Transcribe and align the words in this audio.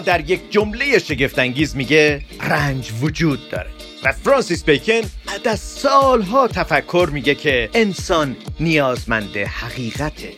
در 0.00 0.30
یک 0.30 0.40
جمله 0.50 0.98
شگفتانگیز 0.98 1.76
میگه 1.76 2.22
رنج 2.40 2.90
وجود 3.02 3.50
داره. 3.50 3.70
و 4.04 4.12
فرانسیس 4.12 4.64
بیکن 4.64 5.00
بعد 5.26 5.48
از 5.48 5.60
سالها 5.60 6.48
تفکر 6.48 7.10
میگه 7.12 7.34
که 7.34 7.70
انسان 7.74 8.36
نیازمند 8.60 9.36
حقیقته. 9.36 10.32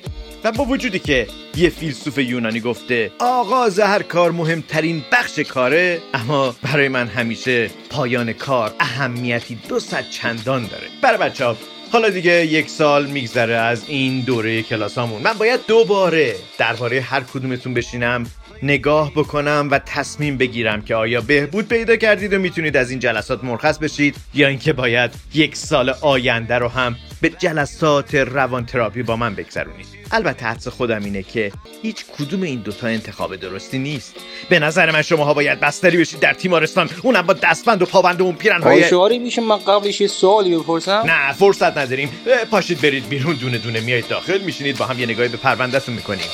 و 0.44 0.52
با 0.52 0.64
وجودی 0.64 0.98
که 0.98 1.26
یه 1.56 1.68
فیلسوف 1.68 2.18
یونانی 2.18 2.61
گفته 2.61 3.11
آغاز 3.18 3.80
هر 3.80 4.02
کار 4.02 4.30
مهمترین 4.30 5.04
بخش 5.12 5.38
کاره 5.38 6.00
اما 6.14 6.54
برای 6.62 6.88
من 6.88 7.08
همیشه 7.08 7.70
پایان 7.90 8.32
کار 8.32 8.74
اهمیتی 8.80 9.58
دو 9.68 9.80
صد 9.80 10.10
چندان 10.10 10.66
داره. 10.66 10.86
برای 11.02 11.18
بچه 11.18 11.44
ها 11.44 11.57
حالا 11.93 12.08
دیگه 12.08 12.46
یک 12.46 12.68
سال 12.71 13.07
میگذره 13.07 13.54
از 13.54 13.85
این 13.88 14.21
دوره 14.21 14.63
کلاسامون. 14.63 15.22
من 15.22 15.32
باید 15.32 15.60
دوباره 15.66 16.36
درباره 16.58 17.00
هر 17.00 17.21
کدومتون 17.21 17.74
بشینم. 17.74 18.26
نگاه 18.62 19.12
بکنم 19.12 19.68
و 19.71 19.79
تصمیم 19.79 20.36
بگیرم 20.36 20.82
که 20.82 20.94
آیا 20.94 21.21
بهبود 21.21 21.68
پیدا 21.68 21.96
کردید 21.96 22.32
و 22.32 22.39
می‌تونید 22.39 22.76
از 22.76 22.90
این 22.90 22.98
جلسات 22.98 23.44
مرخص 23.44 23.79
بشید 23.79 24.16
یا 24.35 24.48
اینکه 24.48 24.72
باید 24.72 25.11
یک 25.35 25.57
سال 25.57 25.90
آینده 26.00 26.58
رو 26.58 26.68
هم 26.68 26.96
به 27.21 27.29
جلسات 27.29 28.14
روان 28.14 28.66
تراپی 28.66 29.02
با 29.02 29.16
من 29.16 29.35
بگذرونید. 29.35 30.01
البته 30.12 30.46
حدس 30.46 30.68
خودم 30.68 31.04
اینه 31.04 31.22
که 31.22 31.52
هیچ 31.82 32.05
کدوم 32.19 32.42
این 32.42 32.61
دوتا 32.61 32.86
انتخاب 32.86 33.36
درستی 33.36 33.78
نیست 33.78 34.14
به 34.48 34.58
نظر 34.58 34.91
من 34.91 35.02
شماها 35.02 35.34
باید 35.34 35.61
بستری 35.61 35.98
بشید 35.98 36.20
در 36.20 36.33
تیمارستان 36.33 36.91
اونم 37.02 37.22
با 37.22 37.33
دستبند 37.33 37.83
و 37.83 37.86
پابند 37.86 38.20
و 38.20 38.25
اون 38.25 38.34
پیرنهای 38.34 38.88
شعاری 38.88 39.19
میشه 39.19 39.42
من 39.42 39.58
قبلش 39.58 40.00
یه 40.00 40.06
سوالی 40.06 40.56
بپرسم 40.56 41.02
نه 41.06 41.33
فرصت 41.33 41.78
نداریم 41.78 42.10
پاشید 42.50 42.80
برید 42.80 43.08
بیرون 43.08 43.36
دونه 43.36 43.58
دونه 43.58 43.80
میایید 43.80 44.08
داخل 44.08 44.38
میشینید 44.38 44.78
با 44.78 44.86
هم 44.86 45.00
یه 45.00 45.06
نگاهی 45.06 45.28
به 45.28 45.36
پروندهتون 45.36 45.94
می‌کنیم 45.94 46.27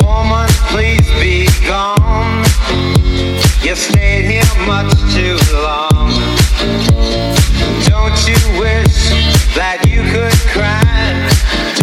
Woman, 0.00 0.48
please 0.72 1.08
be 1.22 1.46
gone. 1.68 2.44
You 3.62 3.74
stayed 3.76 4.24
here 4.32 4.66
much 4.66 4.90
too 5.14 5.36
long. 5.66 6.10
Don't 7.90 8.20
you 8.30 8.40
wish 8.58 8.98
that 9.54 9.78
you 9.86 10.02
could 10.12 10.38
cry? 10.54 11.59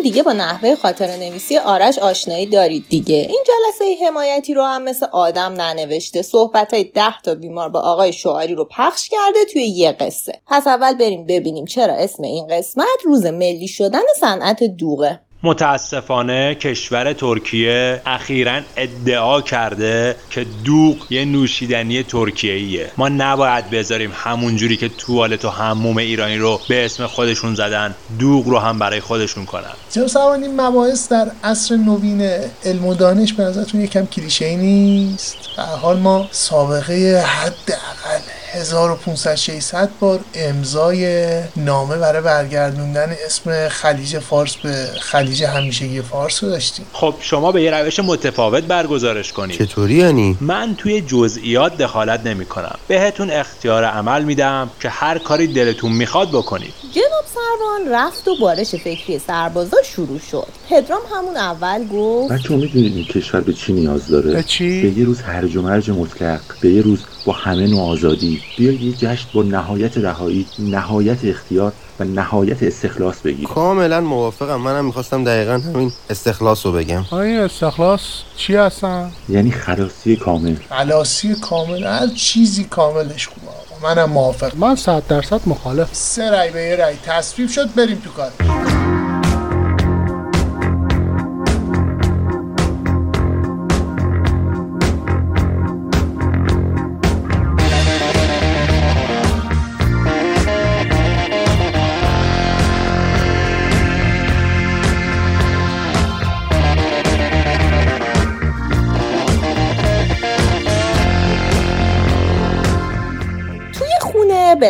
دیگه 0.00 0.22
با 0.22 0.32
نحوه 0.32 0.74
خاطر 0.74 1.16
نویسی 1.16 1.58
آرش 1.58 1.98
آشنایی 1.98 2.46
دارید 2.46 2.84
دیگه. 2.88 3.14
این 3.14 3.44
جلسه 3.46 4.06
حمایتی 4.06 4.54
رو 4.54 4.62
هم 4.62 4.82
مثل 4.82 5.06
آدم 5.12 5.52
ننوشته 5.52 6.22
صحبت 6.22 6.74
های 6.74 6.84
ده 6.84 7.20
تا 7.24 7.34
بیمار 7.34 7.68
با 7.68 7.80
آقای 7.80 8.12
شعاری 8.12 8.54
رو 8.54 8.64
پخش 8.64 9.08
کرده 9.08 9.44
توی 9.52 9.62
یه 9.62 9.92
قصه. 9.92 10.40
پس 10.46 10.66
اول 10.66 10.94
بریم 10.94 11.26
ببینیم 11.26 11.64
چرا 11.64 11.94
اسم 11.94 12.22
این 12.22 12.46
قسمت 12.46 12.86
روز 13.04 13.26
ملی 13.26 13.68
شدن 13.68 14.02
صنعت 14.20 14.64
دوغه. 14.64 15.20
متاسفانه 15.42 16.54
کشور 16.54 17.12
ترکیه 17.12 18.02
اخیرا 18.06 18.60
ادعا 18.76 19.40
کرده 19.40 20.16
که 20.30 20.46
دوغ 20.64 20.96
یه 21.10 21.24
نوشیدنی 21.24 22.02
ترکیه‌ایه. 22.02 22.90
ما 22.96 23.08
نباید 23.08 23.70
بذاریم 23.70 24.12
همونجوری 24.14 24.76
که 24.76 24.88
توالت 24.88 25.44
و 25.44 25.50
حموم 25.50 25.96
ایرانی 25.96 26.36
رو 26.36 26.60
به 26.68 26.84
اسم 26.84 27.06
خودشون 27.06 27.54
زدن 27.54 27.94
دوغ 28.18 28.48
رو 28.48 28.58
هم 28.58 28.78
برای 28.78 29.00
خودشون 29.00 29.44
کنن. 29.44 29.72
جناب 29.92 30.08
سوان 30.08 30.42
این 30.42 30.60
مباحث 30.60 31.08
در 31.08 31.30
عصر 31.44 31.76
نوین 31.76 32.22
علم 32.64 32.86
و 32.86 32.94
دانش 32.94 33.32
به 33.32 33.42
نظرتون 33.42 33.80
یکم 33.80 34.06
کلیشه 34.06 34.56
نیست؟ 34.56 35.36
به 35.56 35.62
حال 35.62 35.98
ما 35.98 36.28
سابقه 36.32 37.24
حداقل 37.26 38.39
1500 38.52 39.34
600 39.34 39.90
بار 40.00 40.20
امضای 40.34 41.30
نامه 41.56 41.96
برای 41.96 42.22
برگردوندن 42.22 43.14
اسم 43.26 43.68
خلیج 43.68 44.18
فارس 44.18 44.56
به 44.56 44.86
خلیج 45.00 45.44
همیشگی 45.44 46.02
فارس 46.02 46.44
رو 46.44 46.50
داشتیم. 46.50 46.86
خب 46.92 47.14
شما 47.20 47.52
به 47.52 47.62
یه 47.62 47.70
روش 47.70 48.00
متفاوت 48.00 48.64
برگزارش 48.64 49.32
کنید. 49.32 49.58
چطوری 49.58 49.94
یعنی؟ 49.94 50.38
من 50.40 50.74
توی 50.78 51.00
جزئیات 51.00 51.78
دخالت 51.78 52.26
نمی 52.26 52.44
کنم. 52.46 52.78
بهتون 52.88 53.30
اختیار 53.30 53.84
عمل 53.84 54.24
میدم 54.24 54.70
که 54.80 54.88
هر 54.88 55.18
کاری 55.18 55.46
دلتون 55.46 55.92
می‌خواد 55.92 56.28
بکنید. 56.28 56.72
جناب 56.92 57.24
سروان 57.34 57.94
رفت 57.94 58.28
و 58.28 58.36
بارش 58.40 58.74
فکری 58.74 59.18
سربازا 59.26 59.76
شروع 59.82 60.20
شد. 60.30 60.46
پدرام 60.70 61.00
همون 61.14 61.36
اول 61.36 61.86
گفت 61.88 62.32
بچه 62.32 62.56
می‌دونید 62.56 62.96
این 62.96 63.04
کشور 63.04 63.40
به 63.40 63.52
چی 63.52 63.72
نیاز 63.72 64.08
داره؟ 64.08 64.32
به 64.32 64.42
چی؟ 64.42 64.82
به 64.82 64.98
یه 64.98 65.04
روز 65.04 65.20
هرج 65.20 65.56
و 65.56 65.62
مرج 65.62 65.90
مطلق 65.90 66.40
به 66.60 66.70
یه 66.70 66.82
روز 66.82 66.98
با 67.24 67.32
همه 67.32 67.66
نوع 67.66 67.90
آزادی. 67.90 68.42
بیاید 68.58 68.82
یه 68.82 68.92
جشن 68.92 69.28
با 69.34 69.42
نهایت 69.42 69.98
رهایی 69.98 70.46
نهایت 70.58 71.24
اختیار 71.24 71.72
و 72.00 72.04
نهایت 72.04 72.62
استخلاص 72.62 73.20
بگیریم. 73.20 73.46
کاملا 73.46 74.00
موافقم. 74.00 74.56
منم 74.56 74.84
می‌خواستم 74.84 75.24
دقیقا 75.24 75.52
همین 75.52 75.92
استخلاص 76.10 76.66
رو 76.66 76.72
بگم. 76.72 77.04
آیا 77.10 77.44
استخلاص 77.44 78.00
چی 78.36 78.56
هستن؟ 78.56 79.10
یعنی 79.28 79.50
خلاصی 79.50 80.16
کامل. 80.16 80.54
خلاصی 80.68 81.34
کامل. 81.34 81.84
هر 81.84 82.06
چیزی 82.06 82.64
کاملش 82.64 83.28
خوبه 83.28 83.46
منم 83.82 84.10
موافق 84.10 84.56
من 84.56 84.76
صد 84.76 85.02
درصد 85.08 85.40
مخالف 85.46 85.88
سه 85.92 86.30
رای 86.30 86.50
به 86.50 86.62
یه 86.62 86.76
رای. 86.76 86.94
تصویب 87.06 87.48
شد 87.48 87.74
بریم 87.74 88.02
تو 88.04 88.10
کار. 88.10 88.30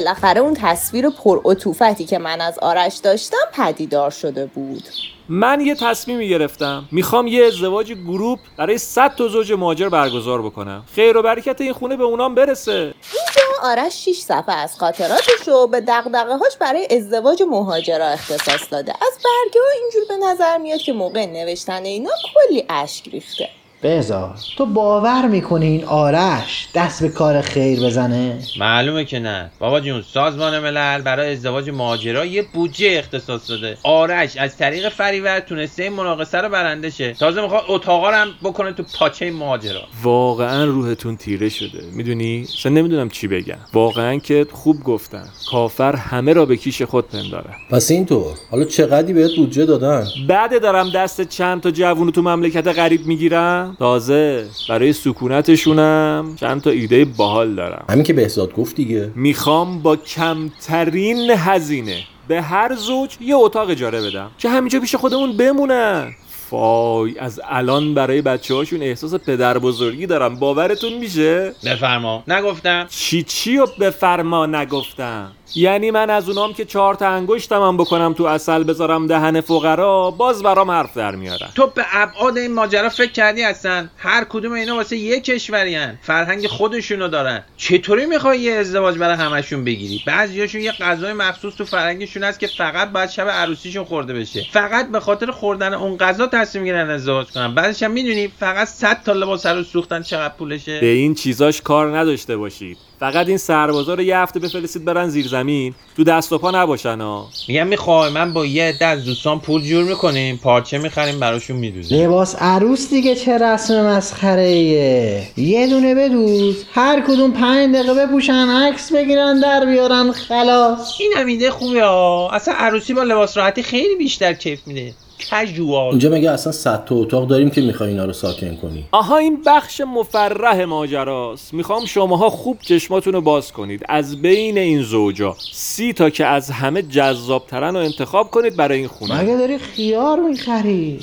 بالاخره 0.00 0.41
اون 0.41 0.55
تصویر 0.55 1.11
پرعطوفتی 1.11 2.05
که 2.05 2.19
من 2.19 2.41
از 2.41 2.59
آرش 2.59 2.97
داشتم 2.97 3.37
پدیدار 3.53 4.11
شده 4.11 4.47
بود. 4.47 4.83
من 5.28 5.61
یه 5.61 5.75
تصمیمی 5.75 6.28
گرفتم. 6.28 6.84
می‌خوام 6.93 7.27
یه 7.27 7.44
ازدواج 7.44 7.93
گروپ 7.93 8.39
برای 8.59 8.78
100 8.78 9.15
تا 9.15 9.28
زوج 9.28 9.53
مهاجر 9.53 9.89
برگزار 9.89 10.43
بکنم. 10.43 10.84
خیر 10.94 11.16
و 11.16 11.22
برکت 11.22 11.60
این 11.60 11.72
خونه 11.72 11.97
به 11.97 12.05
اونام 12.05 12.34
برسه. 12.34 12.72
اینجا 12.72 13.43
آرش 13.62 14.05
6 14.05 14.19
صفحه 14.19 14.55
از 14.55 14.78
خاطراتش 14.78 15.49
رو 15.49 15.66
به 15.66 15.81
دقدقه 15.81 16.37
هاش 16.37 16.56
برای 16.60 16.89
ازدواج 16.91 17.43
مهاجرا 17.43 18.06
اختصاص 18.06 18.60
داده. 18.71 18.93
از 18.93 19.19
برگه 19.25 19.60
ها 19.60 19.81
اینجور 19.81 20.03
به 20.09 20.27
نظر 20.27 20.59
میاد 20.59 20.81
که 20.81 20.93
موقع 20.93 21.27
نوشتن 21.27 21.84
اینا 21.84 22.10
کلی 22.34 22.65
اشک 22.69 23.09
ریخته. 23.09 23.49
بذار 23.83 24.35
تو 24.57 24.67
باور 24.67 25.27
می‌کنی 25.27 25.67
این 25.67 25.85
آرش 25.85 26.69
دست 26.75 27.03
به 27.03 27.09
کار 27.09 27.41
خیر 27.41 27.81
بزنه؟ 27.81 28.39
معلومه 28.59 29.05
که 29.05 29.19
نه. 29.19 29.51
بابا 29.59 29.81
جون 29.81 30.03
سازمان 30.03 30.59
ملل 30.59 31.03
برای 31.03 31.33
ازدواج 31.33 31.71
مهاجرا 31.71 32.25
یه 32.25 32.45
بودجه 32.53 32.99
اختصاص 32.99 33.51
داده. 33.51 33.79
آرش 33.83 34.37
از 34.37 34.57
طریق 34.57 34.89
فریور 34.89 35.41
تونسته 35.41 35.83
این 35.83 35.93
مناقصه 35.93 36.39
رو 36.39 36.49
برنده 36.49 36.91
شه. 36.91 37.13
تازه 37.13 37.43
می‌خواد 37.43 37.65
اتاقا 37.69 38.10
رو 38.10 38.16
هم 38.16 38.28
بکنه 38.43 38.72
تو 38.72 38.83
پاچه 38.99 39.25
این 39.25 39.34
مهاجرا 39.34 39.83
واقعا 40.03 40.65
روحتون 40.65 41.16
تیره 41.16 41.49
شده. 41.49 41.83
می‌دونی؟ 41.93 42.47
اصلا 42.59 42.72
نمی‌دونم 42.72 43.09
چی 43.09 43.28
بگم. 43.28 43.59
واقعا 43.72 44.19
که 44.19 44.47
خوب 44.53 44.83
گفتن. 44.83 45.25
کافر 45.51 45.97
همه 45.97 46.33
را 46.33 46.47
به 46.47 46.57
کیش 46.57 46.83
خود 46.83 47.09
پنداره 47.09 47.51
پس 47.71 47.91
اینطور. 47.91 48.34
حالا 48.51 48.65
چقدری 48.65 49.13
بهت 49.13 49.31
بودجه 49.37 49.66
دادن؟ 49.66 50.07
بعد 50.28 50.63
دارم 50.63 50.91
دست 50.91 51.21
چند 51.21 51.60
تا 51.60 51.71
جوونو 51.71 52.10
تو 52.10 52.22
مملکت 52.22 52.69
غریب 52.69 53.07
می‌گیرم؟ 53.07 53.70
تازه 53.78 54.47
برای 54.69 54.93
سکونتشونم 54.93 56.37
چند 56.41 56.63
تا 56.63 56.71
ایده 56.71 57.05
باحال 57.05 57.55
دارم. 57.55 57.84
همین 57.91 58.05
که 58.05 58.13
بهزاد 58.13 58.55
گفت 58.55 58.77
دیگه. 58.77 59.13
می‌خوام 59.15 59.83
با 59.83 59.97
کمترین 59.97 61.31
هزینه 61.31 62.03
به 62.28 62.43
هر 62.43 62.75
زوج 62.75 63.17
یه 63.21 63.34
اتاق 63.37 63.71
اجاره 63.71 64.01
بدم 64.03 64.31
که 64.39 64.49
همینجا 64.49 64.81
پیش 64.81 64.95
خودمون 64.95 65.37
بمونن. 65.37 66.13
وای 66.51 67.19
از 67.19 67.41
الان 67.49 67.95
برای 67.95 68.23
بچه 68.23 68.55
هاشون 68.55 68.83
احساس 68.83 69.15
پدر 69.15 69.59
بزرگی 69.59 70.07
دارم. 70.07 70.37
باورتون 70.37 70.93
میشه؟ 70.93 71.53
بفرما. 71.65 72.25
نگفتم. 72.29 72.87
چی 72.91 73.23
چی 73.23 73.59
و 73.59 73.67
بفرما 73.67 74.47
نگفتم؟ 74.47 75.33
یعنی 75.55 75.91
من 75.91 76.11
از 76.11 76.29
اونام 76.29 76.53
که 76.53 76.65
چهار 76.65 76.95
تا 76.95 77.09
انگشتم 77.09 77.63
هم 77.63 77.77
بکنم 77.77 78.13
تو 78.13 78.25
اصل 78.25 78.63
بذارم 78.65 79.07
دهن 79.07 79.41
فقرا 79.41 80.11
باز 80.11 80.43
برام 80.43 80.71
حرف 80.71 80.97
در 80.97 81.15
میارن. 81.15 81.49
تو 81.55 81.67
به 81.67 81.85
ابعاد 81.93 82.39
این 82.39 82.55
ماجرا 82.55 82.89
فکر 82.89 83.13
کردی 83.13 83.43
هستن 83.43 83.91
هر 83.97 84.25
کدوم 84.25 84.53
اینا 84.53 84.75
واسه 84.75 84.97
یه 84.97 85.21
کشورین 85.21 85.99
فرهنگ 86.03 86.47
خودشونو 86.47 87.09
دارن. 87.09 87.45
چطوری 87.57 88.07
می‌خوای 88.07 88.41
یه 88.41 88.53
ازدواج 88.53 88.99
برای 88.99 89.17
همشون 89.17 89.65
بگیری؟ 89.65 90.03
بعضیاشون 90.07 90.61
یه 90.61 90.73
غذای 90.73 91.13
مخصوص 91.13 91.55
تو 91.55 91.65
فرهنگشون 91.65 92.25
هست 92.25 92.41
که 92.41 92.47
فقط 92.47 92.91
باید 92.93 93.11
شب 93.11 93.29
عروسیشون 93.29 93.85
خورده 93.85 94.15
بشه. 94.15 94.47
فقط 94.53 94.91
به 94.91 95.01
خاطر 95.01 95.31
خوردن 95.31 95.75
اون 95.75 95.97
غذا 95.97 96.27
تصمیم 96.41 96.65
می‌گیرن 96.65 96.91
ازدواج 96.91 97.27
کنن. 97.27 97.54
بعدش 97.54 97.83
هم 97.83 97.91
می‌دونی 97.91 98.28
فقط 98.28 98.69
100 98.69 99.03
تا 99.04 99.13
لباس 99.13 99.47
عروس 99.47 99.66
سوختن 99.66 100.03
چقدر 100.03 100.34
پولشه. 100.39 100.81
به 100.81 100.87
این 100.87 101.15
چیزاش 101.15 101.63
کار 101.63 101.98
نداشته 101.98 102.37
باشید. 102.37 102.77
فقط 103.01 103.28
این 103.28 103.37
سربازا 103.37 103.95
رو 103.95 104.03
یه 104.03 104.19
هفته 104.19 104.41
بفرستید 104.41 104.84
برن 104.84 105.09
زیر 105.09 105.28
زمین. 105.28 105.75
تو 105.97 106.04
دست 106.04 106.33
و 106.33 106.39
پا 106.39 106.51
نباشن 106.51 107.01
ها. 107.01 107.28
میگم 107.48 107.66
می‌خوای 107.66 108.13
من 108.13 108.33
با 108.33 108.47
یه 108.47 108.65
عده 108.65 108.87
از 108.87 109.04
دوستان 109.04 109.41
پول 109.41 109.63
جور 109.63 109.84
می‌کنیم 109.84 110.37
پارچه 110.37 110.78
می‌خریم 110.78 111.21
براشون 111.21 111.57
میدوزیم. 111.57 112.03
لباس 112.03 112.37
عروس 112.39 112.91
دیگه 112.91 113.15
چه 113.15 113.39
رسم 113.39 113.87
مسخره 113.87 114.42
ایه؟ 114.42 115.22
یه 115.37 115.66
دونه 115.66 115.95
بدوز. 115.95 116.65
هر 116.75 117.01
کدوم 117.01 117.33
پنج 117.33 117.75
دقیقه 117.75 118.07
بپوشن 118.07 118.48
عکس 118.48 118.92
بگیرن 118.92 119.41
در 119.41 119.66
بیارن 119.66 120.13
خلاص. 120.13 120.95
این 121.01 121.13
هم 121.16 121.27
ایده 121.27 121.51
خوبه 121.51 121.84
ها. 121.84 122.31
اصلا 122.33 122.54
عروسی 122.54 122.95
با 122.95 123.03
لباس 123.03 123.37
راحتی 123.37 123.63
خیلی 123.63 123.97
بیشتر 123.97 124.33
کیف 124.33 124.60
میده. 124.66 124.95
کژوال 125.31 125.91
اینجا 125.91 126.11
مگه 126.11 126.31
اصلا 126.31 126.53
صد 126.53 126.84
تا 126.84 126.95
اتاق 126.95 127.28
داریم 127.28 127.51
که 127.51 127.61
می‌خوای 127.61 127.89
اینا 127.89 128.05
رو 128.05 128.13
ساکن 128.13 128.57
کنی. 128.57 128.84
آها 128.93 129.19
این 129.19 129.43
بخش 129.47 129.81
مفرح 129.81 130.65
ماجراست. 130.65 131.55
می‌خوام 131.55 131.87
شماها 131.87 132.31
خوب 132.31 132.59
چشماتون 132.61 133.13
رو 133.13 133.21
باز 133.21 133.53
کنید. 133.53 133.83
از 133.89 134.22
بین 134.22 134.59
این 134.59 134.83
زوجا. 134.83 135.37
سی 135.53 135.93
تا 135.93 136.11
که 136.11 136.27
از 136.27 136.51
همه 136.51 136.83
جذابترن 136.83 137.77
رو 137.77 137.83
انتخاب 137.83 138.31
کنید 138.31 138.57
برای 138.57 138.78
این 138.78 138.89
خونه. 138.89 139.22
مگه 139.22 139.37
داری 139.37 139.59
خیار 139.59 140.21
می‌خری؟ 140.21 140.99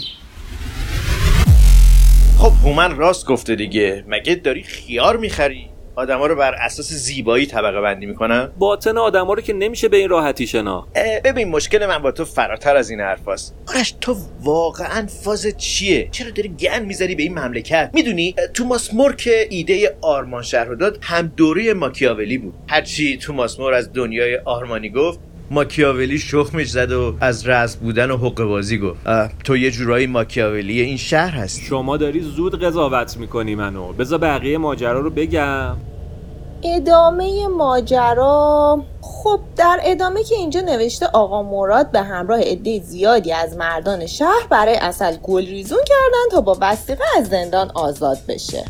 خب 2.39 2.51
هومن 2.63 2.95
راست 2.95 3.25
گفته 3.25 3.55
دیگه. 3.55 4.05
مگه 4.07 4.35
داری 4.35 4.63
خیار 4.63 5.17
می‌خری؟ 5.17 5.69
آدما 5.97 6.27
رو 6.27 6.35
بر 6.35 6.55
اساس 6.55 6.93
زیبایی 6.93 7.45
طبقه 7.45 7.81
بندی 7.81 8.05
می‌کنن؟ 8.05 8.51
باطن 8.57 8.97
آدما 8.97 9.33
رو 9.33 9.41
که 9.41 9.53
نمیشه 9.53 9.87
به 9.87 9.97
این 9.97 10.09
راحتی 10.09 10.47
شنا 10.47 10.87
ببین 11.23 11.47
مشکل 11.47 11.85
من 11.85 11.97
با 11.97 12.11
تو 12.11 12.25
فراتر 12.25 12.75
از 12.75 12.89
این 12.89 12.99
حرفاست 12.99 13.55
آرش 13.75 13.95
تو 14.01 14.15
واقعا 14.41 15.07
فاز 15.23 15.47
چیه؟ 15.57 16.09
چرا 16.11 16.29
داری 16.29 16.49
گن 16.49 16.85
می‌ذاری 16.85 17.15
به 17.15 17.23
این 17.23 17.39
مملکت؟ 17.39 17.91
می‌دونی 17.93 18.35
توماس 18.53 18.93
مور 18.93 19.15
که 19.15 19.47
ایده 19.49 19.97
آرمان 20.01 20.43
شهر 20.43 20.65
رو 20.65 20.75
داد 20.75 20.99
هم 21.01 21.33
دوره 21.37 21.73
ماکیاولی 21.73 22.37
بود. 22.37 22.53
هرچی 22.69 23.17
توماس 23.17 23.59
مور 23.59 23.73
از 23.73 23.93
دنیای 23.93 24.37
آرمانی 24.37 24.89
گفت 24.89 25.19
ماکیاولی 25.51 26.19
شخمش 26.19 26.69
زد 26.69 26.91
و 26.91 27.13
از 27.21 27.47
رأس 27.47 27.75
بودن 27.75 28.11
و 28.11 28.17
حقه 28.17 28.45
بازی 28.45 28.77
گفت. 28.77 28.99
تو 29.43 29.57
یه 29.57 29.71
جورایی 29.71 30.07
ماکیاولی 30.07 30.81
این 30.81 30.97
شهر 30.97 31.35
هستی. 31.35 31.61
شما 31.61 31.97
داری 31.97 32.19
زود 32.19 32.63
قضاوت 32.63 33.17
می‌کنی 33.17 33.55
منو. 33.55 33.93
بذار 33.93 34.19
بقیه 34.19 34.57
ماجرا 34.57 34.99
رو 34.99 35.09
بگم. 35.09 35.77
ادامه 36.63 37.47
ماجرا 37.47 38.83
خب 39.01 39.39
در 39.55 39.79
ادامه 39.83 40.23
که 40.23 40.35
اینجا 40.35 40.61
نوشته 40.61 41.05
آقا 41.05 41.43
مراد 41.43 41.91
به 41.91 42.01
همراه 42.01 42.41
عده 42.41 42.81
زیادی 42.81 43.33
از 43.33 43.57
مردان 43.57 44.05
شهر 44.05 44.47
برای 44.49 44.75
اصل 44.75 45.17
گل 45.23 45.45
ریزون 45.45 45.79
کردن 45.85 46.31
تا 46.31 46.41
با 46.41 46.57
وسیقه 46.61 47.03
از 47.17 47.27
زندان 47.27 47.71
آزاد 47.75 48.17
بشه. 48.27 48.65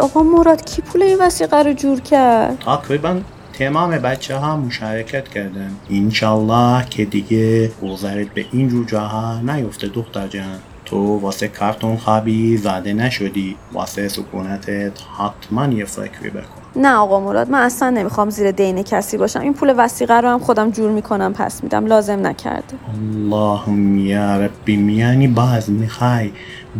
آقا 0.00 0.22
مراد 0.22 0.64
کی 0.64 0.82
پول 0.82 1.02
این 1.02 1.18
وسیقه 1.20 1.62
رو 1.62 1.72
جور 1.72 2.00
کرد؟ 2.00 2.58
تقریبا 2.58 3.20
تمام 3.52 3.90
بچه 3.90 4.36
ها 4.36 4.56
مشارکت 4.56 5.28
کردن 5.28 5.70
انشالله 5.90 6.84
که 6.90 7.04
دیگه 7.04 7.70
گذرت 7.82 8.28
به 8.34 8.44
این 8.52 8.68
جور 8.68 8.86
جاها 8.86 9.40
نیفته 9.40 9.88
دختر 9.88 10.26
جان. 10.26 10.58
تو 10.84 11.18
واسه 11.18 11.48
کارتون 11.48 11.96
خوابی 11.96 12.56
زده 12.56 12.92
نشدی. 12.92 13.56
واسه 13.72 14.08
سکونتت 14.08 14.92
حتما 15.18 15.66
یه 15.66 15.84
فکری 15.84 16.30
بکن. 16.30 16.60
نه 16.76 16.94
آقا 16.94 17.20
مراد 17.20 17.50
من 17.50 17.58
اصلا 17.58 17.90
نمی‌خوام 17.90 18.30
زیر 18.30 18.50
دین 18.50 18.82
کسی 18.82 19.16
باشم. 19.16 19.40
این 19.40 19.54
پول 19.54 19.74
وسیقه 19.76 20.14
رو 20.14 20.28
هم 20.28 20.38
خودم 20.38 20.70
جور 20.70 20.90
می‌کنم 20.90 21.32
پس 21.32 21.62
میدم. 21.62 21.86
لازم 21.86 22.26
نکرده 22.26 22.74
اللهم 22.94 23.98
یا 23.98 24.36
ربی 24.36 24.76
میانی 24.76 25.28
باز 25.28 25.70
می‌خوای 25.70 26.30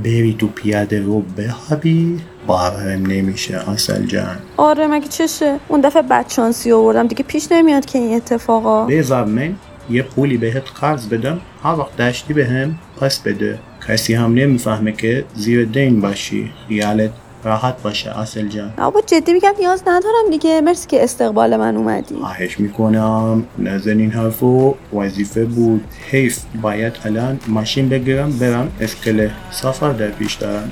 بری 0.05 0.37
تو 0.39 0.47
پیاده 0.47 1.03
رو 1.03 1.23
بخوابی؟ 1.39 2.21
باورم 2.51 3.07
نمیشه 3.07 3.71
اصل 3.71 4.07
جان. 4.07 4.37
آره 4.57 4.87
مگه 4.87 5.09
چشه؟ 5.09 5.59
اون 5.69 5.81
دفعه 5.81 6.03
بدشانسی 6.03 6.73
آوردم 6.73 7.07
دیگه 7.07 7.23
پیش 7.23 7.53
نمیاد 7.53 7.85
که 7.85 7.99
این 7.99 8.17
اتفاقا. 8.17 8.87
بذار 8.87 9.25
من 9.25 9.55
یه 9.91 10.03
پولی 10.03 10.37
بهت 10.37 10.63
قرض 10.81 11.07
بدم 11.07 11.41
هر 11.63 11.75
وقت 11.75 11.97
داشتی 11.97 12.35
بهم 12.35 12.79
پس 13.01 13.19
بده. 13.19 13.59
کسی 13.89 14.15
هم 14.15 14.35
نمی‌فهمه 14.35 14.93
که 14.93 15.25
زیر 15.35 15.65
دین 15.65 16.01
باشی 16.01 16.51
خیالت 16.69 17.11
راحت 17.45 17.83
باشه 17.83 18.19
اصل 18.19 18.49
جان. 18.49 18.73
بابا 18.77 19.01
جدی 19.01 19.33
میگم 19.33 19.53
نیاز 19.59 19.83
ندارم 19.87 20.31
دیگه. 20.31 20.61
مرسی 20.61 20.87
که 20.89 21.05
استقبال 21.05 21.57
من 21.57 21.77
اومدی. 21.77 22.15
خواهش 22.15 22.61
می‌کنم. 22.61 23.45
نزن 23.59 23.99
این 23.99 24.11
حرفو. 24.11 24.75
وظیفه 24.93 25.45
بود. 25.45 25.85
حیف. 26.11 26.39
باید 26.63 26.93
الان 27.05 27.41
ماشین 27.49 27.89
بگیرم 27.89 28.39
برم 28.39 28.73
اسکله. 28.81 29.31
سفر 29.51 29.93
در 29.93 30.09
پیش 30.09 30.35
دارم. 30.35 30.71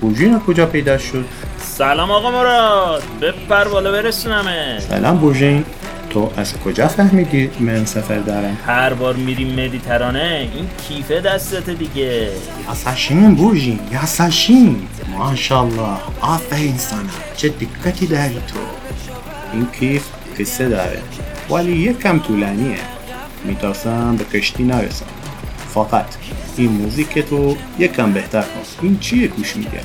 بوجین 0.00 0.40
کجا 0.40 0.66
پیدا 0.66 0.98
شد؟ 0.98 1.24
سلام 1.58 2.10
آقا 2.10 2.30
مراد. 2.30 3.02
بپر 3.20 3.68
بالا 3.68 3.92
برسونمه. 3.92 4.80
سلام 4.80 5.18
بوژین. 5.18 5.64
تو 6.10 6.30
از 6.36 6.58
کجا 6.58 6.88
فهمیدی 6.88 7.50
من 7.60 7.84
سفر 7.84 8.18
دارم؟ 8.18 8.56
هر 8.66 8.94
بار 8.94 9.14
میریم 9.14 9.64
مدیترانه 9.64 10.48
این 10.54 10.68
کیفه 10.88 11.20
دستت 11.20 11.70
دیگه. 11.70 12.28
یاساشین 12.68 13.34
بوژین 13.34 13.80
یاساشین 13.92 14.88
ماشاءالله 15.18 15.96
آفرین 16.20 16.78
سانا. 16.78 17.02
چه 17.36 17.48
دقتی 17.48 18.06
داری 18.06 18.34
تو. 18.34 18.58
این 19.52 19.66
کیف 19.80 20.04
قصه 20.40 20.68
داره 20.68 20.98
ولی 21.50 21.72
یکم 21.72 22.18
طولانیه. 22.18 22.76
میترسم 23.44 24.16
به 24.16 24.24
کشتی 24.24 24.62
نرسم. 24.62 25.06
فقط. 25.74 26.06
این 26.56 26.70
موزیک 26.70 27.18
تو 27.18 27.56
یکم 27.78 28.12
بهتر 28.12 28.40
کن. 28.40 28.60
این 28.82 28.98
چیه 28.98 29.28
گوش 29.28 29.56
میده 29.56 29.80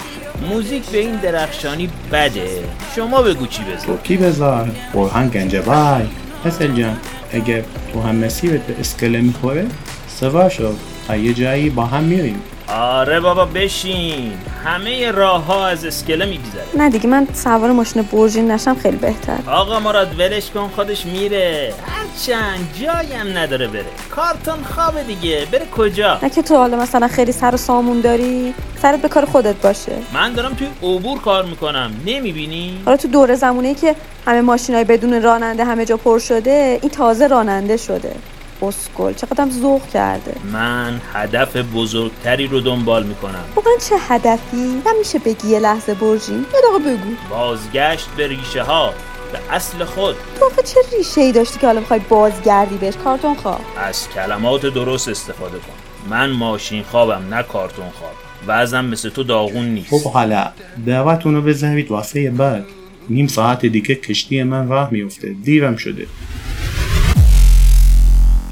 موزیک 0.50 0.86
به 0.86 0.98
این 0.98 1.16
درخشانی 1.16 1.90
بده. 2.12 2.64
شما 2.96 3.22
بگو 3.22 3.48
چی 3.48 3.64
بذار 3.64 3.86
تو 3.86 3.98
کی 4.04 4.18
بذار 4.18 4.72
برهان 4.94 5.30
گنجبای 5.30 6.04
حسل 6.46 6.74
جان 6.74 6.98
اگر 7.32 7.64
تو 7.94 8.02
هم 8.02 8.16
مسیرت 8.16 8.62
به 8.62 8.80
اسکله 8.80 9.22
می‌خوره 9.22 9.66
سوا 10.08 10.50
شو. 10.50 10.74
تا 11.08 11.16
یه 11.16 11.34
جایی 11.34 11.70
با 11.70 11.86
هم 11.86 12.04
میریم. 12.04 12.42
آره 12.68 13.20
بابا 13.20 13.46
بشین. 13.46 14.34
همه 14.66 15.12
راه 15.12 15.46
ها 15.46 15.68
از 15.68 15.86
اسکله 15.86 16.26
میگذره. 16.26 16.64
نه 16.78 16.90
دیگه 16.90 17.08
من 17.08 17.28
سوار 17.34 17.72
ماشین 17.72 18.02
برژین 18.02 18.52
نشم 18.52 18.76
خیلی 18.76 18.98
بهتر. 18.98 19.38
آقا 19.48 19.80
مراد 19.80 20.20
ولش 20.20 20.50
کن 20.50 20.68
خودش 20.76 21.06
میره. 21.06 21.74
هرچند 21.86 22.70
جایی 22.82 23.14
هم 23.14 23.38
نداره 23.38 23.68
بره. 23.68 23.86
کارتون 24.12 24.64
خوابه 24.64 25.04
دیگه. 25.04 25.48
بره 25.52 25.66
کجا؟ 25.78 26.20
نه 26.24 26.30
که 26.30 26.42
تو 26.42 26.56
حالا 26.56 26.78
مثلا 26.78 27.08
خیلی 27.08 27.32
سر 27.32 27.54
و 27.54 27.58
سامون 27.58 28.02
داری؟ 28.02 28.54
سرت 28.82 29.02
به 29.02 29.10
کار 29.10 29.26
خودت 29.26 29.56
باشه. 29.56 29.92
من 30.14 30.34
دارم 30.34 30.54
توی 30.54 30.68
عبور 30.84 31.20
کار 31.20 31.46
می‌کنم. 31.46 31.92
نمی‌بینی؟ 32.06 32.82
حالا 32.86 32.98
تو 32.98 33.08
دوره 33.08 33.36
زمونه 33.36 33.74
که 33.76 33.96
همه 34.28 34.42
ماشینای 34.42 34.84
بدون 34.84 35.22
راننده 35.22 35.66
همه 35.66 35.86
جا 35.86 35.98
پر 35.98 36.20
شده 36.20 36.80
این 36.82 36.92
تازه 36.92 37.28
راننده 37.28 37.78
شده. 37.78 38.16
اسکل. 38.62 39.14
چقدرم 39.14 39.52
ذوق 39.52 39.88
کرده. 39.88 40.34
من 40.54 41.02
هدف 41.14 41.58
بزرگتری 41.58 42.48
رو 42.48 42.60
دنبال 42.60 43.04
می‌کنم. 43.04 43.46
واقعا 43.56 43.74
چه 43.90 43.96
هدفی؟ 44.00 44.82
نمیشه 44.86 45.20
بگی 45.20 45.48
یه 45.48 45.60
لحظه 45.60 45.94
برژین 45.94 46.36
یه 46.36 46.44
دقیقه 46.44 46.92
بگو. 46.92 47.10
بازگشت 47.30 48.10
به 48.18 48.28
ریشه 48.28 48.64
ها 48.64 48.94
به 49.32 49.54
اصل 49.56 49.84
خود. 49.84 50.16
تو 50.40 50.46
آخه 50.46 50.62
چه 50.62 50.80
ریشه 50.98 51.22
ای 51.22 51.32
داشتی 51.32 51.60
که 51.60 51.68
حالا 51.68 51.80
می‌خوای 51.80 52.00
بازگردی 52.10 52.78
بهش؟ 52.78 52.94
کارتون 53.04 53.36
خواه 53.36 53.60
از 53.78 54.10
کلمات 54.10 54.66
درست 54.66 55.08
استفاده 55.08 55.58
کن. 55.58 55.74
من 56.10 56.30
ماشین 56.32 56.84
خوابم 56.84 57.34
نه 57.34 57.44
کارتون 57.44 57.90
خواب. 57.90 58.12
وزنم 58.48 58.86
مثل 58.86 59.10
تو 59.10 59.24
داغون 59.24 59.66
نیست. 59.66 59.90
خب 59.90 60.12
حالا 60.12 60.52
دعوتونو 60.86 61.42
بذارید 61.42 61.92
واسه 61.92 62.32
بعد. 62.32 62.66
نیم 63.10 63.28
ساعت 63.28 63.66
دیگه 63.66 63.96
کشتی 63.96 64.44
من 64.44 64.68
راه 64.68 64.90
میفته 64.92 65.36
دیرم 65.44 65.76
شده. 65.76 66.08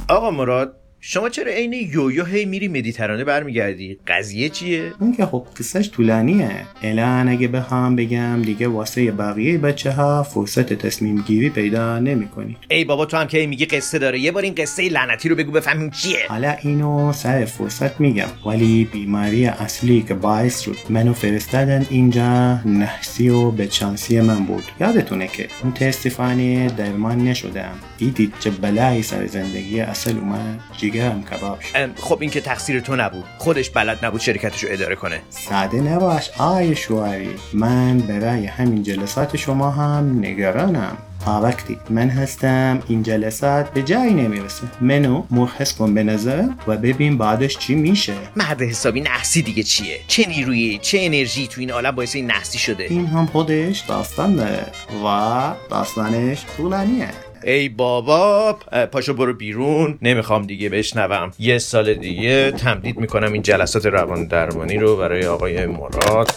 آقا 0.10 0.32
مراد 0.32 0.85
شما 1.08 1.30
چرا 1.30 1.52
عین 1.52 1.74
یویو 1.74 2.26
هی 2.26 2.46
میری 2.46 2.68
مدیترانه 2.68 3.24
برمیگردی؟ 3.24 3.98
قضیه 4.08 4.50
چیه؟ 4.50 4.94
اون 5.00 5.16
که 5.16 5.26
خب 5.26 5.48
قصهش 5.60 5.90
طولانیه. 5.90 6.52
الان 6.84 7.28
اگه 7.28 7.48
بخوام 7.48 7.96
بگم 7.96 8.42
دیگه 8.42 8.68
واسه 8.68 9.12
بقیه 9.12 9.58
بچه 9.58 9.92
ها 9.92 10.24
فرصت 10.24 10.74
تصمیم 10.74 11.22
گیری 11.22 11.50
پیدا 11.50 12.00
نمی 12.00 12.28
کنی 12.28 12.58
ای 12.70 12.86
بابا 12.86 13.06
تو 13.06 13.18
هم 13.18 13.28
که 13.28 13.48
میگی 13.48 13.66
قصه 13.66 14.00
داره 14.00 14.20
یه 14.20 14.32
بار 14.32 14.44
این 14.44 14.56
قصه 14.56 14.90
لعنتی 14.90 15.30
رو 15.30 15.36
بگو 15.36 15.52
بفهمیم 15.52 15.90
چیه. 15.90 16.18
حالا 16.30 16.56
اینو 16.62 17.14
سر 17.14 17.46
فرصت 17.46 18.00
میگم. 18.00 18.28
ولی 18.46 18.86
بیماری 18.86 19.46
اصلی 19.46 20.02
که 20.02 20.14
باعث 20.14 20.60
شد 20.60 20.78
منو 20.90 21.14
فرستادن 21.14 21.86
اینجا 21.90 22.60
نحسی 22.66 23.30
و 23.30 23.52
بدشانسی 23.52 24.22
من 24.22 24.46
بود. 24.46 24.64
یادتونه 24.80 25.28
که 25.28 25.48
متاسفانه 25.64 26.68
درمان 26.68 27.18
نشدم. 27.18 27.80
دیدید 27.98 28.34
چه 28.40 28.50
بلایی 28.50 29.04
سر 29.04 29.28
زندگی 29.28 29.82
اصل 29.82 30.18
اومد؟ 30.18 30.60
جیگرم 30.96 31.24
کباب 31.24 31.60
شد. 31.62 32.00
خب 32.00 32.18
این 32.22 32.30
که 32.30 32.42
تقصیر 32.42 32.80
تو 32.80 32.96
نبود. 32.96 33.24
خودش 33.38 33.70
بلد 33.70 34.06
نبود 34.06 34.22
شرکتش 34.22 34.64
رو 34.64 34.70
اداره 34.72 34.96
کنه. 34.96 35.22
ساده 35.30 35.82
نباش 35.82 36.30
آی 36.38 36.76
شواری 36.76 37.30
من 37.54 37.98
برای 37.98 38.46
همین 38.46 38.84
جلسات 38.84 39.38
شما 39.38 39.72
هم 39.72 40.20
نگرانم. 40.20 40.98
تا 41.26 41.42
وقتی 41.42 41.78
من 41.90 42.10
هستم 42.10 42.84
این 42.88 43.04
جلسات 43.04 43.74
به 43.74 43.82
جایی 43.82 44.14
نمی‌رسه. 44.14 44.64
منو 44.82 45.24
مرخص 45.32 45.74
کن 45.74 45.94
به 45.94 46.04
نظر 46.04 46.44
و 46.68 46.78
ببین 46.78 47.18
بعدش 47.18 47.58
چی 47.58 47.76
میشه. 47.76 48.14
مرد 48.36 48.62
حسابی 48.62 49.02
نحسی 49.02 49.42
دیگه 49.42 49.64
چیه؟ 49.64 50.00
چه 50.08 50.28
نیرویی 50.28 50.78
چه 50.78 50.98
انرژی 51.02 51.48
تو 51.48 51.62
این 51.62 51.72
عالم 51.72 51.92
باعث 51.92 52.16
این 52.16 52.26
نحسی 52.26 52.58
شده؟ 52.58 52.84
این 52.84 53.06
هم 53.06 53.26
خودش 53.26 53.80
داستان 53.80 54.36
داره 54.36 54.66
و 55.06 55.42
داستانش 55.70 56.46
طولانیه. 56.58 57.10
ای 57.46 57.70
بابا 57.70 58.58
پاشو 58.92 59.14
برو 59.14 59.34
بیرون. 59.34 60.00
نمی‌خوام 60.02 60.42
دیگه 60.46 60.70
بشنوم. 60.70 61.32
یه 61.40 61.58
سال 61.58 61.94
دیگه 61.94 62.52
تمدید 62.52 63.00
می‌کنم 63.00 63.34
این 63.34 63.42
جلسات 63.42 63.86
روان 63.86 64.28
درمانی 64.28 64.78
رو 64.78 64.98
برای 64.98 65.26
آقای 65.26 65.66
مراد. 65.66 66.32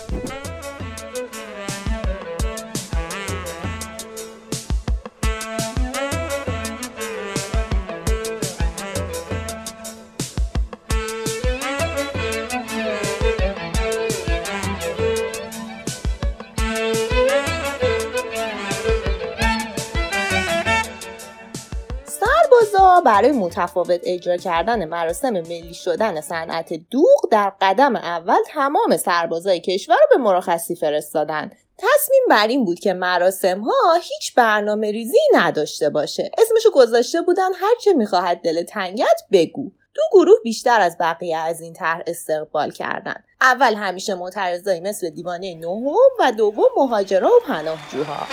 برای 23.18 23.32
متفاوت 23.32 24.00
اجرا 24.02 24.36
کردن 24.36 24.84
مراسم 24.84 25.30
ملی 25.30 25.74
شدن 25.74 26.20
صنعت 26.20 26.72
دوغ 26.90 27.28
در 27.30 27.52
قدم 27.60 27.96
اول 27.96 28.38
تمام 28.46 28.96
سربازای 28.96 29.60
کشور 29.60 29.94
رو 29.94 30.06
به 30.10 30.16
مرخصی 30.16 30.76
فرستادن. 30.76 31.50
تصمیم 31.78 32.22
بر 32.30 32.46
این 32.46 32.64
بود 32.64 32.78
که 32.78 32.92
مراسم 32.92 33.60
ها 33.60 33.94
هیچ 33.94 34.34
برنامه 34.34 34.90
ریزی 34.90 35.18
نداشته 35.34 35.90
باشه. 35.90 36.30
اسمشو 36.38 36.70
گذاشته 36.74 37.22
بودن 37.22 37.52
هرچه 37.54 37.92
می‌خواهد 37.92 38.40
دل 38.40 38.62
تنگت 38.62 39.22
بگو. 39.32 39.70
دو 39.94 40.02
گروه 40.12 40.38
بیشتر 40.44 40.80
از 40.80 40.96
بقیه 41.00 41.36
از 41.36 41.60
این 41.60 41.72
طرح 41.72 42.02
استقبال 42.06 42.70
کردند 42.70 43.24
اول 43.40 43.74
همیشه 43.74 44.14
معترضایی 44.14 44.80
مثل 44.80 45.10
دیوانه 45.10 45.54
نهم 45.54 45.94
و 46.20 46.32
دوم 46.32 46.68
مهاجرا 46.76 47.28
و 47.28 47.40
پناهجوها. 47.46 48.26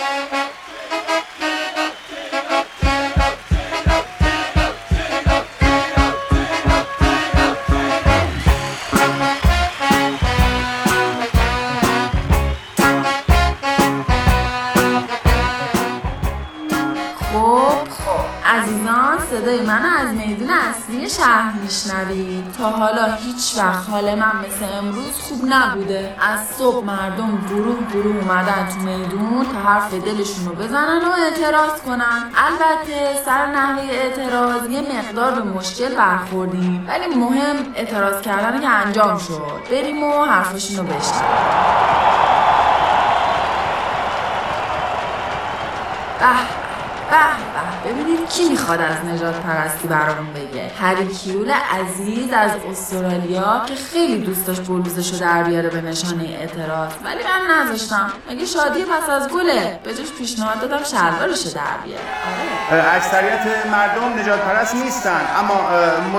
صدای 19.46 19.60
من 19.60 19.84
از 19.84 20.08
میدون 20.14 20.50
اصلی 20.50 21.10
شهر 21.10 21.52
میشنوید. 21.62 22.52
تا 22.58 22.70
حالا 22.70 23.14
هیچ 23.14 23.54
وقت 23.58 23.90
حال 23.90 24.14
من 24.14 24.32
مثل 24.46 24.78
امروز 24.78 25.20
خوب 25.20 25.44
نبوده. 25.48 26.16
از 26.20 26.46
صبح 26.58 26.84
مردم 26.84 27.38
گروه 27.50 27.76
گروه 27.92 28.16
اومدن 28.16 28.68
تو 28.68 28.80
میدون 28.80 29.46
تا 29.52 29.70
حرف 29.70 29.94
دلشون 29.94 30.46
رو 30.46 30.54
بزنن 30.54 31.00
و 31.04 31.12
اعتراض 31.22 31.80
کنن. 31.80 32.22
البته 32.36 33.22
سر 33.24 33.46
نحوه 33.46 33.82
اعتراض 33.82 34.70
یه 34.70 34.80
مقدار 34.80 35.34
به 35.34 35.42
مشکل 35.42 35.94
برخوردیم. 35.94 36.86
ولی 36.88 37.14
مهم 37.14 37.56
اعتراض 37.74 38.22
کردن 38.22 38.60
که 38.60 38.68
انجام 38.68 39.18
شد. 39.18 39.42
بریم 39.70 40.02
و 40.02 40.24
حرفشون 40.24 40.76
رو 40.76 40.82
بشنویم. 40.82 41.76
به 47.10 47.90
ببینید 47.92 48.28
کی 48.28 48.48
می‌خواد 48.48 48.80
از 48.80 49.04
نجات 49.04 49.34
پرستی 49.34 49.88
برامون 49.88 50.32
بگه. 50.32 50.70
هری 50.80 51.06
کیول 51.06 51.50
عزیز 51.50 52.32
از 52.32 52.50
استرالیا 52.70 53.62
که 53.66 53.74
خیلی 53.74 54.18
دوست 54.18 54.46
داشت 54.46 54.62
بلوزشو 54.62 55.16
در 55.18 55.42
بیاره 55.42 55.68
به 55.68 55.80
نشانه 55.80 56.24
اعتراض. 56.24 56.90
ولی 57.04 57.22
من 57.24 57.54
نذاشتم. 57.54 58.12
مگه 58.30 58.46
شادی 58.46 58.82
پس 58.84 59.10
از 59.10 59.28
گله؟ 59.28 59.80
به 59.84 59.94
جاش 59.94 60.12
پیشنهاد 60.18 60.60
دادم 60.60 60.84
شلوارشو 60.84 61.50
در 61.50 61.76
بیاره. 61.84 62.94
اکثریت 62.94 63.66
مردم 63.72 64.18
نجات 64.18 64.40
پرست 64.40 64.74
نیستن. 64.74 65.20
اما 65.38 65.60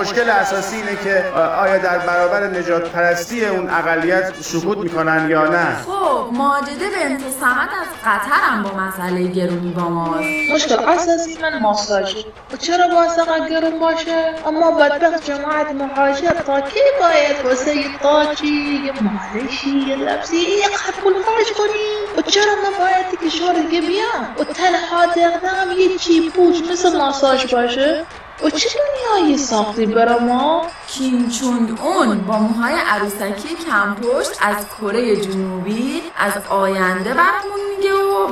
مشکل 0.00 0.30
اساسی 0.30 0.76
اینه 0.76 0.96
که 1.04 1.24
آیا 1.36 1.78
در 1.78 1.98
برابر 1.98 2.46
نجات 2.46 2.88
پرستی 2.90 3.44
اون 3.44 3.70
اقلیت 3.70 4.32
سکوت 4.40 4.78
می‌کنن 4.78 5.30
یا 5.30 5.48
نه؟ 5.48 5.76
خب 5.86 6.07
ماجده 6.32 6.88
بنت 6.88 7.20
سمت 7.40 7.70
از 7.80 7.88
قطر 8.04 8.30
هم 8.32 8.62
با 8.62 8.70
مسئله 8.74 9.26
گرونی 9.26 9.72
با 9.72 9.82
ماست. 9.82 10.50
مشکل 10.54 10.84
اساسی 10.88 11.38
من 11.42 11.58
ماساژ. 11.58 12.14
و 12.52 12.56
چرا 12.56 12.88
باید 12.88 13.10
فقط 13.10 13.48
گرون 13.50 13.78
باشه؟ 13.78 14.34
اما 14.46 14.70
بدبخت 14.70 15.24
جماعت 15.24 15.70
مهاجر 15.72 16.30
تا 16.46 16.60
کی 16.60 16.80
باید 17.00 17.44
واسه 17.44 17.76
یه 17.76 17.98
قاچی 18.02 18.82
یه 18.86 18.92
مالشی 19.02 19.70
یه 19.70 19.96
لبسی 19.96 20.36
یه 20.36 20.68
قبول 20.68 21.12
خرج 21.12 21.52
کنیم 21.58 22.18
و 22.18 22.22
چرا 22.22 22.52
نباید 22.52 23.20
کشور 23.26 23.52
دیگه 23.52 23.80
بیان 23.80 24.26
و 24.38 24.44
تنها 24.44 25.06
دقدقم 25.06 25.72
یه 25.78 25.98
چی 25.98 26.30
پوچ 26.30 26.56
مثل 26.70 26.98
ماساژ 26.98 27.54
باشه؟ 27.54 28.06
و 28.44 28.50
چه 28.50 28.68
دنیایی 28.78 29.38
ساختی 29.38 29.86
برا 29.86 30.18
ما؟ 30.18 30.66
کیم 30.88 31.28
چونگ 31.28 31.80
اون 31.80 32.18
با 32.18 32.38
موهای 32.38 32.74
عروسکی 32.88 33.48
کم 33.68 33.94
پشت 33.94 34.30
از 34.40 34.56
کره 34.80 35.16
جنوبی 35.16 36.02
از 36.16 36.32
آینده 36.48 37.14
برامون 37.14 37.60
میگه 37.76 37.92
و 37.92 38.28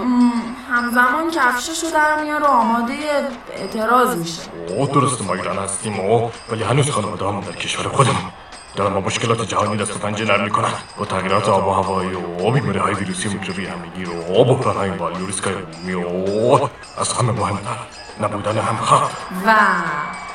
همزمان 0.71 1.31
کفشش 1.31 1.85
رو 1.85 1.91
در 1.91 2.23
میاره 2.23 2.45
و 2.45 2.47
آماده 2.47 2.95
اعتراض 3.57 4.17
میشه. 4.17 4.43
او 4.69 4.87
درست 4.87 5.23
ما 5.23 5.35
ایران 5.35 5.59
هستیم 5.59 6.01
و 6.01 6.31
ولی 6.51 6.63
هنوز 6.63 6.91
خانواده‌هامون 6.91 7.41
در 7.41 7.53
کشور 7.53 7.89
خودمون. 7.89 8.33
دارن 8.77 8.95
با 8.95 9.01
مشکلات 9.01 9.49
جهانی 9.49 9.77
دست 9.77 9.97
و 9.97 9.99
پنجه 9.99 10.25
نرم 10.25 10.45
می‌کنن. 10.45 10.73
با 10.99 11.05
تغییرات 11.05 11.49
آب 11.49 11.69
و 11.69 11.71
هوایی 11.71 12.15
و 12.15 12.51
بیماری 12.51 12.79
های 12.79 12.95
ویروسی 12.95 13.29
و 13.29 13.33
میکروبی 13.33 13.67
همگیر 13.67 14.11
و 14.11 14.45
بحران 14.45 14.77
های 14.77 14.91
مالی 14.91 15.23
و 15.23 15.27
ریسک 15.27 15.45
های 15.45 15.55
عمومی 15.55 15.95
و 15.95 16.69
از 17.01 17.13
همه 17.13 17.33
مهمتر. 17.33 17.77
نبودن 18.21 18.59
همخواب 18.59 19.11
و 19.47 19.51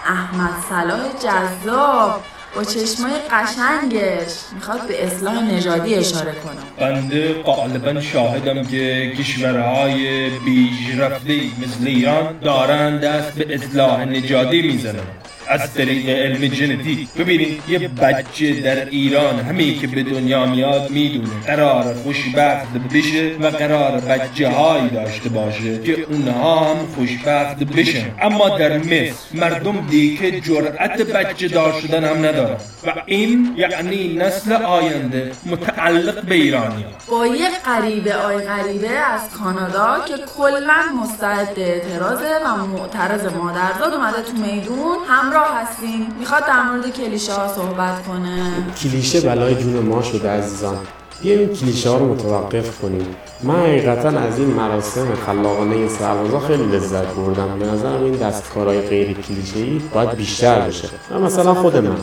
احمد 0.06 0.54
صلاح 0.70 1.00
جذاب 1.24 2.24
با 2.56 2.64
چشمای 2.64 3.12
قشنگش 3.32 4.34
می‌خواد 4.56 4.88
به 4.88 5.06
اصلاح 5.06 5.44
نژادی 5.44 5.96
اشاره 5.96 6.32
کنه. 6.32 6.88
بنده 6.88 7.34
غالبا 7.34 8.02
شاهدم 8.02 8.64
که 8.64 9.14
کشورهای 9.20 10.30
پیشرفته 10.30 11.34
مثل 11.34 11.88
ایران 11.88 12.40
دارن 12.40 12.98
دست 12.98 13.32
به 13.32 13.56
اصلاح 13.56 14.06
نژادی 14.06 14.62
می‌زنن 14.62 15.08
از 15.52 15.74
طریق 15.74 16.10
علم 16.10 16.54
ژنتیک 16.54 17.14
ببینید 17.14 17.62
یه 17.68 17.88
بچه 17.88 18.62
در 18.62 18.86
ایران 18.86 19.40
همه 19.40 19.74
که 19.74 19.88
به 19.88 20.04
دنیا 20.04 20.46
میاد 20.46 20.92
می‌دونه 20.92 21.30
قرار 21.48 21.94
خوشبخت 21.94 22.74
بشه 22.94 23.36
و 23.42 23.48
قرار 23.48 24.00
بچه 24.00 24.50
هایی 24.50 24.90
داشته 24.90 25.30
باشه 25.30 25.82
که 25.82 26.06
اونها 26.10 26.60
هم 26.60 26.78
خوشبخت 26.96 27.64
بشن. 27.64 28.06
اما 28.22 28.58
در 28.58 28.78
مصر 28.78 29.14
مردم 29.34 29.88
دیگه 29.90 30.42
جرأت 30.42 31.02
بچه 31.02 31.48
دار 31.48 31.82
شدن 31.82 32.04
هم 32.04 32.18
ندارن. 32.26 32.58
و 32.88 32.94
این 33.06 33.56
یعنی 33.58 34.14
نسل 34.14 34.54
آینده 34.54 35.32
متعلق 35.46 36.26
به 36.26 36.36
ایرانی. 36.36 36.86
با 37.12 37.28
یه 37.28 37.50
غریبه 37.66 38.16
آی 38.16 38.38
غریبه 38.38 38.90
از 38.90 39.22
کانادا 39.30 40.06
که 40.08 40.14
کلا 40.38 40.82
مستعد 41.04 41.54
اعتراضه 41.58 42.30
و 42.46 42.66
معترض 42.68 43.26
مادرزاد 43.34 43.94
اومده 43.94 44.22
تو 44.22 44.34
میدون 44.38 44.98
همراه 45.08 45.41
هستیم. 45.44 46.08
می‌خواد 46.20 46.46
در 46.48 46.64
مورد 46.64 46.94
کلیشه 46.94 47.34
ها 47.34 47.48
صحبت 47.48 48.08
کنه. 48.08 48.52
کلیشه 48.84 49.22
بلای 49.22 49.56
جون 49.56 49.74
ما 49.74 50.02
شده 50.02 50.30
عزیزان. 50.30 50.78
بیایم 51.22 51.40
این 51.40 51.50
کلیشه 51.50 51.90
ها 51.90 51.98
رو 51.98 52.14
متوقف 52.14 52.82
کنیم. 52.82 53.06
من 53.44 53.56
حقیقتا 53.56 54.10
از 54.10 54.40
این 54.40 54.48
مراسم 54.48 55.08
خلاقانه 55.26 55.88
سربازا 55.88 56.40
خیلی 56.40 56.64
لذت 56.64 57.06
بردم. 57.06 57.60
به 57.60 57.66
نظرم 57.66 58.04
این 58.04 58.14
دستکارهای 58.14 58.82
غیر 58.82 59.14
کلیشه 59.14 59.60
ای 59.60 59.82
باید 59.94 60.10
بیشتر 60.10 60.60
بشه. 60.60 60.90
و 61.12 61.20
مثلا 61.20 61.54
خود 61.54 61.78
من. 61.78 61.96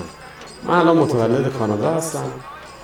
من 0.69 0.75
الان 0.75 0.97
متولد 0.97 1.53
کانادا 1.59 1.95
هستم. 1.95 2.25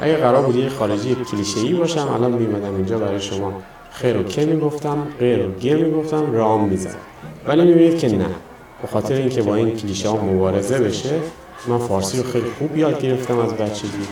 اگه 0.00 0.16
قرار 0.16 0.42
بود 0.42 0.56
یه 0.56 0.68
خارجی 0.68 1.16
کلیشه 1.30 1.60
ای 1.60 1.72
باشم 1.74 2.08
الان 2.14 2.32
میمدم 2.32 2.74
اینجا 2.74 2.98
برای 2.98 3.20
شما. 3.20 3.52
خیر 3.92 4.16
و 4.16 4.22
که 4.22 4.46
می‌گفتم 4.46 4.96
غیر 5.18 5.46
و 5.46 5.52
گه 5.52 5.74
می‌گفتم 5.74 6.32
رام 6.32 6.68
می‌زدم. 6.68 6.94
ولی 7.46 7.64
می‌بینید 7.64 7.98
که 7.98 8.16
نه. 8.16 8.26
به 8.84 8.90
خاطر 8.90 9.14
اینکه 9.14 9.42
با 9.42 9.54
این 9.54 9.76
کلیشه 9.76 10.08
ها 10.08 10.16
مبارزه 10.16 10.78
بشه 10.78 11.20
من 11.66 11.78
فارسی 11.78 12.22
رو 12.22 12.32
خیلی 12.32 12.50
خوب 12.58 12.76
یاد 12.76 13.02
گرفتم 13.02 13.38
از 13.38 13.54
بچگی. 13.54 14.08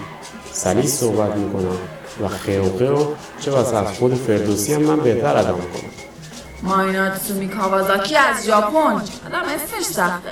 سلیس 0.52 1.00
صحبت 1.00 1.36
می‌کنم 1.36 1.76
و 2.22 2.28
خیوقه 2.28 2.88
و 2.88 3.06
چه 3.40 3.50
بسا 3.50 3.78
از 3.78 3.98
خود 3.98 4.14
فردوسی 4.14 4.74
هم 4.74 4.82
من 4.82 5.00
بهتر 5.00 5.36
ادا 5.36 5.56
می‌کنم 5.56 5.90
مایناتسومی 6.62 7.48
کاوازاکی 7.48 8.16
از 8.16 8.46
ژاپن. 8.46 8.78
آدم 9.26 9.44
اسمش 9.54 9.84
سخته. 9.84 10.30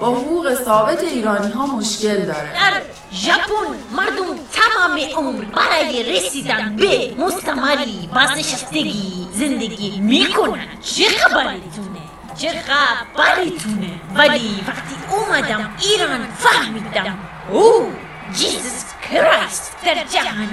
با 0.00 0.06
حقوق 0.06 0.54
ثابت 0.64 1.02
ایرانی 1.02 1.52
ها 1.52 1.66
مشکل 1.66 2.16
داره. 2.16 2.52
در 2.52 2.82
ژاپن 3.12 3.68
مردم 3.96 4.38
تمام 4.52 4.98
عمر 5.16 5.44
برای 5.44 6.16
رسیدن 6.16 6.76
به 6.76 7.24
مستمری 7.24 8.08
بازنشستگی 8.14 9.28
زندگی 9.34 10.00
می‌کنن. 10.00 10.66
چه 10.82 11.04
خبرتونه 11.04 11.91
چه 12.38 12.62
خبرتونه 12.66 13.90
ولی 14.14 14.64
وقتی 14.68 14.94
اومدم 15.10 15.74
ایران 15.82 16.28
فهمیدم 16.38 17.18
او 17.50 17.92
جیزس 18.34 18.84
کرایست 19.10 19.76
در 19.84 19.94
جهان 19.94 20.48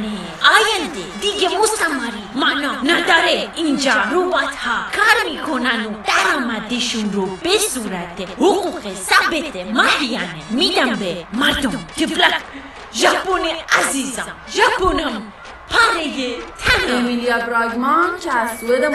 آینده. 0.55 1.03
دیگه 1.21 1.49
مستمری 1.59 2.23
معنا 2.35 2.81
نداره. 2.81 3.49
اینجا 3.55 3.93
روبات 4.11 4.55
ها 4.55 4.85
کار 4.95 5.31
می‌کنن 5.31 5.85
و 5.85 5.93
درآمدشون 6.07 7.13
رو 7.13 7.25
به 7.25 7.57
صورت 7.57 8.29
حقوق 8.37 8.93
ثابت 8.93 9.55
ماهیانه. 9.73 10.35
میدم 10.49 10.95
به 10.95 11.25
مردم. 11.33 11.85
تفلک 11.97 12.41
ژاپن 12.93 13.41
عزیزم 13.79 14.27
ژاپنم. 14.51 15.33
پاره 15.69 16.35
تنم 16.59 16.95
امیلیا 16.97 17.37
براگمان 17.37 18.19
که 18.19 18.33
از 18.33 18.59
سوئد 18.59 18.85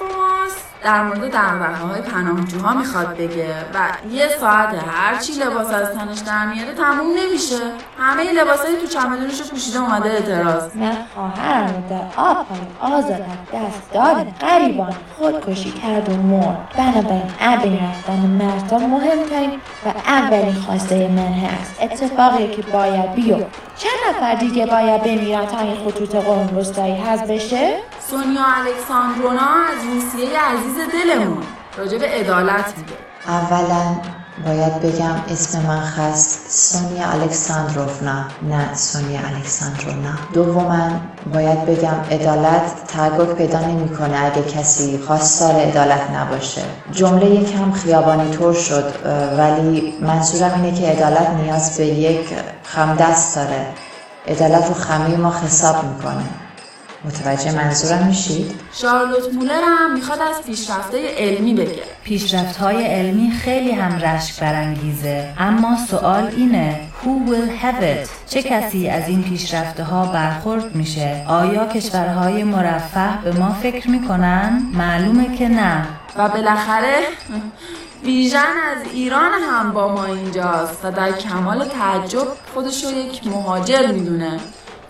ماست 0.00 0.64
در 0.86 1.02
مورد 1.02 1.34
های 1.34 2.00
پناهجوها 2.00 2.74
می‌خواد 2.74 3.16
بگه 3.16 3.54
و 3.74 3.78
یه 4.10 4.28
ساعت 4.40 4.74
هرچی 4.88 5.32
لباس 5.32 5.72
از 5.72 5.90
تنش 5.90 6.18
در 6.18 6.46
میاره 6.46 6.74
تموم 6.74 7.06
نمیشه. 7.16 7.56
همه 7.98 8.32
لباسایی 8.32 8.76
تو 8.76 8.86
چمدونش 8.86 9.42
پوشیده 9.42 9.78
اومده 9.78 10.10
اعتراض. 10.10 10.76
من 10.76 10.96
خواهرم 11.14 11.84
در 11.90 12.22
آبهای 12.22 12.60
آزاد 12.80 13.24
دست 13.54 13.92
داد 13.92 14.26
غریبان 14.40 14.94
خودکشی 15.18 15.70
کرد 15.70 16.08
و 16.08 16.16
مرد. 16.16 16.74
بنابراین 16.76 17.30
ابین 17.40 17.78
رفتن 17.78 18.16
مردا 18.16 18.78
مهمترین 18.78 19.60
و 19.86 19.88
اولین 20.06 20.54
خواسته 20.54 21.08
من 21.08 21.32
هست 21.32 21.82
اتفاقی 21.82 22.48
که 22.48 22.62
باید 22.62 23.14
بیفته 23.14 23.46
چند 23.76 23.92
نفر 24.08 24.34
دیگه 24.34 24.66
باید 24.66 25.02
بمیرن 25.02 25.46
تا 25.46 25.58
این 25.58 25.76
خطوط 25.76 26.14
قرون 26.14 26.46
وسطایی 26.46 26.94
حذف 26.94 27.30
بشه؟ 27.30 27.76
سونیا 28.10 28.44
الکساندرونا 28.56 29.48
از 29.70 29.84
روسیه 29.84 30.40
عزیز 30.40 30.76
دلمون 30.92 31.42
راجع 31.78 31.98
به 31.98 32.08
عدالت 32.08 32.74
میگه. 32.76 32.92
اولا 33.28 33.96
باید 34.46 34.80
بگم 34.80 35.14
اسم 35.30 35.60
من 35.62 35.80
خست 35.80 36.50
سونیا 36.50 37.08
الکساندروفنا 37.10 38.24
نه 38.42 38.74
سونیا 38.74 39.20
الکساندرونا. 39.34 40.10
دوما 40.32 40.90
باید 41.34 41.66
بگم 41.66 41.94
عدالت 42.10 42.84
تحقق 42.88 43.34
پیدا 43.34 43.60
نمی‌کنه 43.60 44.24
اگه 44.24 44.42
کسی 44.42 44.98
خواستار 45.06 45.54
عدالت 45.54 46.10
نباشه. 46.10 46.62
جمله 46.92 47.26
یکم 47.26 47.72
خیابانی 47.72 48.30
طور 48.30 48.54
شد 48.54 48.94
ولی 49.38 49.94
منظورم 50.00 50.62
اینه 50.62 50.80
که 50.80 50.86
عدالت 50.86 51.30
نیاز 51.30 51.76
به 51.76 51.86
یک 51.86 52.28
خمدست 52.62 53.36
داره. 53.36 53.66
عدالت 54.28 54.68
رو 54.68 54.74
خمه 54.74 55.16
ما 55.16 55.34
حساب 55.44 55.84
می‌کنه. 55.84 56.24
متوجه 57.06 57.54
منظورم 57.54 58.06
میشید؟ 58.06 58.60
شارلوت 58.72 59.34
مولر 59.34 59.62
هم 59.62 59.94
می‌خواد 59.94 60.18
از 60.20 60.42
پیشرفته 60.46 60.98
علمی 61.16 61.54
بگه 61.54 61.82
پیشرفت 62.04 62.56
های 62.56 62.84
علمی 62.84 63.30
خیلی 63.30 63.70
هم 63.70 63.98
رشک 63.98 64.40
برانگیزه 64.40 65.34
اما 65.38 65.76
سوال 65.90 66.32
اینه 66.36 66.80
Who 67.02 67.30
will 67.30 67.62
have 67.62 67.82
it؟ 67.82 68.30
چه 68.30 68.42
کسی 68.42 68.88
از 68.88 69.08
این 69.08 69.22
پیشرفته 69.22 69.84
ها 69.84 70.06
برخورد 70.06 70.74
میشه؟ 70.74 71.24
آیا 71.28 71.66
کشورهای 71.66 72.44
مرفه 72.44 73.18
به 73.24 73.32
ما 73.32 73.52
فکر 73.62 73.90
می‌کنن؟ 73.90 74.62
معلومه 74.72 75.36
که 75.36 75.48
نه 75.48 75.86
و 76.16 76.28
بالاخره 76.28 76.96
بیژن 78.04 78.38
از 78.38 78.92
ایران 78.92 79.32
هم 79.50 79.72
با 79.72 79.92
ما 79.92 80.04
اینجاست 80.04 80.84
و 80.84 80.90
در 80.90 81.12
کمال 81.12 81.64
تعجب 81.64 82.26
خودش 82.54 82.84
رو 82.84 82.90
یک 82.90 83.26
مهاجر 83.26 83.86
می‌دونه 83.86 84.40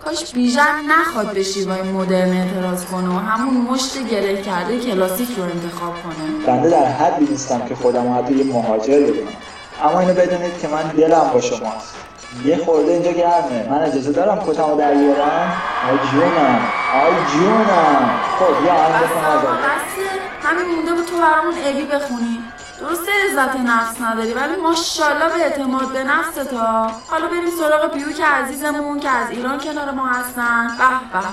کاش 0.07 0.33
بیژن 0.33 0.85
نخواد 0.87 1.33
به 1.33 1.43
شیوای 1.43 1.81
مدرن 1.81 2.37
اعتراض 2.37 2.85
کنه 2.85 3.09
و 3.09 3.19
همون 3.19 3.61
مشت 3.61 4.09
گره 4.09 4.41
کرده 4.41 4.79
کلاسیک 4.79 5.29
رو 5.37 5.43
انتخاب 5.43 5.93
کنه. 6.03 6.45
بنده 6.47 6.69
در 6.69 6.85
حدی 6.85 7.25
نیستم 7.25 7.61
که 7.65 7.75
خودم 7.75 8.17
حتی 8.17 8.33
یه 8.33 8.53
مهاجر 8.53 8.99
بدونم. 8.99 9.27
اما 9.83 9.99
اینو 9.99 10.13
بدونید 10.13 10.59
که 10.61 10.67
من 10.67 10.83
دلم 10.83 11.29
با 11.33 11.41
شماست 11.41 11.95
یه 12.45 12.57
خورده 12.57 12.91
اینجا 12.91 13.11
گرمه. 13.11 13.67
من 13.69 13.83
اجازه 13.83 14.11
دارم 14.11 14.39
کتمو 14.47 14.75
در 14.77 14.93
بیارم؟ 14.93 15.53
آی 15.89 15.97
جونم. 16.11 16.59
آی 17.03 17.13
جونم. 17.31 18.09
خب 18.39 18.65
یا. 18.65 18.73
بسه 18.73 20.07
همین 20.43 20.75
مونده 20.75 20.93
بود 20.93 21.05
تو 21.05 21.17
برامون 21.17 21.53
ابی 21.65 21.83
بخونی. 21.83 22.36
درسته 22.79 23.11
عزت 23.29 23.55
نفس 23.55 24.01
نداری 24.01 24.33
ولی 24.33 24.61
ماشاءالله 24.63 25.27
به 25.33 25.43
اعتماد 25.43 25.93
به 25.93 26.03
نفس 26.03 26.35
تا 26.51 26.87
حالا 27.07 27.27
بریم 27.27 27.49
سراغ 27.59 27.93
بیوک 27.93 28.21
عزیزمون 28.21 28.99
که 28.99 29.09
از 29.09 29.29
ایران 29.31 29.59
کنار 29.59 29.91
ما 29.91 30.05
هستن. 30.07 30.67
به 30.67 30.83
به 31.13 31.19
به 31.19 31.27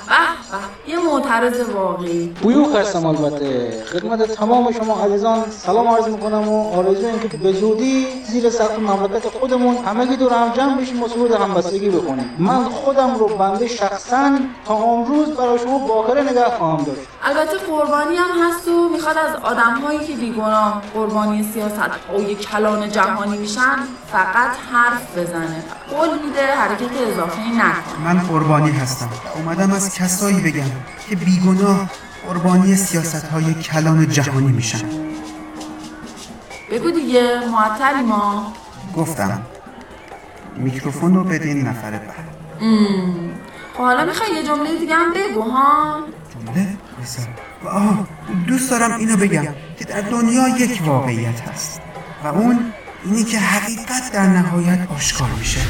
به. 0.87 0.92
یه 0.92 0.98
معترض 0.98 1.61
واقعی. 1.68 2.26
بیوخ 2.42 2.76
هستم 2.76 3.07
البته. 3.07 3.85
خدمت 3.92 4.22
تمام 4.22 4.72
شما 4.72 5.04
عزیزان 5.04 5.50
سلام 5.50 5.88
عرض 5.88 6.09
می‌کنم 6.09 6.48
و 6.48 6.78
آرزو 6.78 7.07
این 7.07 7.28
که 7.28 7.37
به 7.37 7.52
زودی 7.52 8.07
زیر 8.26 8.50
سقف 8.50 8.78
مملکت 8.78 9.28
خودمون 9.28 9.76
همگی 9.76 10.16
دور 10.16 10.33
هم 10.33 10.52
جمع 10.52 10.80
بشیم 10.80 11.02
و 11.02 11.09
سرود 11.09 11.33
همبستگی 11.33 11.90
بکنیم. 11.90 12.37
من 12.38 12.64
خودم 12.64 13.14
رو 13.14 13.28
بنده 13.28 13.66
شخصا 13.66 14.38
تا 14.66 14.74
امروز 14.74 15.28
برای 15.28 15.59
شما 15.59 15.78
باکره 15.78 16.22
نگه 16.22 16.44
خواهم 16.44 16.85
داشت. 16.85 17.00
البته 17.22 17.57
قربانی 17.59 18.16
هم 18.16 18.48
هست 18.48 18.68
و 18.68 18.88
می‌خواد 18.88 19.18
از 19.18 19.35
آدم 19.42 19.74
هایی 19.85 19.98
که 19.98 20.12
بیگناه 20.12 20.83
قربانی 20.94 21.34
سیاست 21.42 21.79
های 22.11 22.35
کلان 22.35 22.88
جهانی 22.88 23.38
میشن 23.38 23.77
فقط 24.12 24.51
حرف 24.73 25.18
بزنه. 25.18 25.64
قول 25.90 26.09
میده 26.27 26.47
حرکت 26.57 27.12
اضافه 27.12 27.40
نکنه. 27.40 28.05
من 28.05 28.18
قربانی 28.20 28.70
هستم. 28.70 29.09
اومدم 29.35 29.73
از 29.73 29.94
کسایی 29.94 30.40
بگم 30.40 30.70
که 31.09 31.16
بیگناه 31.16 31.90
قربانی 32.29 32.77
سیاست 32.77 33.25
های 33.25 33.55
کلان 33.55 34.09
جهانی 34.09 34.53
میشن. 34.53 34.88
بگو 36.70 36.90
دیگه 36.90 37.40
معطلی 37.51 38.03
ما. 38.03 38.53
گفتم. 38.97 39.42
میکروفون 40.57 41.14
رو 41.14 41.25
بدین 41.25 41.66
نفر 41.66 41.90
بعد. 41.90 42.35
خب 43.75 43.83
حالا 43.83 44.05
می‌خوای 44.05 44.35
یه 44.35 44.42
جمله 44.42 44.79
دیگه 44.79 44.94
هم 44.94 45.12
بگو 45.12 45.42
ها؟ 45.42 46.01
جمله. 46.47 46.77
آه 47.66 48.09
دوست 48.46 48.70
دارم 48.70 48.98
اینو 48.98 49.16
بگم 49.16 49.55
که 49.79 49.85
در 49.85 50.00
دنیا 50.00 50.48
یک 50.48 50.83
واقعیت 50.85 51.40
هست 51.40 51.81
و 52.24 52.27
اون 52.27 52.72
اینی 53.05 53.24
که 53.24 53.38
حقیقت 53.38 54.12
در 54.12 54.27
نهایت 54.27 54.79
آشکار 54.96 55.29
میشه. 55.38 55.61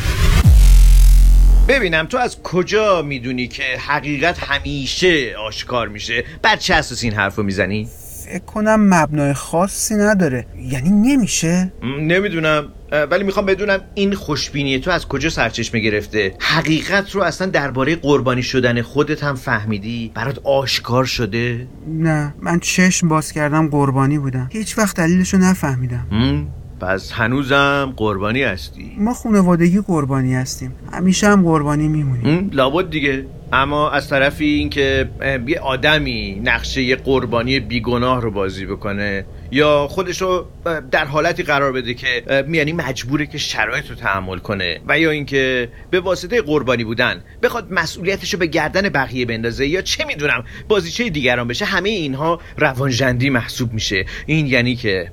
ببینم 1.68 2.06
تو 2.06 2.18
از 2.18 2.42
کجا 2.42 3.02
می‌دونی 3.02 3.48
که 3.48 3.62
حقیقت 3.62 4.38
همیشه 4.38 5.34
آشکار 5.46 5.88
میشه؟ 5.88 6.24
بعد 6.42 6.58
چه 6.58 6.74
اساس 6.74 7.04
این 7.04 7.12
حرف 7.12 7.36
رو 7.36 7.42
می‌زنی؟ 7.42 7.88
فکر 8.24 8.44
کنم 8.44 8.94
مبنای 8.94 9.34
خاصی 9.34 9.94
نداره. 9.94 10.46
یعنی 10.58 10.90
نمیشه؟ 10.90 11.72
نمی‌دونم. 11.82 12.68
ولی 13.10 13.24
می‌خوام 13.24 13.46
بدونم 13.46 13.80
این 13.94 14.14
خوشبینی 14.14 14.78
تو 14.78 14.90
از 14.90 15.08
کجا 15.08 15.28
سرچشمه 15.28 15.80
گرفته؟ 15.80 16.34
حقیقت 16.40 17.14
رو 17.14 17.22
اصلا 17.22 17.46
درباره 17.46 17.96
قربانی 17.96 18.42
شدن 18.42 18.82
خودت 18.82 19.24
هم 19.24 19.34
فهمیدی؟ 19.34 20.10
برات 20.14 20.38
آشکار 20.44 21.04
شده؟ 21.04 21.66
نه 21.88 22.34
من 22.40 22.60
چشم 22.60 23.08
باز 23.08 23.32
کردم 23.32 23.68
قربانی 23.68 24.18
بودم. 24.18 24.48
هیچ 24.52 24.78
وقت 24.78 24.96
دلیلشو 24.96 25.36
نفهمیدم. 25.36 26.06
هم؟ 26.10 26.46
پس 26.80 27.12
هنوزم 27.12 27.94
قربانی 27.96 28.42
هستی؟ 28.42 28.92
ما 28.98 29.14
خانوادگی 29.14 29.80
قربانی 29.80 30.34
هستیم. 30.34 30.72
همیشه 30.92 31.26
هم 31.28 31.42
قربانی 31.42 31.88
میمونیم؟ 31.88 32.50
لابد 32.52 32.90
دیگه. 32.90 33.26
اما 33.52 33.90
از 33.90 34.08
طرفی 34.08 34.44
اینکه 34.44 35.08
یه 35.46 35.60
آدمی 35.60 36.40
نقشه 36.44 36.82
یه 36.82 36.96
قربانی 36.96 37.60
بیگناه 37.60 38.20
رو 38.20 38.30
بازی 38.30 38.66
بکنه 38.66 39.24
یا 39.50 39.88
خودش 39.88 40.22
رو 40.22 40.46
در 40.90 41.04
حالتی 41.04 41.42
قرار 41.42 41.72
بده 41.72 41.94
که 41.94 42.24
یعنی 42.52 42.72
مجبوره 42.72 43.26
که 43.26 43.38
شرایط 43.38 43.90
رو 43.90 43.94
تحمل 43.94 44.38
کنه 44.38 44.80
و 44.88 44.98
یا 44.98 45.10
اینکه 45.10 45.68
به 45.90 46.00
واسطه 46.00 46.42
قربانی 46.42 46.84
بودن 46.84 47.24
بخواد 47.42 47.72
مسئولیتش 47.72 48.34
رو 48.34 48.40
به 48.40 48.46
گردن 48.46 48.88
بقیه 48.88 49.26
بندازه 49.26 49.66
یا 49.66 49.82
چه 49.82 50.04
می‌دونم 50.04 50.44
بازیچه 50.68 51.08
دیگران 51.08 51.48
بشه 51.48 51.64
همه 51.64 51.88
اینها 51.88 52.40
روانجندی 52.58 53.30
محسوب 53.30 53.72
میشه. 53.72 54.04
این 54.26 54.46
یعنی 54.46 54.76
که 54.76 55.12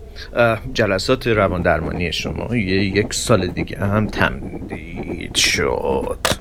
جلسات 0.73 1.27
روان 1.27 1.61
درمانی 1.61 2.13
شما 2.13 2.55
یک 2.55 3.13
سال 3.13 3.47
دیگه 3.47 3.77
هم 3.77 4.07
تمدید 4.07 5.35
شد. 5.35 6.40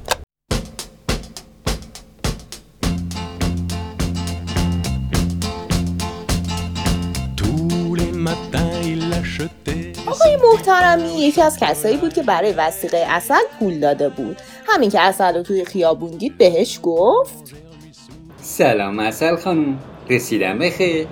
آقای 10.10 10.38
محترمی 10.52 11.08
یکی 11.08 11.42
از 11.42 11.58
کسایی 11.60 11.96
بود 11.96 12.12
که 12.12 12.22
برای 12.22 12.52
وسیقه 12.52 13.04
اصل 13.08 13.34
پول 13.58 13.80
داده 13.80 14.08
بود. 14.08 14.36
همین 14.68 14.90
که 14.90 15.00
اصل 15.00 15.34
رو 15.34 15.42
توی 15.42 15.64
خیابون 15.64 16.10
دید 16.10 16.38
بهش 16.38 16.80
گفت؟ 16.82 17.54
سلام 18.40 18.98
اصل 18.98 19.36
خانم. 19.36 19.78
رسیدم 20.10 20.58
بخیر 20.58 21.06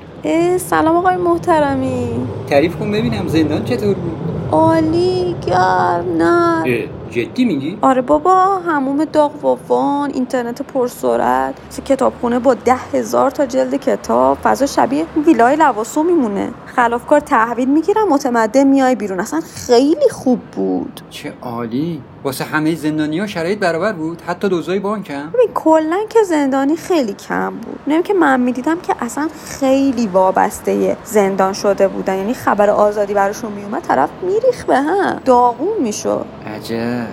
سلام 0.57 0.97
آقای 0.97 1.17
محترمی. 1.17 2.09
تعریف 2.51 2.77
کن 2.77 2.91
ببینم 2.91 3.29
زندان 3.29 3.65
چطور 3.65 3.95
بود؟ 3.95 4.29
عالی 4.53 5.37
گرم 5.47 6.17
نه 6.19 6.89
جدی 7.11 7.44
میگی؟ 7.44 7.79
آره 7.83 8.03
بابا 8.03 8.59
هموم 8.59 9.05
داغ 9.05 9.61
وان 9.68 10.11
اینترنت 10.14 10.62
پرسرعت. 10.62 11.55
کتابخونه 11.85 12.38
با 12.38 12.55
ده 12.55 12.77
هزار 12.92 13.31
تا 13.31 13.47
جلد 13.47 13.75
کتاب 13.75 14.38
فضا 14.42 14.66
شبیه 14.66 15.07
ویلای 15.27 15.57
لواسو 15.57 16.03
میمونه. 16.03 16.51
خلافکار 16.77 17.21
تحویل 17.21 17.68
می‌گیرم 17.68 18.09
متمدن 18.09 18.66
میای 18.66 18.94
بیرون. 18.94 19.21
اصلا 19.21 19.40
خیلی 19.40 20.09
خوب 20.11 20.40
بود. 20.40 21.01
چه 21.11 21.33
عالی. 21.42 22.03
واسه 22.25 22.44
همه 22.44 22.75
زندانی 22.75 23.18
ها 23.18 23.27
شرایط 23.27 23.59
برابر 23.59 23.92
بود؟ 23.92 24.23
حتی 24.27 24.49
دوزای 24.49 24.79
بانک 24.79 25.11
هم؟ 25.11 25.31
ببین 25.35 25.49
کلا 25.55 25.99
که 26.11 26.23
زندانی 26.23 26.77
خیلی 26.77 27.12
کم 27.12 27.51
بود. 27.51 27.79
نمی 27.87 28.03
که 28.03 28.14
من 28.14 28.40
می‌دیدم 28.40 28.81
که 28.81 28.94
اصلا 29.01 29.29
خیلی 29.44 30.07
وابسته 30.07 30.97
زندان 31.05 31.53
شده 31.53 31.88
بودن. 31.88 32.16
یعنی 32.16 32.35
خبر 32.35 32.71
آزادی 32.71 33.14
براشون 33.14 33.53
میومد 33.53 33.83
طرف 33.83 34.11
میریخ 34.23 34.64
به 34.64 34.77
هم. 34.77 35.21
داغون 35.25 35.79
می‌شد. 35.81 36.27
عجب. 36.57 37.07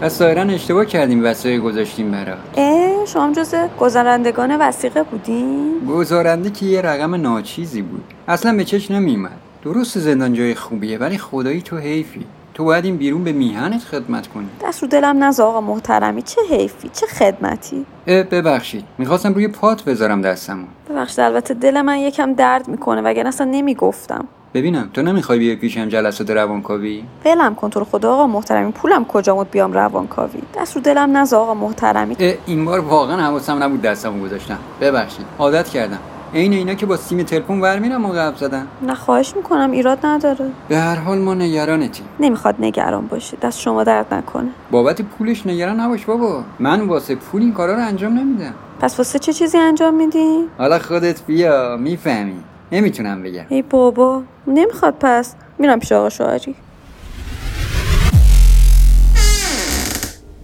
پس 0.00 0.18
ظاهرا 0.18 0.42
اشتباه 0.42 0.84
کردیم 0.84 1.24
وسایل 1.24 1.60
گذاشتیم 1.60 2.10
برا 2.10 2.34
اه 2.56 3.06
شما 3.06 3.32
جز 3.32 3.54
گذارندگان 3.80 4.56
وسیقه 4.60 5.02
بودین؟ 5.02 5.86
گذارنده 5.88 6.50
که 6.50 6.66
یه 6.66 6.80
رقم 6.80 7.14
ناچیزی 7.14 7.82
بود. 7.82 8.04
اصلا 8.28 8.56
به 8.56 8.64
چش 8.64 8.90
نمیومد 8.90 9.38
درست 9.64 9.98
زندان 9.98 10.34
جای 10.34 10.54
خوبیه 10.54 10.98
ولی 10.98 11.18
خدایی 11.18 11.62
تو 11.62 11.76
حیفی. 11.76 12.24
تو 12.54 12.64
باید 12.64 12.84
این 12.84 12.96
بیرون 12.96 13.24
به 13.24 13.32
میهنت 13.32 13.80
خدمت 13.80 14.26
کنی. 14.26 14.48
دست 14.64 14.82
رو 14.82 14.88
دلم 14.88 15.24
نزا 15.24 15.46
آقا 15.46 15.60
محترمی 15.60 16.22
چه 16.22 16.40
حیفی 16.50 16.90
چه 16.92 17.06
خدمتی. 17.06 17.86
اه 18.06 18.22
ببخشید. 18.22 18.84
می‌خواستم 18.98 19.34
روی 19.34 19.48
پات 19.48 19.84
بذارم 19.84 20.22
دستمو. 20.22 20.64
ببخشید 20.90 21.20
البته 21.20 21.54
دل 21.54 21.82
من 21.82 21.98
یکم 21.98 22.32
درد 22.34 22.68
می‌کنه 22.68 23.02
وگرنه 23.02 23.28
اصلا 23.28 23.46
نمی‌گفتم. 23.50 24.24
ببینم 24.54 24.90
تو 24.94 25.02
نمی‌خوای 25.02 25.38
بیای 25.38 25.56
پیشم 25.56 25.88
جلسات 25.88 26.30
روانکاوی؟ 26.30 27.04
ولم 27.24 27.54
کن 27.54 27.70
تو 27.70 27.84
خدا 27.84 28.12
آقا 28.12 28.26
محترمی 28.26 28.72
پولم 28.72 29.04
کجا 29.04 29.34
مود 29.34 29.50
بیام 29.50 29.72
روانکاوی؟ 29.72 30.42
دست 30.60 30.76
رو 30.76 30.82
دلم 30.82 31.16
نزا 31.16 31.40
آقا 31.40 31.54
محترمی 31.54 32.16
این 32.46 32.64
بار 32.64 32.80
واقعا 32.80 33.16
حواسم 33.22 33.62
نبود 33.62 33.82
دستمو 33.82 34.24
گذاشتم. 34.24 34.58
ببخشید 34.80 35.26
عادت 35.38 35.68
کردم. 35.68 35.98
عین 36.34 36.52
اینا 36.52 36.74
که 36.74 36.86
با 36.86 36.96
سیم 36.96 37.22
تلفن 37.22 37.60
ور 37.60 37.78
میرم 37.78 38.00
موقع 38.00 38.26
حرف 38.26 38.38
زدن. 38.38 38.66
نه 38.82 38.94
خواهش 38.94 39.36
می‌کنم 39.36 39.70
ایراد 39.70 39.98
نداره. 40.06 40.50
به 40.68 40.78
هر 40.78 40.96
حال 40.96 41.18
ما 41.18 41.34
نگرانتیم 41.34 42.06
نمی‌خواد 42.20 42.54
نگران 42.58 43.06
باشی 43.06 43.36
دست 43.36 43.60
شما 43.60 43.84
درد 43.84 44.14
نکنه. 44.14 44.48
بابت 44.70 45.02
پولش 45.02 45.46
نگران 45.46 45.80
نباش 45.80 46.04
بابا. 46.04 46.42
من 46.58 46.80
واسه 46.80 47.14
پول 47.14 47.42
این 47.42 47.52
کارا 47.52 47.74
رو 47.74 47.80
انجام 47.80 48.18
نمیدم. 48.18 48.54
پس 48.80 48.98
واسه 48.98 49.18
چه 49.18 49.32
چیزی 49.32 49.58
انجام 49.58 49.94
میدی؟ 49.94 50.44
حالا 50.58 50.78
خودت 50.78 51.26
بیا 51.26 51.76
می‌فهمی. 51.76 52.36
نمی‌تونم 52.72 53.22
بگم. 53.22 53.44
ای 53.48 53.62
بابا 53.62 54.22
نمی‌خواد 54.46 54.94
پس. 55.00 55.34
میرم 55.58 55.80
پیش 55.80 55.92
آقا 55.92 56.08
شوهری. 56.08 56.54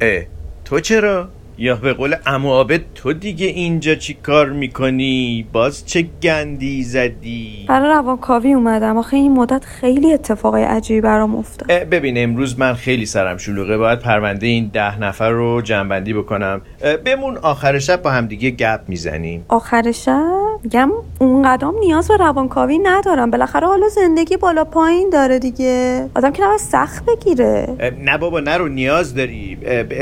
اه 0.00 0.26
تو 0.64 0.80
چرا؟ 0.80 1.28
یا 1.58 1.76
به 1.76 1.92
قول 1.92 2.14
امو 2.26 2.50
عابد 2.50 2.80
تو 2.94 3.12
دیگه 3.12 3.46
اینجا 3.46 3.94
چی 3.94 4.14
کار 4.14 4.50
می‌کنی؟ 4.50 5.46
باز 5.52 5.86
چه 5.86 6.06
گندی 6.22 6.82
زدی؟ 6.82 7.66
برای 7.68 7.88
روانکاوی 7.88 8.52
اومدم. 8.52 8.96
آخه 8.96 9.16
این 9.16 9.32
مدت 9.32 9.64
خیلی 9.64 10.12
اتفاقای 10.12 10.62
عجیبی 10.62 11.00
برام 11.00 11.36
افتاد. 11.36 11.72
ببین 11.72 12.18
امروز 12.18 12.58
من 12.58 12.74
خیلی 12.74 13.06
سرم 13.06 13.36
شلوغه. 13.36 13.76
باید 13.76 13.98
پرونده 13.98 14.46
این 14.46 14.70
ده 14.72 15.00
نفر 15.00 15.30
رو 15.30 15.62
جنبندی 15.62 16.12
بکنم. 16.12 16.60
بمون 17.04 17.36
آخر 17.36 17.78
شب 17.78 18.02
با 18.02 18.10
هم 18.10 18.26
دیگه 18.26 18.50
گپ 18.50 18.80
می‌زنیم. 18.88 19.44
آخر 19.48 19.92
شب؟ 19.92 20.22
میگم 20.62 20.90
اون 21.18 21.42
قدم 21.42 21.78
نیاز 21.80 22.08
به 22.08 22.16
روانکاوی 22.16 22.78
ندارم. 22.78 23.30
بالاخره 23.30 23.66
حالا 23.66 23.88
زندگی 23.88 24.36
بالا 24.36 24.64
پایین 24.64 25.10
داره 25.10 25.38
دیگه. 25.38 26.08
آدم 26.14 26.32
که 26.32 26.42
نباید 26.42 26.60
سخت 26.60 27.04
بگیره. 27.04 27.76
نه 28.04 28.18
بابا 28.18 28.40
نرو 28.40 28.68
نیاز 28.68 29.14
داری. 29.14 29.56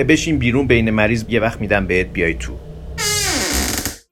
بشین 0.09 0.38
بیرون 0.38 0.67
بین 0.67 0.90
مریض 0.90 1.25
یه 1.29 1.40
وقت 1.45 1.61
میدم 1.61 1.87
بهت 1.87 2.07
بیای 2.07 2.35
تو. 2.35 2.53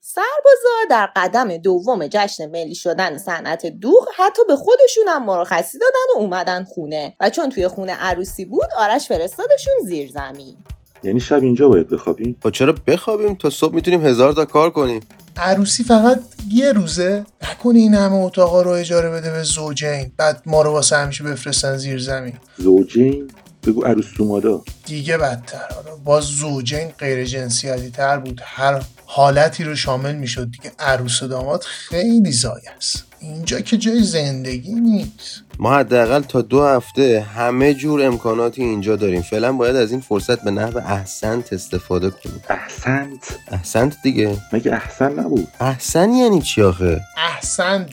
سربازا 0.01 0.77
در 0.90 1.09
قدم 1.16 1.57
دوم 1.57 2.07
جشن 2.07 2.47
ملی 2.47 2.75
شدن 2.75 3.18
صنعت 3.18 3.66
دوغ 3.66 4.09
حتی 4.16 4.42
به 4.49 4.57
خودشون 4.57 5.05
هم 5.09 5.27
مرخصی 5.27 5.79
دادن 5.79 6.16
و 6.16 6.18
اومدن 6.18 6.64
خونه. 6.64 7.16
و 7.21 7.31
چون 7.31 7.51
توی 7.51 7.68
خونه 7.68 7.92
عروسی 7.92 8.45
بود 8.45 8.66
آرش 8.79 9.09
فرستادشون 9.09 9.75
زیر 9.85 10.11
زمین. 10.11 10.57
یعنی 11.03 11.21
شب 11.21 11.42
اینجا 11.42 11.68
باید 11.68 11.88
بخوابیم 11.88 12.37
خب 12.42 12.51
چرا 12.51 12.75
بخوابیم؟ 12.87 13.35
تا 13.35 13.51
صبح 13.51 13.75
می‌تونیم 13.75 14.07
هزار 14.07 14.33
تا 14.33 14.45
کار 14.45 14.71
کنیم. 14.71 15.01
عروسی 15.37 15.85
فقط 15.85 16.21
یه 16.51 16.73
روزه؟ 16.73 17.25
نکنه 17.51 17.79
این 17.79 17.95
همه 17.95 18.14
اتاقا 18.14 18.62
رو 18.62 18.71
اجاره 18.71 19.11
بده 19.11 19.31
به 19.31 19.42
زوجین. 19.42 20.12
بعد 20.16 20.42
ما 20.47 20.62
رو 20.62 20.71
واسه 20.71 20.97
همیشه 20.97 21.25
بفرستن 21.25 21.77
زیر 21.77 21.99
زمین. 21.99 22.35
زوجین؟ 22.57 23.31
بگو 23.66 23.85
عروس 23.85 24.07
دومادا 24.16 24.62
دیگه 24.85 25.18
بدتر. 25.18 25.68
حالا 25.75 25.96
باز 25.96 26.25
زوجین 26.25 26.88
غیر 26.98 27.25
جنسیتی 27.25 27.90
تر 27.90 28.18
بود. 28.18 28.40
هر 28.44 28.83
حالتی 29.07 29.64
رو 29.64 29.77
شامل 29.77 30.14
می‌شد 30.14 30.51
دیگه. 30.51 30.72
عروس 30.79 31.22
و 31.22 31.29
داماد 31.29 31.62
خیلی 31.62 32.33
زایه 32.33 32.70
است. 32.77 33.05
اینجا 33.20 33.61
که 33.61 33.77
جای 33.77 34.03
زندگی 34.03 34.72
نیست. 34.72 35.42
ما 35.59 35.75
حداقل 35.75 36.22
تا 36.22 36.42
دو 36.42 36.64
هفته 36.64 37.27
همه 37.37 37.75
جور 37.75 38.03
امکاناتی 38.03 38.62
اینجا 38.62 38.96
داریم. 38.96 39.22
فعلا 39.22 39.53
باید 39.53 39.77
از 39.77 39.90
این 39.90 40.01
فرصت 40.01 40.40
به 40.44 40.51
نحو 40.51 40.79
احسنت 40.79 41.53
استفاده 41.53 42.11
کنیم. 42.11 42.40
احسنت؟ 42.48 43.38
احسنت 43.48 43.96
دیگه. 44.03 44.38
مگه 44.53 44.72
احسن 44.72 45.18
نبود؟ 45.18 45.48
احسن 45.61 46.12
یعنی 46.12 46.42
چی 46.42 46.62
آخه؟ 46.62 47.01
احسنت 47.16 47.90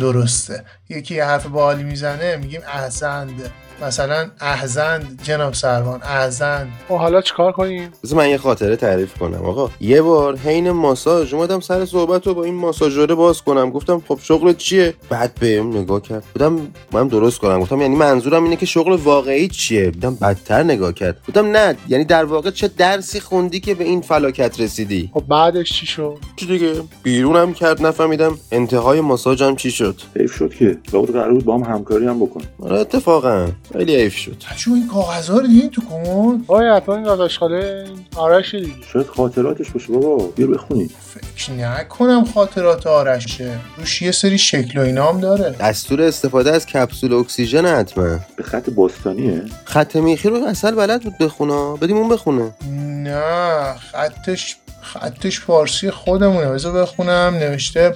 درسته. 0.00 0.64
یکی 0.88 1.14
یه 1.14 1.24
حرف 1.24 1.46
بالی 1.46 1.82
می‌زنه 1.82 2.36
میگیم 2.36 2.60
احسند 2.74 3.52
مثلا 3.82 4.30
احزند 4.40 5.20
جناب 5.22 5.54
سروان 5.54 6.02
احزند 6.02 6.68
خب 6.88 6.94
حالا 6.96 7.20
چیکار 7.20 7.52
کنیم؟ 7.52 7.92
بذار 8.04 8.18
من 8.18 8.28
یه 8.28 8.38
خاطره 8.38 8.76
تعریف 8.76 9.18
کنم. 9.18 9.44
آقا 9.44 9.70
یه 9.80 10.02
بار 10.02 10.36
حین 10.36 10.70
ماساژ 10.70 11.34
اومدم 11.34 11.60
سر 11.60 11.84
صحبت 11.84 12.26
رو 12.26 12.34
با 12.34 12.44
این 12.44 12.54
ماساژوره 12.54 13.14
باز 13.14 13.42
کنم. 13.42 13.70
گفتم 13.70 14.02
خب 14.08 14.18
شغل 14.22 14.52
چیه؟ 14.52 14.94
بعد 15.10 15.34
بهم 15.40 15.76
نگاه 15.76 16.02
کرد. 16.02 16.24
بودم 16.34 16.68
من 16.92 17.08
درست 17.08 17.38
کنم. 17.38 17.60
گفتم 17.60 17.80
یعنی 17.80 17.96
منظورم 17.96 18.44
اینه 18.44 18.56
که 18.56 18.66
شغل 18.66 18.92
واقعی 18.92 19.48
چیه؟ 19.48 19.90
بودم 19.90 20.14
بدتر 20.14 20.62
نگاه 20.62 20.92
کرد. 20.92 21.16
گفتم 21.28 21.46
نه. 21.46 21.76
یعنی 21.88 22.04
در 22.04 22.24
واقع 22.24 22.50
چه 22.50 22.68
درسی 22.68 23.20
خوندی 23.20 23.60
که 23.60 23.74
به 23.74 23.84
این 23.84 24.00
فلاکت 24.00 24.60
رسیدی؟ 24.60 25.10
خب 25.14 25.24
بعدش 25.28 25.72
چی 25.72 25.86
شد؟ 25.86 26.18
چی 26.36 26.46
دیگه؟ 26.46 26.72
بیرونم 27.02 27.54
کرد 27.54 27.86
نفهمیدم 27.86 28.38
انتهای 28.52 29.00
ماساژم 29.00 29.56
چی 29.56 29.70
شد. 29.70 30.00
حیف 30.16 30.34
شد 30.34 30.54
که 30.54 30.78
لابد 30.92 31.10
قرار 31.12 31.32
بود 31.32 31.44
با 31.44 31.54
هم 31.58 31.74
همکاری 31.74 32.06
هم 32.06 32.18
بکن 32.20 32.40
آره 32.62 32.78
اتفاقا. 32.78 33.46
خیلی 33.72 33.96
حیف 33.96 34.16
شد. 34.16 34.36
چون 34.56 34.74
این 34.74 34.88
کاغذها 34.88 35.38
رو 35.38 35.46
دیدین 35.46 35.70
تو 35.70 35.82
کمد؟ 35.90 36.40
آیا 36.46 36.76
حتما 36.76 36.94
این 36.94 37.04
داداش 37.04 37.38
خاله. 37.38 37.84
آرش 38.16 38.54
دیگه 38.54 38.72
شاید 38.92 39.06
خاطراتش 39.06 39.70
باشه 39.70 39.92
بابا. 39.92 40.26
بیا 40.26 40.46
بخونی. 40.46 40.90
فکر 41.14 41.52
نکنم 41.52 42.24
خاطرات 42.24 42.86
آرشه. 42.86 43.58
روش 43.76 44.02
یه 44.02 44.12
سری 44.12 44.38
شکل 44.38 44.78
و 44.78 44.82
اینام 44.82 45.20
داره. 45.20 45.54
دستور 45.60 46.02
استفاده 46.02 46.52
از 46.52 46.66
کپسول 46.66 47.12
اکسیژن 47.12 47.66
حتما. 47.66 48.18
به 48.36 48.42
خط 48.42 48.70
باستانیه؟ 48.70 49.42
خط 49.64 49.96
میخی 49.96 50.28
رو 50.28 50.44
اصل 50.44 50.70
بلد 50.74 51.02
بود 51.02 51.18
بخونه 51.18 51.76
بدیم 51.76 51.96
اون 51.96 52.08
بخونه. 52.08 52.54
نه 52.70 53.74
خطش 53.74 54.56
خطش 54.80 55.40
فارسی 55.40 55.90
خودمونه. 55.90 56.48
بذار 56.50 56.82
بخونم. 56.82 57.34
نوشته 57.34 57.94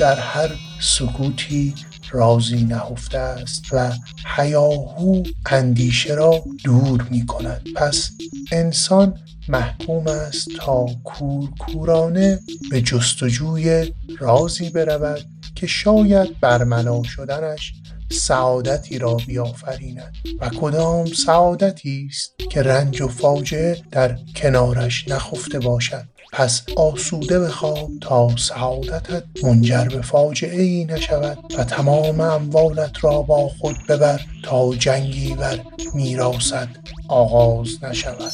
در 0.00 0.14
هر 0.14 0.50
سکوتی 0.80 1.74
رازی 2.10 2.64
نهفته 2.64 3.18
است 3.18 3.62
و 3.72 3.92
حیاهو 4.36 5.22
اندیشه 5.46 6.14
را 6.14 6.44
دور 6.64 7.06
می 7.10 7.26
کند 7.26 7.62
پس 7.76 8.10
انسان 8.52 9.18
محکوم 9.48 10.06
است 10.06 10.48
تا 10.58 10.86
کورکورانه 11.04 12.40
به 12.70 12.82
جستجوی 12.82 13.92
رازی 14.18 14.70
برود 14.70 15.24
که 15.54 15.66
شاید 15.66 16.40
برملا 16.40 17.02
شدنش 17.02 17.72
سعادتی 18.10 18.98
را 18.98 19.14
بیافریند. 19.14 20.14
و 20.40 20.48
کدام 20.48 21.06
سعادتی 21.06 22.08
است 22.10 22.34
که 22.50 22.62
رنج 22.62 23.02
و 23.02 23.08
فاجعه 23.08 23.82
در 23.90 24.18
کنارش 24.36 25.08
نخفته 25.08 25.58
باشد؟ 25.58 26.04
پس 26.32 26.62
آسوده 26.76 27.40
بخواب 27.40 27.90
تا 28.00 28.36
سعادتت 28.36 29.22
منجر 29.42 29.84
به 29.84 30.02
فاجعه 30.02 30.62
ای 30.62 30.84
نشود 30.84 31.38
و 31.58 31.64
تمام 31.64 32.20
اموالت 32.20 33.04
را 33.04 33.22
با 33.22 33.48
خود 33.48 33.76
ببر 33.88 34.20
تا 34.42 34.74
جنگی 34.74 35.34
بر 35.34 35.60
میراست 35.94 36.68
آغاز 37.08 37.84
نشود. 37.84 38.32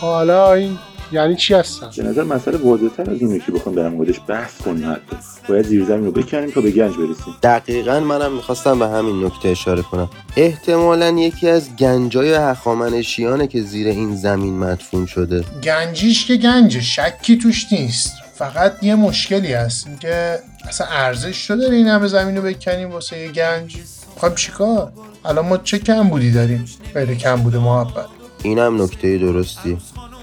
حالا 0.00 0.52
این 0.52 0.78
یعنی 1.12 1.36
چی 1.36 1.54
هستن؟ 1.54 1.90
به 1.96 2.02
نظر 2.02 2.22
مسئله 2.22 2.56
واضح‌تر 2.56 3.10
از 3.10 3.22
اونه 3.22 3.38
که 3.38 3.52
بخوام 3.52 3.74
در 3.74 3.88
موردش 3.88 4.20
بحث 4.26 4.62
کنیم 4.62 4.90
حتی. 4.92 5.16
باید 5.48 5.66
زیر 5.66 5.84
زمین 5.84 6.04
رو 6.04 6.12
بکنیم 6.12 6.50
تا 6.50 6.60
به 6.60 6.70
گنج 6.70 6.96
برسیم. 6.96 7.34
دقیقا 7.42 8.00
منم 8.00 8.32
می‌خواستم 8.32 8.78
به 8.78 8.88
همین 8.88 9.24
نکته 9.24 9.48
اشاره 9.48 9.82
کنم. 9.82 10.10
احتمالا 10.36 11.08
یکی 11.08 11.48
از 11.48 11.76
گنجای 11.76 12.34
هخامنشیانه 12.34 13.46
که 13.46 13.62
زیر 13.62 13.88
این 13.88 14.16
زمین 14.16 14.58
مدفون 14.58 15.06
شده. 15.06 15.44
گنجیش 15.64 16.26
که 16.26 16.36
گنجه 16.36 16.80
شکی 16.80 17.38
توش 17.38 17.72
نیست. 17.72 18.12
فقط 18.34 18.72
یه 18.82 18.94
مشکلی 18.94 19.52
هست. 19.52 19.88
که 20.00 20.38
اصلا 20.68 20.86
ارزش 20.86 21.50
رو 21.50 21.56
داره 21.56 21.76
این 21.76 21.86
همه 21.86 22.06
زمین 22.06 22.36
رو 22.36 22.42
بکنیم 22.42 22.90
واسه 22.90 23.18
یه 23.18 23.28
گنج. 23.28 23.76
خب 24.16 24.34
چیکار؟ 24.34 24.92
الان 25.24 25.46
ما 25.46 25.56
چه 25.56 25.78
کم 25.78 26.08
بودی 26.08 26.32
داریم؟ 26.32 26.64
غیر 26.94 27.14
کم 27.14 27.36
بوده 27.36 27.58
محبت. 27.58 28.06
اینم 28.42 28.82
نکته 28.82 29.18
درستی. 29.18 29.78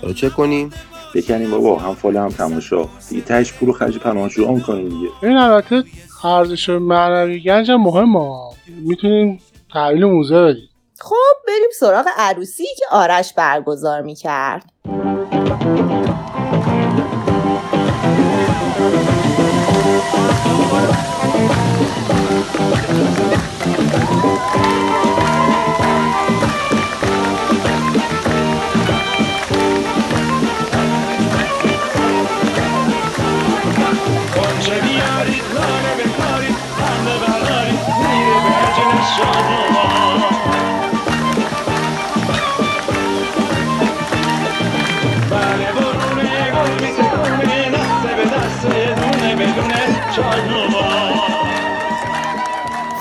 حالا 0.06 0.14
چه 0.16 0.30
کنیم. 0.30 0.70
بکنیم 1.14 1.52
بابا 1.52 1.80
هم 1.80 1.96
فال 1.96 2.18
هم 2.18 2.30
تماشا. 2.30 2.88
دیگه 3.10 3.22
تهش 3.22 3.54
پول 3.54 3.70
و 3.70 3.74
خرج 3.74 3.98
پناهجو 3.98 4.48
آن 4.48 4.62
کنیم 4.62 4.90
دیگه. 4.90 5.10
این 5.24 5.38
البته 5.38 5.84
ارزش 6.24 6.70
معنوی 6.70 7.40
گنج 7.40 7.72
هم 7.72 7.82
مهمه. 7.82 8.52
می‌تونیم 8.68 9.40
تحویل 9.74 10.06
موزه 10.06 10.42
بدیم. 10.42 10.70
خب 11.00 11.16
بریم 11.48 11.70
سراغ 11.80 12.06
عروسی 12.18 12.66
که 12.78 12.86
آرش 12.92 13.34
برگزار 13.34 14.02
می‌کرد. 14.02 14.72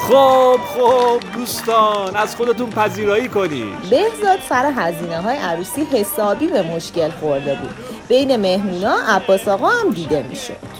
خب 0.08 0.60
خب 0.74 1.20
دوستان 1.34 2.16
از 2.16 2.36
خودتون 2.36 2.70
پذیرایی 2.70 3.28
کنید. 3.28 3.80
بهزاد 3.90 4.38
سر 4.48 4.72
هزینه 4.76 5.20
های 5.20 5.36
عروسی 5.36 5.84
حسابی 5.92 6.46
به 6.46 6.62
مشکل 6.62 7.10
خورده 7.10 7.54
بود. 7.54 7.74
بین 8.08 8.36
مهمونا 8.36 8.96
عباس 9.08 9.48
آقا 9.48 9.68
هم 9.68 9.90
دیده 9.90 10.22
می‌شد. 10.22 10.73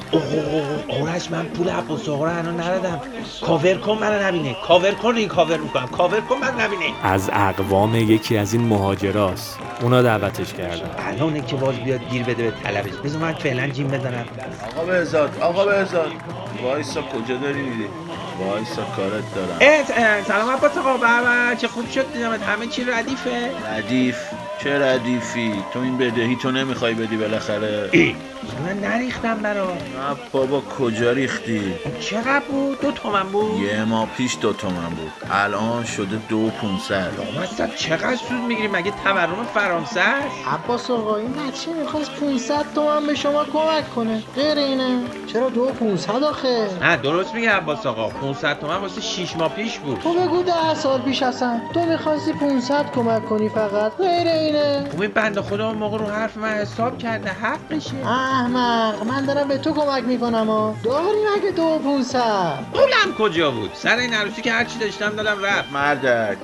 آرش 1.03 1.31
من 1.31 1.44
پول 1.44 1.68
عباس 1.68 2.09
آقا 2.09 2.24
رو 2.24 2.31
هنوز 2.31 2.61
ندادم. 2.61 3.00
کاور 3.46 3.74
کن 3.74 3.98
منو 4.00 4.22
نبینه. 4.22 4.57
کاور 4.66 4.90
کن 4.90 5.16
این 5.16 5.29
کاور 5.29 5.57
می‌کنم. 5.57 5.87
کاور 5.87 6.20
کن 6.20 6.37
من 6.37 6.61
نبینه. 6.61 6.85
از 7.03 7.31
اقوام 7.33 7.94
یکی 7.94 8.37
از 8.38 8.53
این 8.53 8.62
مهاجراست. 8.62 9.59
اونا 9.81 10.03
دعوتش 10.03 10.53
کردن. 10.53 10.90
الانه 10.98 11.40
که 11.40 11.57
باز 11.57 11.74
بیاد 11.74 12.00
گیر 12.11 12.22
بده 12.22 12.42
به 12.42 12.53
طلبش. 12.64 12.92
بذار 13.05 13.20
من 13.20 13.33
فعلا 13.33 13.68
جیم 13.68 13.88
بزنم. 13.88 14.24
آقا 14.77 14.85
بهزاد 14.87 15.38
آقا 15.40 15.64
بهزاد. 15.64 16.12
وایسا 16.62 17.03
کجا 17.03 17.37
داری 17.37 17.62
میری؟ 17.62 17.88
وایسا 18.40 18.83
کارت 18.96 19.24
دارم. 19.35 20.24
سلام 20.24 20.50
عباس 20.50 20.79
آقا. 20.79 20.92
بابا 20.92 21.55
چه 21.59 21.68
خوب 21.68 21.90
شد 21.90 22.12
دیدمت. 22.12 22.42
همه 22.42 22.66
چی 22.66 22.85
ردیفه. 22.85 23.50
ردیف. 23.77 24.16
چه 24.59 24.79
ردیفی؟ 24.83 25.55
تو 25.73 25.79
این 25.79 25.99
بدهی 25.99 26.37
تو 26.37 26.51
نمی‌خوای 26.51 26.95
بدی 26.95 27.17
بالاخره. 27.17 27.90
من 28.67 28.79
نریختم 28.79 29.35
برا. 29.35 29.64
نه 29.67 30.17
بابا 30.33 30.61
کجا 30.61 31.12
ریختی؟ 31.12 31.75
چقدر 32.01 32.43
بود؟ 32.51 32.81
دو 32.81 32.93
تومن 32.93 33.23
بود. 33.23 33.61
یه 33.61 33.85
ماه 33.85 34.09
پیش 34.17 34.37
دو 34.40 34.53
تومن 34.53 34.88
بود. 34.88 35.12
الان 35.31 35.85
شده 35.85 36.19
دو 36.29 36.51
پونصد. 36.51 37.11
لامصب 37.19 37.75
چقدر 37.77 38.17
سود 38.17 38.40
می‌گیری؟ 38.49 38.69
مگه 38.69 38.93
تورم 39.05 39.47
فرانسه 39.55 40.01
است 40.01 40.37
عباس 40.53 40.90
آقا 40.90 41.17
این 41.17 41.33
بچه 41.33 41.73
می‌خواست 41.73 42.11
500 42.11 42.64
تومن 42.75 43.07
به 43.07 43.14
شما 43.14 43.45
کمک 43.45 43.95
کنه. 43.95 44.23
غیر 44.37 44.59
اینه. 44.59 45.01
چرا 45.33 45.49
دو 45.49 45.67
500 45.67 46.23
آخه؟ 46.23 46.69
نه 46.83 46.97
درست 46.97 47.35
میگه 47.35 47.51
عباس 47.51 47.87
آقا. 47.87 48.09
500 48.09 48.59
تومن 48.61 48.77
واسه 48.77 49.01
6 49.01 49.37
ماه 49.37 49.49
پیش 49.49 49.79
بود. 49.79 50.01
تو 50.01 50.14
بگو 50.14 50.43
ده 50.43 50.75
سال 50.75 51.01
پیش 51.01 51.23
هستن 51.23 51.61
تو 51.75 51.85
می‌خواستی 51.85 52.33
500 52.33 52.90
کمک 52.95 53.25
کنی 53.27 53.49
فقط. 53.49 53.93
غیر 53.97 54.27
اینه. 54.45 54.85
این 55.01 55.11
بنده 55.11 55.43
خدا 55.43 55.69
اون 55.69 55.79
موقع 55.79 55.99
رو 55.99 56.07
حرف 56.07 56.37
من 56.37 56.49
حساب 56.49 56.99
کرده 56.99 57.31
حقشه. 57.31 58.07
احمق 58.07 59.07
من 59.07 59.25
دارم 59.25 59.49
به 59.49 59.59
تو 59.59 59.73
کمک 59.73 60.05
می‌کنم 60.05 60.47
ها 60.47 60.75
داری 60.85 61.07
مگه 61.37 61.51
دو 61.51 61.79
500 61.85 62.21
پولم 62.73 63.15
کجا 63.19 63.51
بود؟ 63.51 63.71
سر 63.75 63.97
این 63.97 64.15
عروسی 64.15 64.43
که 64.43 64.53
هرچی 64.53 64.79
داشتم 64.79 65.11
دادم 65.11 65.45
رفت. 65.45 65.73
مردک 65.73 66.37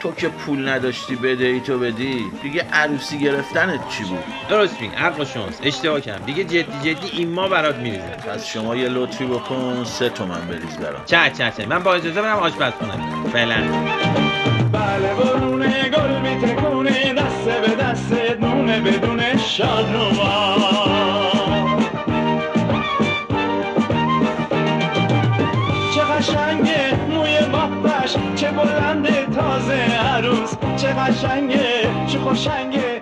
تو 0.00 0.12
که 0.12 0.28
پول 0.28 0.68
نداشتی 0.68 1.16
بدهی 1.16 1.60
تو 1.60 1.78
بدی. 1.78 2.24
دیگه 2.42 2.66
عروسی 2.72 3.18
گرفتنت 3.18 3.88
چی 3.88 4.04
بود؟ 4.04 4.24
درست 4.48 4.80
میگه 4.80 4.94
عقل 4.94 5.22
و 5.22 5.24
شانس. 5.24 5.60
اشتباه 5.62 6.00
کردم. 6.00 6.24
دیگه 6.26 6.44
جدی 6.44 6.94
جدی 6.94 7.08
این 7.12 7.32
ما 7.32 7.48
برات 7.48 7.76
میریزه 7.76 8.02
پس 8.04 8.46
شما 8.46 8.76
یه 8.76 8.88
لطفی 8.88 9.26
بکن 9.26 9.84
سه 9.84 10.08
تومن 10.08 10.40
بریز 10.40 10.76
برام. 10.76 11.04
چه 11.06 11.30
چه 11.38 11.52
چه. 11.56 11.66
من 11.66 11.82
با 11.82 11.94
اجازه 11.94 12.22
برم 12.22 12.36
آشپز 12.38 12.72
کنم. 12.72 13.24
فعلا. 13.32 13.56
بله 14.72 15.14
برونه 15.14 15.88
گل 15.88 16.20
میتکونه 16.20 17.07
دسته 17.48 17.60
به 17.60 17.82
دسته 17.82 18.34
دونه 18.40 18.80
بدون 18.80 19.20
شادوما 19.36 20.56
چه 25.94 26.00
قشنگه 26.00 26.94
موی 27.10 27.38
بابش 27.52 28.16
چه 28.36 28.50
بلنده 28.50 29.26
تازه 29.26 29.74
عروس. 29.74 30.54
چه 30.76 30.88
قشنگه 30.88 31.90
چه 32.06 32.18
خوشنگه 32.18 32.97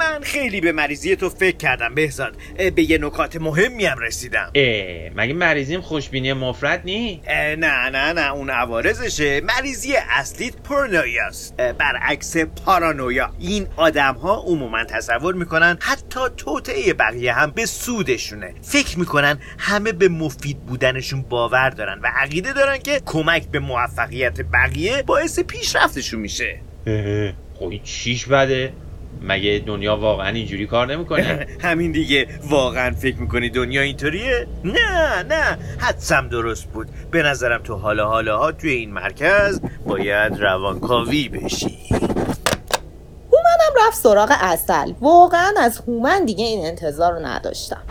من 0.00 0.20
خیلی 0.22 0.60
به 0.60 0.72
مریضی 0.72 1.16
تو 1.16 1.28
فکر 1.28 1.56
کردم 1.56 1.94
بهزاد. 1.94 2.36
به 2.74 2.90
یه 2.90 2.98
نکات 2.98 3.36
مهمی 3.36 3.84
هم 3.84 3.98
رسیدم. 3.98 4.50
اه 4.54 5.10
مگه 5.14 5.32
مریضیم 5.32 5.80
خوشبینی 5.80 6.32
مفرد 6.32 6.82
نی؟ 6.84 7.22
نه 7.28 7.90
نه 7.90 8.12
نه 8.12 8.32
اون 8.32 8.50
عوارضشه. 8.50 9.40
مریضی 9.40 9.94
اصلیت 10.10 10.56
پرنویاست 10.56 11.56
برعکس 11.56 12.36
پارانویا. 12.36 13.30
این 13.38 13.66
آدم 13.76 14.14
ها 14.14 14.34
عموما 14.46 14.84
تصور 14.84 15.34
می‌کنن 15.34 15.78
حتی 15.80 16.20
توطعه 16.36 16.92
بقیه 16.92 17.32
هم 17.32 17.50
به 17.50 17.66
سودشونه. 17.66 18.54
فکر 18.62 18.98
می‌کنن 18.98 19.38
همه 19.58 19.92
به 19.92 20.08
مفید 20.08 20.60
بودنشون 20.60 21.22
باور 21.22 21.70
دارن 21.70 22.00
و 22.02 22.06
عقیده 22.16 22.52
دارن 22.52 22.78
که 22.78 23.00
کمک 23.06 23.48
به 23.48 23.58
موفقیت 23.58 24.40
بقیه 24.52 25.02
باعث 25.02 25.40
پیشرفتشون 25.40 26.20
میشه. 26.20 26.60
اه، 26.86 27.32
خب 27.54 27.72
چیش 27.84 28.26
بده؟ 28.26 28.72
مگه 29.22 29.62
دنیا 29.66 29.96
واقعا 29.96 30.28
اینجوری 30.28 30.66
کار 30.66 30.86
نمی‌کنه؟ 30.86 31.46
همین 31.62 31.92
دیگه. 31.92 32.26
واقعا 32.48 32.90
فکر 32.90 33.16
می‌کنی 33.16 33.50
دنیا 33.50 33.82
اینطوریه؟ 33.82 34.46
نه 34.64 35.22
نه. 35.22 35.58
حدسم 35.78 36.28
درست 36.28 36.64
بود. 36.64 36.88
به 37.10 37.22
نظرم 37.22 37.62
تو 37.62 37.76
حالا 37.76 38.08
حالا 38.08 38.38
ها 38.38 38.52
توی 38.52 38.70
این 38.70 38.92
مرکز 38.92 39.60
باید 39.86 40.40
روانکاوی 40.40 41.28
بشی. 41.28 41.78
هومنم 43.32 43.86
رفت 43.88 43.96
سراغ 43.96 44.32
اصل 44.40 44.92
واقعا 45.00 45.52
از 45.60 45.78
هومن 45.88 46.24
دیگه 46.24 46.44
این 46.44 46.66
انتظار 46.66 47.12
رو 47.12 47.26
نداشتم. 47.26 47.82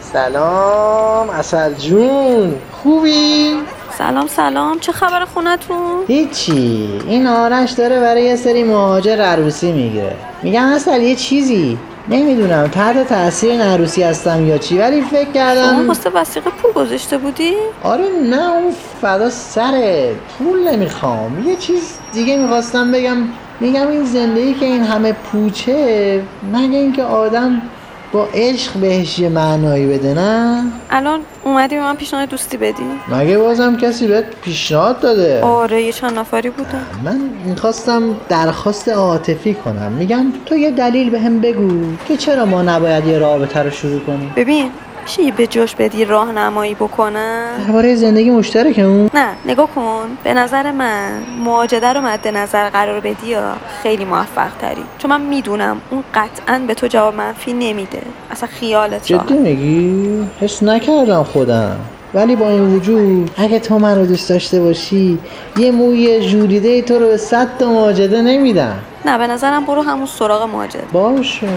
سلام 0.00 1.30
اصل 1.30 1.74
جون. 1.74 2.54
خوبی؟ 2.72 3.54
سلام 3.98 4.26
سلام. 4.26 4.78
چه 4.78 4.92
خبر 4.92 5.24
خونتون؟ 5.24 6.04
هیچی. 6.08 6.88
این 7.08 7.26
آرش 7.26 7.70
داره 7.70 8.00
برای 8.00 8.24
یه 8.24 8.36
سری 8.36 8.64
مهاجر 8.64 9.20
عروسی 9.20 9.72
می‌گیره 9.72 10.16
میگن 10.42 10.62
اصل 10.62 11.02
یه 11.02 11.14
چیزی. 11.14 11.78
نمی‌دونم 12.08 12.66
تحت 12.66 13.08
تاثیر 13.08 13.62
عروسی 13.62 14.02
هستم 14.02 14.46
یا 14.46 14.58
چی 14.58 14.78
ولی 14.78 15.02
فکر 15.02 15.24
شما 15.24 15.32
کردم 15.32 15.88
واسه 15.88 16.10
وسیقه 16.10 16.50
پول 16.50 16.72
گذاشته 16.72 17.18
بودی؟ 17.18 17.52
آره 17.82 18.04
نه 18.30 18.52
اون 18.52 18.72
فدا 19.02 19.30
سره 19.30 20.14
پول 20.38 20.68
نمی‌خوام. 20.68 21.48
یه 21.48 21.56
چیز 21.56 21.98
دیگه 22.12 22.36
می‌خواستم 22.36 22.92
بگم. 22.92 23.16
میگم 23.60 23.88
این 23.88 24.04
زندگی 24.04 24.54
که 24.54 24.66
این 24.66 24.82
همه 24.82 25.12
پوچه 25.12 26.22
مگه 26.52 26.78
اینکه 26.78 27.02
آدم 27.02 27.62
با 28.12 28.28
عشق 28.34 28.72
بهش 28.72 29.18
یه 29.18 29.28
معنایی 29.28 29.86
بده 29.86 30.14
نه؟ 30.14 30.62
الان 30.90 31.20
اومدی 31.44 31.76
به 31.76 31.82
من 31.82 31.96
پیشنهاد 31.96 32.28
دوستی 32.28 32.56
بدی؟ 32.56 32.82
مگه 33.08 33.38
بازم 33.38 33.76
کسی 33.76 34.06
بهت 34.06 34.24
پیشنهاد 34.42 35.00
داده؟ 35.00 35.42
آره 35.42 35.82
یه 35.82 35.92
چند 35.92 36.18
نفری 36.18 36.50
بودن. 36.50 36.86
من 37.04 37.20
می‌خواستم 37.44 38.02
درخواست 38.28 38.88
عاطفی 38.88 39.54
کنم. 39.54 39.92
میگم 39.92 40.26
تو 40.46 40.56
یه 40.56 40.70
دلیل 40.70 41.10
به 41.10 41.20
هم 41.20 41.40
بگو 41.40 41.68
که 42.08 42.16
چرا 42.16 42.44
ما 42.44 42.62
نباید 42.62 43.06
یه 43.06 43.18
رابطه 43.18 43.62
رو 43.62 43.70
شروع 43.70 44.00
کنیم؟ 44.00 44.32
ببین 44.36 44.70
میشه 45.08 45.22
یه 45.22 45.32
به 45.32 45.46
جاش 45.46 45.74
بدی 45.74 46.04
راهنمایی 46.04 46.74
بکنم؟ 46.74 47.46
درباره 47.66 47.94
زندگی 47.94 48.30
مشترکمون 48.30 49.10
نه 49.14 49.28
نگاه 49.46 49.68
کن. 49.74 50.08
به 50.24 50.34
نظر 50.34 50.70
من 50.72 51.12
مواجده 51.44 51.92
رو 51.92 52.00
مد 52.00 52.28
نظر 52.28 52.68
قرار 52.68 53.00
بدی 53.00 53.26
یا 53.26 53.54
خیلی 53.82 54.04
موفق 54.04 54.50
تری 54.60 54.84
چون 54.98 55.10
من 55.10 55.20
می‌دونم 55.20 55.80
اون 55.90 56.04
قطعا 56.14 56.62
به 56.66 56.74
تو 56.74 56.86
جواب 56.86 57.14
منفی 57.14 57.52
نمیده. 57.52 58.02
اصلا 58.30 58.48
خیالت 58.52 59.04
جدی 59.04 59.34
میگی؟ 59.34 60.26
حس 60.40 60.62
نکردم 60.62 61.22
خودم. 61.22 61.76
ولی 62.14 62.36
با 62.36 62.48
این 62.48 62.74
وجود 62.74 63.30
اگه 63.36 63.58
تو 63.58 63.78
من 63.78 63.98
رو 63.98 64.06
دوست 64.06 64.28
داشته 64.28 64.60
باشی 64.60 65.18
یه 65.56 65.70
موی 65.70 66.28
جولیده 66.28 66.82
تو 66.82 66.98
رو 66.98 67.06
به 67.06 67.16
صد 67.16 67.48
تا 67.58 67.68
مواجده 67.70 68.22
نمیدم. 68.22 68.78
نه 69.04 69.18
به 69.18 69.26
نظرم 69.26 69.64
برو 69.64 69.82
همون 69.82 70.06
سراغ 70.06 70.42
مواجده. 70.42 70.84
باشه. 70.92 71.48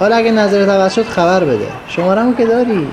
حالا 0.00 0.16
اگه 0.16 0.30
نظرت 0.30 0.68
عوض 0.68 0.94
شد 0.94 1.02
خبر 1.02 1.44
بده. 1.44 1.66
شمارمو 1.88 2.34
که 2.34 2.46
داری؟ 2.46 2.88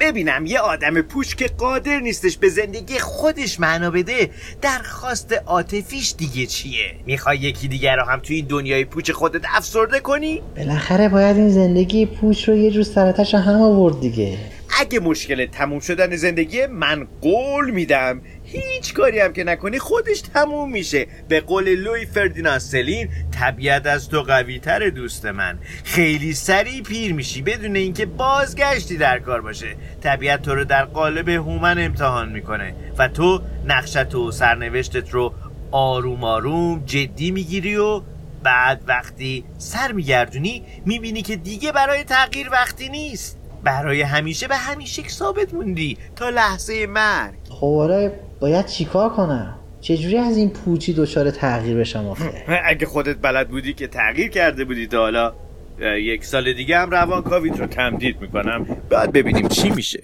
ببینم 0.00 0.46
یه 0.46 0.58
آدم 0.58 1.02
پوش 1.02 1.34
که 1.34 1.46
قادر 1.58 2.00
نیستش 2.00 2.36
به 2.36 2.48
زندگی 2.48 2.98
خودش 2.98 3.60
معنا 3.60 3.90
بده 3.90 4.30
درخواست 4.62 5.32
عاطفیش 5.46 6.14
دیگه 6.18 6.46
چیه؟ 6.46 6.94
می‌خوای 7.06 7.38
یکی 7.38 7.68
دیگر 7.68 7.96
رو 7.96 8.04
هم 8.04 8.20
توی 8.20 8.36
این 8.36 8.46
دنیای 8.46 8.84
پوچ 8.84 9.10
خودت 9.10 9.42
افسرده 9.54 10.00
کنی؟ 10.00 10.42
بالاخره 10.56 11.08
باید 11.08 11.36
این 11.36 11.50
زندگی 11.50 12.06
پوچ 12.06 12.48
رو 12.48 12.56
یه 12.56 12.70
جور 12.70 12.82
سرتش 12.82 13.34
هم 13.34 13.60
آورد 13.60 14.00
دیگه. 14.00 14.38
اگه 14.80 15.00
مشکل 15.00 15.46
تموم 15.46 15.80
شدن 15.80 16.16
زندگی 16.16 16.66
من 16.66 17.06
قول 17.20 17.70
میدم 17.70 18.20
هیچ 18.52 18.94
کاری 18.94 19.20
هم 19.20 19.32
که 19.32 19.44
نکنی 19.44 19.78
خودش 19.78 20.20
تموم 20.20 20.72
میشه. 20.72 21.06
به 21.28 21.40
قول 21.40 21.74
لوی 21.74 22.06
فردیناند 22.06 22.58
سلین 22.58 23.08
طبیعت 23.30 23.86
از 23.86 24.08
تو 24.08 24.22
قوی 24.22 24.58
تر 24.58 24.88
دوست 24.88 25.26
من. 25.26 25.58
خیلی 25.84 26.32
سریع 26.32 26.82
پیر 26.82 27.12
میشی 27.12 27.42
بدون 27.42 27.76
اینکه 27.76 28.06
بازگشتی 28.06 28.96
در 28.96 29.18
کار 29.18 29.40
باشه. 29.40 29.76
طبیعت 30.02 30.42
تو 30.42 30.54
رو 30.54 30.64
در 30.64 30.84
قالب 30.84 31.28
هومن 31.28 31.78
امتحان 31.78 32.28
می‌کنه 32.32 32.74
و 32.98 33.08
تو 33.08 33.40
نقشت 33.66 34.14
و 34.14 34.32
سرنوشتت 34.32 35.10
رو 35.10 35.34
آروم 35.70 36.24
آروم 36.24 36.82
جدی 36.86 37.30
می‌گیری 37.30 37.76
و 37.76 38.02
بعد 38.42 38.82
وقتی 38.86 39.44
سر 39.58 39.92
میگردونی 39.92 40.64
می‌بینی 40.84 41.22
که 41.22 41.36
دیگه 41.36 41.72
برای 41.72 42.04
تغییر 42.04 42.50
وقتی 42.50 42.88
نیست. 42.88 43.36
برای 43.64 44.02
همیشه 44.02 44.48
به 44.48 44.56
همیشه 44.56 45.08
ثابت 45.08 45.54
موندی 45.54 45.98
تا 46.16 46.28
لحظه 46.28 46.86
مرگ. 46.86 47.34
خب 47.50 47.76
حالا 47.76 48.10
باید 48.40 48.66
چیکار 48.66 49.08
کنم؟ 49.08 49.54
چجوری 49.80 50.18
از 50.18 50.36
این 50.36 50.50
پوچی 50.50 50.92
دچار 50.92 51.30
تغییر 51.30 51.76
بشم 51.76 52.08
آخه؟ 52.08 52.44
اگه 52.70 52.86
خودت 52.86 53.16
بلد 53.22 53.48
بودی 53.48 53.74
که 53.74 53.86
تغییر 53.86 54.30
کرده 54.30 54.64
بودی 54.64 54.86
تا 54.86 54.98
حالا 54.98 55.32
یک 55.80 56.24
سال 56.24 56.52
دیگه 56.52 56.78
هم 56.78 56.90
روانکاویت 56.90 57.60
رو 57.60 57.66
تمدید 57.66 58.20
می‌کنم. 58.20 58.64
بعد 58.90 59.12
ببینیم 59.12 59.48
چی 59.48 59.70
میشه. 59.70 60.02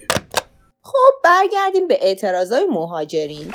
خب 0.81 1.13
برگردیم 1.23 1.87
به 1.87 1.97
اعتراضای 2.01 2.65
مهاجرین. 2.71 3.51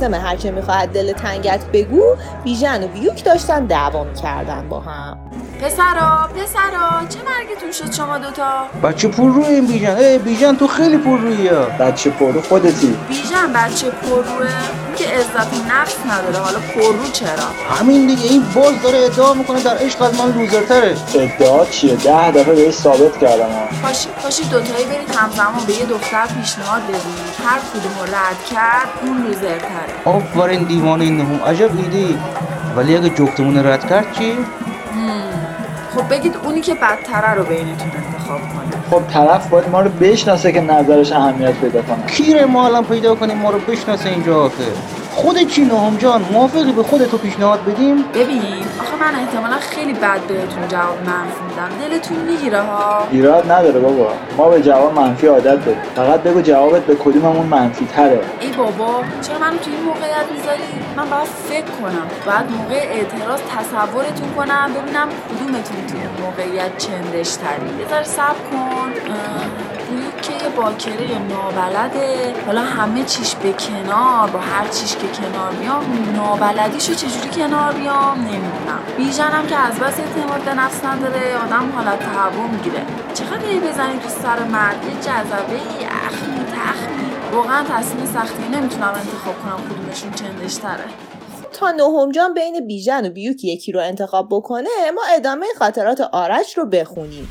وسط 0.00 0.10
مراسم 0.10 0.26
هرچه 0.26 0.50
می‌خواهد 0.50 0.92
دل 0.92 1.12
تنگت 1.12 1.60
بگو 1.72 2.02
بیژن 2.44 2.84
و 2.84 2.88
بیوک 2.88 3.24
داشتن 3.24 3.66
دعوا 3.66 4.04
می‌کردن 4.04 4.68
با 4.68 4.80
هم. 4.80 5.18
پسرا 5.62 6.28
پسرا 6.36 7.08
چه 7.08 7.18
مرگتون 7.18 7.72
شد 7.72 7.92
شما 7.92 8.18
دوتا؟ 8.18 8.64
بچه 8.82 9.08
پر 9.08 9.28
روی 9.32 9.44
این 9.44 9.66
بیژن 9.66 9.96
ای 9.96 10.18
بیژن 10.18 10.56
تو 10.56 10.66
خیلی 10.66 10.98
پر 10.98 11.18
روی 11.18 11.48
ها. 11.48 11.64
بچه 11.64 12.10
پر 12.10 12.32
رو 12.32 12.40
خودتی. 12.40 12.96
بیژن 13.08 13.52
بچه 13.52 13.90
پروه 13.90 14.24
که 14.46 14.79
عزت 15.10 15.50
نفس 15.70 15.96
نداره. 16.10 16.38
حالا 16.38 16.58
پررو 16.74 17.10
چرا؟ 17.12 17.76
همین 17.78 18.06
دیگه 18.06 18.24
این 18.30 18.42
باز 18.54 18.82
داره 18.82 18.98
ادعا 18.98 19.34
می‌کنه 19.34 19.62
در 19.62 19.76
عشق 19.76 20.02
از 20.02 20.20
من 20.20 20.32
لوزرتره. 20.32 20.96
ادعا 21.14 21.64
چیه؟ 21.66 21.94
ده 21.96 22.30
دفعه 22.30 22.54
بهش 22.54 22.74
ثابت 22.74 23.18
کردم. 23.18 23.44
ها. 23.44 23.82
پاشی 23.82 24.08
پاشی 24.22 24.44
دوتایی 24.44 24.84
برید 24.84 25.14
همزمان 25.16 25.64
به 25.66 25.72
یه 25.72 25.86
دختر 25.86 26.26
پیشنهاد 26.26 26.82
بدید 26.82 27.34
هر 27.46 27.58
کدوم 27.58 27.92
رو 28.00 28.06
رد 28.14 28.44
کرد 28.50 28.88
اون 29.02 29.26
لوزرتره. 29.26 29.94
آفرین 30.04 30.62
دیوانه 30.62 31.10
نهم. 31.10 31.40
عجب 31.46 31.70
ایده 31.76 32.18
ولی 32.76 32.96
اگه 32.96 33.10
جفتمون 33.10 33.58
رو 33.58 33.66
رد 33.66 33.88
کرد 33.88 34.06
چی؟ 34.18 34.38
خب 35.94 36.08
بگید 36.08 36.36
اونی 36.44 36.60
که 36.60 36.74
بدتره 36.74 37.34
رو 37.34 37.44
بینتون 37.44 37.90
انتخاب 37.96 38.40
کنه. 38.40 38.82
خب 38.90 39.12
طرف 39.12 39.48
باید 39.48 39.68
ما 39.68 39.80
رو 39.80 39.90
بشناسه 39.90 40.52
که 40.52 40.60
نظرش 40.60 41.12
اهمیت 41.12 41.52
پیدا 41.52 41.82
کنه. 41.82 42.06
کیره 42.06 42.44
ما 42.44 42.66
الان 42.66 42.84
پیدا 42.84 43.14
کنیم 43.14 43.38
ما 43.38 43.50
رو 43.50 43.58
بشناسه 43.58 44.08
اینجا 44.08 44.44
آخه. 44.44 44.54
خودت 45.10 45.46
چی 45.46 45.64
نهم 45.64 45.96
جان 45.96 46.24
موافقی 46.32 46.72
به 46.72 46.82
خودتو 46.82 47.18
پیشنهاد 47.18 47.64
بدیم؟ 47.64 48.04
ببین 48.14 48.42
آخه 48.80 48.96
من 49.00 49.14
احتمالا 49.20 49.56
خیلی 49.60 49.92
بد 49.92 50.20
بهتون 50.28 50.68
جواب 50.68 50.98
منفی 51.06 51.40
میدم. 51.48 51.88
دلتون 51.88 52.16
می‌گیره 52.16 52.60
ها. 52.60 53.06
ایراد 53.10 53.52
نداره 53.52 53.80
بابا. 53.80 54.12
ما 54.36 54.48
به 54.48 54.62
جواب 54.62 54.94
منفی 54.94 55.26
عادت 55.26 55.64
داریم. 55.64 55.82
فقط 55.96 56.22
بگو 56.22 56.40
جوابت 56.40 56.82
به 56.82 56.94
کدوممون 56.94 57.46
منفی 57.46 57.86
تره 57.86 58.20
ای 58.40 58.48
بابا 58.52 59.04
چرا 59.22 59.38
منو 59.38 59.56
تو 59.56 59.70
این 59.70 59.80
موقعیت 59.82 60.26
می‌ذاری؟ 60.32 60.89
من 61.00 61.10
باید 61.10 61.28
فکر 61.48 61.70
کنم. 61.80 62.06
بعد 62.26 62.50
موقع 62.50 62.74
اعتراض 62.74 63.40
تصورتون 63.40 64.34
کنم 64.36 64.70
ببینم 64.74 65.08
کدومتون 65.08 65.86
تو 65.86 65.96
این 65.96 66.10
موقعیت 66.20 66.78
چندش 66.78 67.30
تری 67.30 67.78
یه 67.78 67.88
ذره 67.90 68.04
صبر 68.04 68.42
کن. 68.52 68.90
گویی 69.88 70.12
که 70.22 70.48
باکره 70.56 71.18
نابلده. 71.18 72.34
حالا 72.46 72.60
همه 72.60 73.04
چیش 73.04 73.34
به 73.34 73.52
کنار 73.52 74.30
با 74.30 74.38
هر 74.38 74.68
چیش 74.68 74.96
که 74.96 75.08
کنار 75.22 75.52
بیام 75.52 75.82
نابلدیشو 76.16 76.94
چجوری 76.94 77.28
کنار 77.28 77.72
بیام؟ 77.72 78.18
نمی‌دونم. 78.18 78.80
بیژنم 78.96 79.46
که 79.46 79.56
از 79.56 79.74
بس 79.74 79.94
اعتماد 80.00 80.40
به 80.40 80.54
نفس 80.54 80.84
نداره 80.84 81.36
آدم 81.44 81.72
حالت 81.74 81.98
تهوع 81.98 82.50
می‌گیره. 82.50 82.82
چقدر 83.14 83.46
هی 83.46 83.60
بزنی 83.60 83.98
تو 83.98 84.08
سر 84.08 84.44
مرد؟ 84.44 84.84
یه 84.84 84.94
جذبه 85.00 85.60
اخمی 86.06 86.44
تخمی 86.56 86.99
واقعا 87.32 87.64
تصمیم 87.68 88.06
سختی 88.06 88.42
نمی‌تونم 88.42 88.92
انتخاب 88.94 89.34
کنم 89.42 89.56
کدومشون 89.68 90.12
چندش 90.12 90.54
تره 90.54 90.84
تا 91.52 91.70
نهم 91.70 92.12
جان 92.12 92.34
بین 92.34 92.66
بیژن 92.66 93.06
و 93.06 93.10
بیوک 93.10 93.44
یکی 93.44 93.72
رو 93.72 93.80
انتخاب 93.80 94.28
بکنه 94.30 94.68
ما 94.94 95.02
ادامه 95.16 95.46
خاطرات 95.58 96.00
آرش 96.00 96.58
رو 96.58 96.66
بخونیم. 96.66 97.28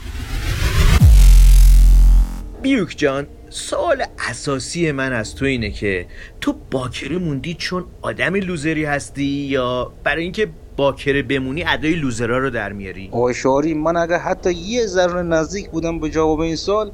بیوک 2.61 2.93
جان 2.97 3.27
سوال 3.49 4.03
اساسی 4.29 4.91
من 4.91 5.13
از 5.13 5.35
تو 5.35 5.45
اینه 5.45 5.71
که 5.71 6.05
تو 6.41 6.53
باکره 6.71 7.17
موندی 7.17 7.53
چون 7.53 7.85
آدم 8.01 8.35
لوزری 8.35 8.85
هستی 8.85 9.23
یا 9.23 9.93
برای 10.03 10.23
اینکه 10.23 10.47
باکره 10.77 11.23
بمونی 11.23 11.63
ادای 11.67 11.93
لوزرا 11.93 12.37
رو 12.37 12.49
در 12.49 12.73
میاری؟ 12.73 13.09
آقای 13.11 13.33
شاری 13.33 13.73
من 13.73 13.97
اگه 13.97 14.17
حتی 14.17 14.53
یه 14.53 14.85
ذره 14.85 15.21
نزدیک 15.21 15.69
بودم 15.69 15.99
به 15.99 16.09
جواب 16.09 16.39
این 16.39 16.55
سال 16.55 16.91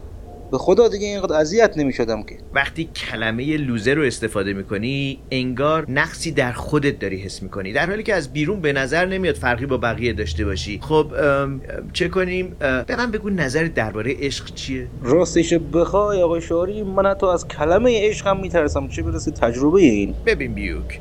به 0.56 0.60
خدا 0.60 0.88
دیگه 0.88 1.08
اینقدر 1.08 1.36
اذیت 1.36 1.78
نمی‌شدم 1.78 2.24
که. 2.24 2.38
وقتی 2.54 2.90
کلمه 2.96 3.58
لوزر 3.58 3.94
رو 3.94 4.04
استفاده 4.04 4.54
می‌کنی 4.54 5.20
انگار 5.32 5.92
نقصی 5.92 6.32
در 6.32 6.52
خودت 6.52 7.00
داری 7.00 7.18
حس 7.18 7.44
می‌کنی. 7.44 7.74
در 7.74 7.86
حالی 7.86 8.04
که 8.04 8.14
از 8.16 8.34
بیرون 8.34 8.62
به 8.62 8.74
نظر 8.74 9.06
نمیاد 9.06 9.36
فرقی 9.36 9.66
با 9.66 9.78
بقیه 9.78 10.14
داشته 10.14 10.46
باشی. 10.46 10.80
خب 10.82 11.14
ام، 11.14 11.62
چه 11.94 12.08
کنیم؟ 12.08 12.56
به 12.60 12.96
من 12.98 13.12
بگو 13.12 13.30
نظر 13.30 13.64
درباره 13.64 14.16
عشق 14.20 14.54
چیه؟ 14.54 14.88
راستش 15.04 15.54
بخوای 15.54 16.22
آقای 16.22 16.42
شاری 16.42 16.84
من 16.84 17.06
حتی 17.06 17.26
از 17.26 17.48
کلمه 17.48 18.10
عشق 18.10 18.28
هم 18.28 18.42
میترسم. 18.42 18.88
چه 18.88 19.02
برسه 19.04 19.32
تجربه 19.32 19.82
این؟ 19.82 20.14
ببین 20.26 20.54
بیوک 20.54 21.00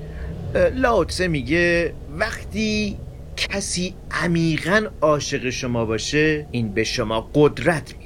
لاوتسه 0.74 1.28
میگه 1.28 1.92
وقتی 2.18 2.96
کسی 3.36 3.94
عمیقا 4.10 4.86
عاشق 5.00 5.50
شما 5.50 5.84
باشه 5.84 6.46
این 6.50 6.68
به 6.68 6.84
شما 6.84 7.30
قدرت 7.34 7.94
میده. 7.98 8.03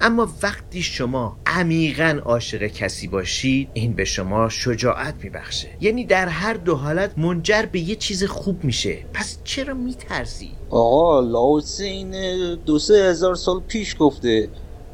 اما 0.00 0.28
وقتی 0.42 0.82
شما 0.82 1.36
عمیقا 1.46 2.20
عاشق 2.24 2.66
کسی 2.66 3.08
باشید 3.08 3.68
این 3.74 3.92
به 3.92 4.04
شما 4.04 4.48
شجاعت 4.48 5.14
میبخشه. 5.22 5.68
یعنی 5.80 6.04
در 6.04 6.28
هر 6.28 6.54
دو 6.54 6.74
حالت 6.74 7.18
منجر 7.18 7.62
به 7.72 7.80
یه 7.80 7.94
چیز 7.94 8.24
خوب 8.24 8.64
میشه. 8.64 9.04
پس 9.14 9.38
چرا 9.44 9.74
میترسی؟ 9.74 10.50
آقا 10.70 11.20
لاوتسه 11.20 11.84
این 11.84 12.10
دو 12.54 12.78
سه 12.78 12.94
هزار 12.94 13.34
سال 13.34 13.60
پیش 13.60 13.96
گفته. 13.98 14.48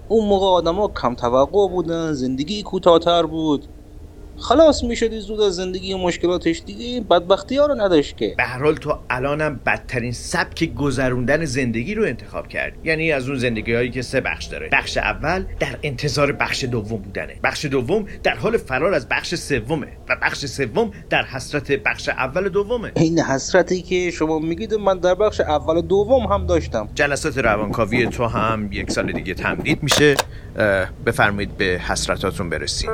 اون 0.09 0.29
موقع 0.29 0.47
آدما 0.47 0.89
کم 0.89 1.15
توقع 1.15 1.69
بودن 1.69 2.13
زندگی 2.13 2.63
کوتاهتر 2.63 3.23
بود. 3.23 3.67
خلاص 4.39 4.85
می‌شدی 4.85 5.20
زود 5.20 5.41
از 5.41 5.55
زندگی 5.55 5.95
و 5.95 5.99
مشکلاتش 5.99 6.62
دیگه 6.66 6.85
این 6.85 7.05
بدبختی 7.05 7.57
ها 7.57 7.66
رو 7.66 7.74
نداشت 7.74 8.16
که. 8.16 8.35
به 8.37 8.43
هر 8.43 8.62
حال 8.62 8.74
تو 8.74 8.99
الانم 9.11 9.61
بدترین 9.66 10.12
سبک 10.12 10.74
گذروندن 10.74 11.45
زندگی 11.45 11.95
رو 11.95 12.05
انتخاب 12.05 12.49
کرد. 12.49 12.72
یعنی 12.85 13.12
از 13.12 13.28
اون 13.28 13.39
زندگی 13.39 13.74
هایی 13.74 13.91
که 13.91 14.03
سه 14.03 14.20
بخش 14.20 14.45
داره. 14.45 14.68
بخش 14.72 14.97
اول 14.97 15.45
در 15.61 15.78
انتظار 15.82 16.32
بخش 16.32 16.64
دوم 16.64 17.03
بودنه. 17.03 17.37
بخش 17.45 17.64
دوم 17.64 18.07
در 18.22 18.35
حال 18.35 18.57
فرار 18.57 18.95
از 18.95 19.09
بخش 19.09 19.35
سومه 19.35 19.89
و 20.09 20.16
بخش 20.22 20.47
سوم 20.47 20.91
در 21.11 21.24
حسرت 21.24 21.72
بخش 21.72 22.09
اول 22.09 22.49
دومه. 22.49 22.93
این 22.97 23.18
حسرتی 23.18 23.82
که 23.82 24.11
شما 24.11 24.39
میگید 24.39 24.74
من 24.74 24.99
در 24.99 25.14
بخش 25.14 25.41
اول 25.41 25.80
دوم 25.80 26.26
هم 26.26 26.47
داشتم. 26.47 26.89
جلسات 26.95 27.39
روانکاوی 27.39 28.07
تو 28.07 28.24
هم 28.26 28.68
یک 28.72 28.91
سال 28.91 29.12
دیگه 29.12 29.35
تمدید 29.35 29.82
میشه. 29.82 30.14
بفرمایید 31.07 31.57
به 31.57 31.64
حسرتاتون 31.64 32.51
برسیم. 32.51 32.91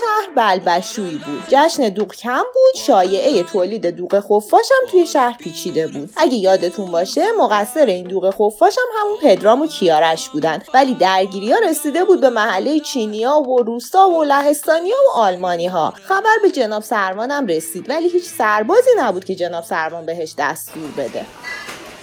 شهر 0.00 0.34
بلبشویی 0.36 1.20
بود. 1.26 1.42
جشن 1.48 1.88
دوغ 1.88 2.14
کم 2.14 2.42
بود 2.54 2.82
شایعه 2.82 3.42
تولید 3.42 3.86
دوغ 3.86 4.20
خفاش 4.20 4.68
هم 4.70 4.90
توی 4.90 5.06
شهر 5.06 5.36
پیچیده 5.38 5.86
بود. 5.86 6.10
اگه 6.16 6.34
یادتون 6.34 6.90
باشه 6.90 7.32
مقصر 7.38 7.86
این 7.86 8.06
دوغ 8.06 8.30
خفاش 8.30 8.76
هم 8.78 9.00
همون 9.00 9.18
پدرام 9.22 9.62
و 9.62 9.66
کیارش 9.66 10.28
بودن. 10.28 10.62
ولی 10.74 10.94
درگیری 10.94 11.52
ها 11.52 11.58
رسیده 11.58 12.04
بود 12.04 12.20
به 12.20 12.30
محله 12.30 12.80
چینیا 12.80 13.40
و 13.40 13.62
روستا 13.62 14.10
و 14.10 14.24
لهستانیا 14.24 14.96
و 15.08 15.18
آلمانی 15.18 15.66
ها 15.66 15.94
خبر 16.04 16.36
به 16.42 16.50
جناب 16.50 16.82
سروان 16.82 17.30
هم 17.30 17.46
رسید 17.46 17.90
ولی 17.90 18.08
هیچ 18.08 18.24
سربازی 18.24 18.90
نبود 18.98 19.24
که 19.24 19.34
جناب 19.34 19.64
سروان 19.64 20.06
بهش 20.06 20.34
دستور 20.38 20.90
بده. 20.98 21.26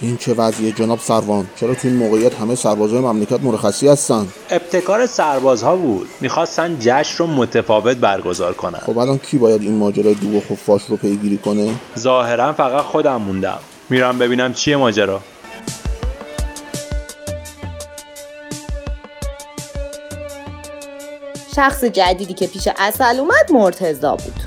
این 0.00 0.16
چه 0.16 0.34
وضعیه؟ 0.34 0.72
جناب 0.72 0.98
سروان 0.98 1.46
چرا 1.56 1.74
تو 1.74 1.88
این 1.88 1.96
موقعیت 1.96 2.34
همه 2.34 2.54
سربازای 2.54 3.00
مملکت 3.00 3.40
مرخصی 3.42 3.88
هستن؟ 3.88 4.26
ابتکار 4.50 5.06
سربازها 5.06 5.76
بود. 5.76 6.08
می‌خواستن 6.20 6.76
جشن 6.80 7.18
رو 7.18 7.26
متفاوت 7.26 7.96
برگزار 7.96 8.54
کنن. 8.54 8.78
خب 8.78 8.98
الان 8.98 9.18
کی 9.18 9.38
باید 9.38 9.62
این 9.62 9.78
ماجرای 9.78 10.14
دوغ 10.14 10.34
و 10.34 10.40
خفاش 10.40 10.82
رو 10.88 10.96
پیگیری 10.96 11.38
کنه؟ 11.38 11.74
ظاهرا 11.98 12.52
فقط 12.52 12.84
خودم 12.84 13.16
موندم. 13.16 13.58
میرم 13.90 14.18
ببینم 14.18 14.54
چیه 14.54 14.76
ماجرا. 14.76 15.20
شخص 21.56 21.84
جدیدی 21.84 22.34
که 22.34 22.46
پیش 22.46 22.68
اصل 22.78 23.20
اومد 23.20 23.52
مرتضا 23.52 24.16
بود. 24.16 24.40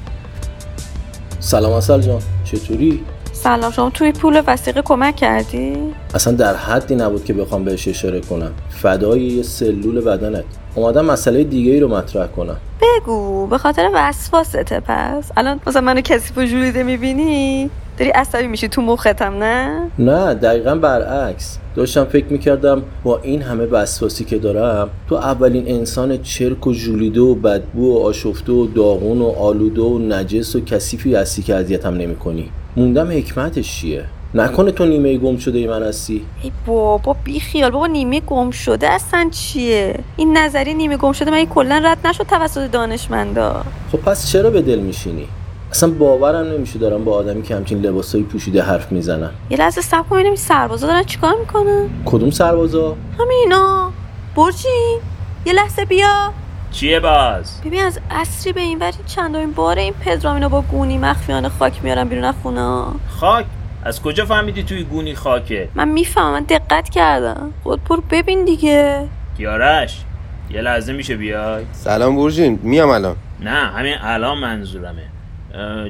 سلام 1.40 1.72
اصل 1.72 2.02
جان 2.02 2.22
چطوری؟ 2.44 3.06
سلام 3.44 3.72
شما 3.72 3.90
توی 3.90 4.12
پول 4.12 4.42
وسیقه 4.48 4.82
کمک 4.82 5.16
کردی؟ 5.16 5.94
اصلا 6.14 6.34
در 6.34 6.56
حدی 6.56 6.96
نبود 6.96 7.26
که 7.26 7.34
بخوام 7.34 7.64
بهش 7.64 7.88
اشاره 7.88 8.22
کنم. 8.22 8.52
فدای 8.70 9.22
یه 9.22 9.44
سلول 9.44 10.02
بدنت. 10.02 10.44
اومدم 10.76 11.06
مسئله 11.06 11.44
دیگه 11.44 11.72
ای 11.72 11.80
رو 11.80 11.88
مطرح 11.88 12.28
کنم. 12.28 12.58
بگو 12.82 13.48
به 13.48 13.58
خاطر 13.58 13.90
وسواسته 13.94 14.80
پس. 14.80 15.32
الان 15.38 15.60
مثلا 15.68 15.82
منو 15.82 16.02
کسی 16.02 16.34
و 16.38 16.46
جولیده 16.46 16.84
می‌بینی؟ 16.84 17.70
داری 18.02 18.12
عصبی 18.12 18.48
میشی 18.48 18.68
تو 18.68 18.82
مختم 18.82 19.44
نه؟ 19.44 19.90
نه 20.00 20.34
دقیقا 20.34 20.76
برعکس. 20.76 21.58
داشتم 21.76 22.04
فکر 22.04 22.26
می‌کردم 22.26 22.84
با 23.04 23.20
این 23.24 23.42
همه 23.42 23.66
وسواسی 23.66 24.26
که 24.26 24.38
دارم 24.38 24.90
تو 25.10 25.16
اولین 25.16 25.64
انسان 25.68 26.22
چرک 26.22 26.68
و 26.68 26.74
ژولیده 26.74 27.22
و 27.22 27.36
بدبو 27.36 27.94
و 27.94 28.06
آشفته 28.06 28.52
و 28.52 28.68
داغون 28.68 29.22
و 29.22 29.30
آلوده 29.30 29.82
و 29.82 30.00
نجس 30.00 30.56
و 30.56 30.66
کثیفی 30.66 31.16
هستی 31.16 31.42
که 31.42 31.56
اذیتم 31.56 31.94
نمی‌کنی. 31.94 32.50
موندم 32.78 33.12
حکمتش 33.12 33.80
چیه؟ 33.80 34.04
نکنه 34.34 34.72
تو 34.72 34.86
نیمه 34.86 35.18
گم 35.18 35.38
شده 35.38 35.60
ای 35.60 35.68
من 35.68 35.84
هستی. 35.84 36.22
ای 36.44 36.52
بابا 36.68 37.16
بی 37.24 37.40
خیال 37.40 37.72
بابا 37.72 37.88
نیمه 37.88 38.20
گم 38.20 38.52
شده 38.52 38.90
اصلا 38.90 39.30
چیه؟ 39.32 40.00
این 40.18 40.38
نظریه 40.38 40.74
نیمه 40.74 40.98
گم 40.98 41.12
شده 41.12 41.32
من 41.32 41.46
کلا 41.46 41.82
رد 41.86 42.08
نشد 42.08 42.24
توسط 42.24 42.72
دانشمندا. 42.72 43.64
خب 43.92 43.98
پس 43.98 44.32
چرا 44.32 44.50
به 44.50 44.62
دل 44.62 44.80
میشینی؟ 44.80 45.28
اصلا 45.72 45.90
باورم 45.90 46.46
نمیشه 46.46 46.80
دارم 46.80 47.04
با 47.04 47.16
آدمی 47.16 47.42
که 47.42 47.56
همچین 47.56 47.82
لباسایی 47.82 48.24
پوشیده 48.24 48.64
حرف 48.64 48.92
می‌زنم. 48.92 49.32
یه 49.50 49.58
لحظه 49.58 49.82
صبر 49.82 50.04
کن 50.10 50.16
ببینم 50.16 50.36
سربازا 50.36 50.88
دارن 50.88 51.04
چیکار 51.04 51.36
می‌کنن؟ 51.40 51.90
کدوم 52.06 52.30
سربازا؟ 52.30 52.96
همینا. 53.20 53.92
برجین 54.36 55.00
یه 55.46 55.54
لحظه 55.54 55.86
بیا. 55.86 56.34
چیه 56.72 57.00
باز؟ 57.00 57.62
ببین 57.66 57.84
از 57.84 58.00
اصری 58.12 58.54
به 58.54 58.62
این 58.62 58.80
وری 58.80 58.98
چندمین 59.06 59.52
باره 59.52 59.82
این 59.82 59.94
پدرامینا 59.94 60.50
با 60.50 60.62
گونی 60.62 60.98
مخفیانه 60.98 61.50
خاک 61.50 61.84
میارن 61.84 62.08
بیرون 62.08 62.24
از 62.24 62.36
خونه 62.44 62.84
خاک؟ 63.20 63.46
از 63.84 64.02
کجا 64.02 64.26
فهمیدی 64.26 64.64
توی 64.64 64.84
گونی 64.84 65.16
خاکه؟ 65.16 65.70
من 65.76 65.90
می‌فهمم 65.90 66.34
من 66.34 66.44
دقت 66.44 66.90
کردم. 66.90 67.54
خود 67.64 67.84
برو 67.84 68.04
ببین 68.10 68.46
دیگه. 68.46 69.08
کیارش 69.38 70.02
یه 70.50 70.62
لحظه 70.62 70.94
میشه 70.94 71.16
بیای؟ 71.16 71.66
سلام 71.72 72.16
برژین 72.16 72.60
میام 72.64 72.90
الان. 72.90 73.16
نه 73.40 73.50
همین 73.50 73.96
الان 74.02 74.38
منظورمه. 74.38 75.04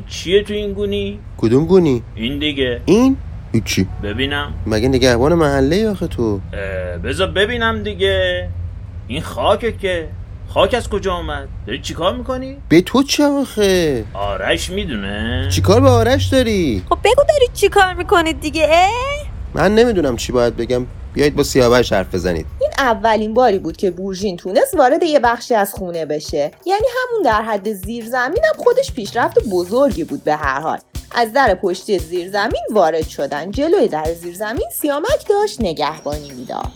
چیه 0.08 0.44
تو 0.44 0.54
این 0.54 0.74
گونی؟ 0.74 1.20
کدوم 1.38 1.66
گونی؟ 1.66 2.04
این 2.16 2.40
دیگه. 2.40 2.82
این؟ 2.86 3.18
هیچی 3.54 3.88
ببینم. 4.04 4.54
مگه 4.68 4.88
نگهبان 4.88 5.34
محله 5.34 5.90
آخه 5.90 6.08
تو؟ 6.08 6.40
بذار 7.04 7.28
ببینم 7.28 7.84
دیگه. 7.84 8.50
این 9.08 9.22
خاکه 9.22 9.72
که. 9.72 10.08
خاک 10.50 10.74
از 10.74 10.90
کجا 10.90 11.14
اومد؟ 11.14 11.48
داری 11.68 11.80
چیکار 11.80 12.16
می‌کنی؟ 12.16 12.58
به 12.70 12.82
تو 12.82 13.04
چه 13.04 13.24
آخه؟ 13.24 14.04
آرش 14.14 14.70
می‌دونه. 14.70 15.48
چیکار 15.52 15.82
به 15.82 15.90
آرش 15.90 16.26
داری؟ 16.26 16.84
خب 16.90 16.98
بگو 17.04 17.24
دارید 17.30 17.54
چی 17.54 17.70
کار 17.70 17.94
می‌کنید 17.94 18.40
دیگه 18.40 18.68
اه؟ 18.72 18.90
من 19.54 19.76
نمی‌دونم 19.76 20.16
چی 20.16 20.32
باید 20.32 20.58
بگم. 20.58 20.86
بیایید 21.14 21.36
با 21.36 21.44
سیاوش 21.44 21.94
حرف 21.94 22.16
بزنید. 22.16 22.46
این 22.62 22.70
اولین 22.78 23.34
باری 23.34 23.60
بود 23.60 23.78
که 23.78 23.92
بورژین 23.92 24.38
تونست 24.38 24.76
وارد 24.76 25.04
یه 25.04 25.20
بخشی 25.20 25.56
از 25.56 25.74
خونه 25.74 26.06
بشه. 26.06 26.52
یعنی 26.66 26.86
همون 26.98 27.24
در 27.24 27.42
حد 27.42 27.74
زیرزمین 27.74 28.44
هم 28.46 28.64
خودش 28.64 28.94
پیشرفت 28.94 29.40
بزرگی 29.50 30.04
بود 30.04 30.24
به 30.24 30.36
هر 30.36 30.60
حال. 30.60 30.80
از 31.12 31.34
در 31.34 31.56
پشتی 31.56 32.00
زیرزمین 32.00 32.64
وارد 32.72 33.08
شدن. 33.08 33.52
جلوی 33.52 33.88
در 33.88 34.14
زیرزمین 34.14 34.68
سیامک 34.74 35.28
داشت 35.30 35.62
نگهبانی 35.62 36.32
می‌داد. 36.32 36.72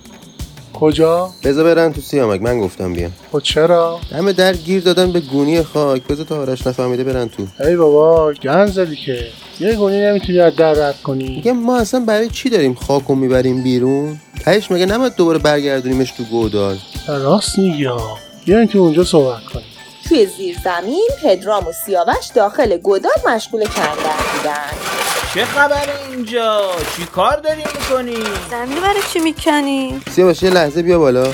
کجا؟ 0.79 1.29
بذار 1.43 1.75
برن 1.75 1.93
تو 1.93 2.01
سیامک 2.01 2.41
من 2.41 2.59
گفتم 2.59 2.93
بیام. 2.93 3.11
خب 3.31 3.39
چرا؟ 3.39 3.99
همه 4.11 4.33
در 4.33 4.53
گیر 4.53 4.81
دادن 4.83 5.11
به 5.11 5.19
گونی 5.19 5.63
خاک. 5.63 6.03
بذار 6.03 6.25
تا 6.25 6.41
آرش 6.41 6.67
نفهمیده 6.67 7.03
برن 7.03 7.29
تو. 7.29 7.47
ای 7.63 7.75
بابا 7.75 8.33
گن 8.33 8.65
زدی 8.65 8.95
که. 8.95 9.27
یه 9.59 9.75
گونی 9.75 10.01
نمی‌تونی 10.01 10.39
از 10.39 10.55
در 10.55 10.73
رد 10.73 11.01
کنی. 11.01 11.29
میگم 11.29 11.51
ما 11.51 11.77
اصلا 11.77 11.99
برای 11.99 12.29
چی 12.29 12.49
داریم 12.49 12.73
خاک 12.73 13.03
رو 13.07 13.15
می‌بریم 13.15 13.63
بیرون؟ 13.63 14.19
تهش 14.43 14.71
مگه 14.71 14.85
نباید 14.85 15.15
دوباره 15.15 15.39
برگردونیمش 15.39 16.11
تو 16.11 16.23
گودال؟ 16.23 16.77
راست 17.07 17.59
میگی 17.59 17.85
ها. 17.85 18.17
بیاین 18.45 18.67
تو 18.67 18.79
اونجا 18.79 19.03
صحبت 19.03 19.43
کنیم. 19.43 19.65
توی 20.09 20.25
زیرزمین 20.25 21.07
پدرام 21.23 21.67
و 21.67 21.71
سیاوش 21.85 22.27
داخل 22.35 22.77
گدال 22.77 23.11
مشغول 23.27 23.65
کندن 23.65 24.17
بودن. 24.37 24.94
چه 25.35 25.45
خبر 25.45 25.85
اینجا؟ 26.11 26.61
چی 26.95 27.05
کار 27.05 27.35
داری 27.35 27.63
می‌کنی؟ 27.75 28.23
زمین 28.51 28.81
برای 28.81 29.01
چی 29.13 29.19
می‌کنی؟ 29.19 30.01
سیاوش 30.11 30.43
یه 30.43 30.49
لحظه 30.49 30.81
بیا 30.81 30.99
بالا. 30.99 31.33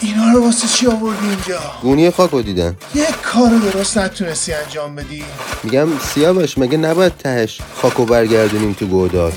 اینا 0.00 0.32
رو 0.34 0.44
واسه 0.44 0.68
چی 0.68 0.86
آوردی 0.86 1.26
اینجا؟ 1.26 1.60
گونی 1.82 2.10
خاک 2.10 2.30
رو 2.30 2.42
دیدن. 2.42 2.76
یک 2.94 3.20
کار 3.22 3.50
درست 3.50 3.98
نتونستی 3.98 4.52
انجام 4.52 4.94
بدی. 4.94 5.24
میگم 5.62 5.88
سیاوش 5.98 6.58
مگه 6.58 6.76
نباید 6.76 7.16
تهش 7.16 7.60
خاک 7.74 7.92
رو 7.92 8.04
برگردونیم 8.04 8.72
تو 8.72 8.86
گودال؟ 8.86 9.32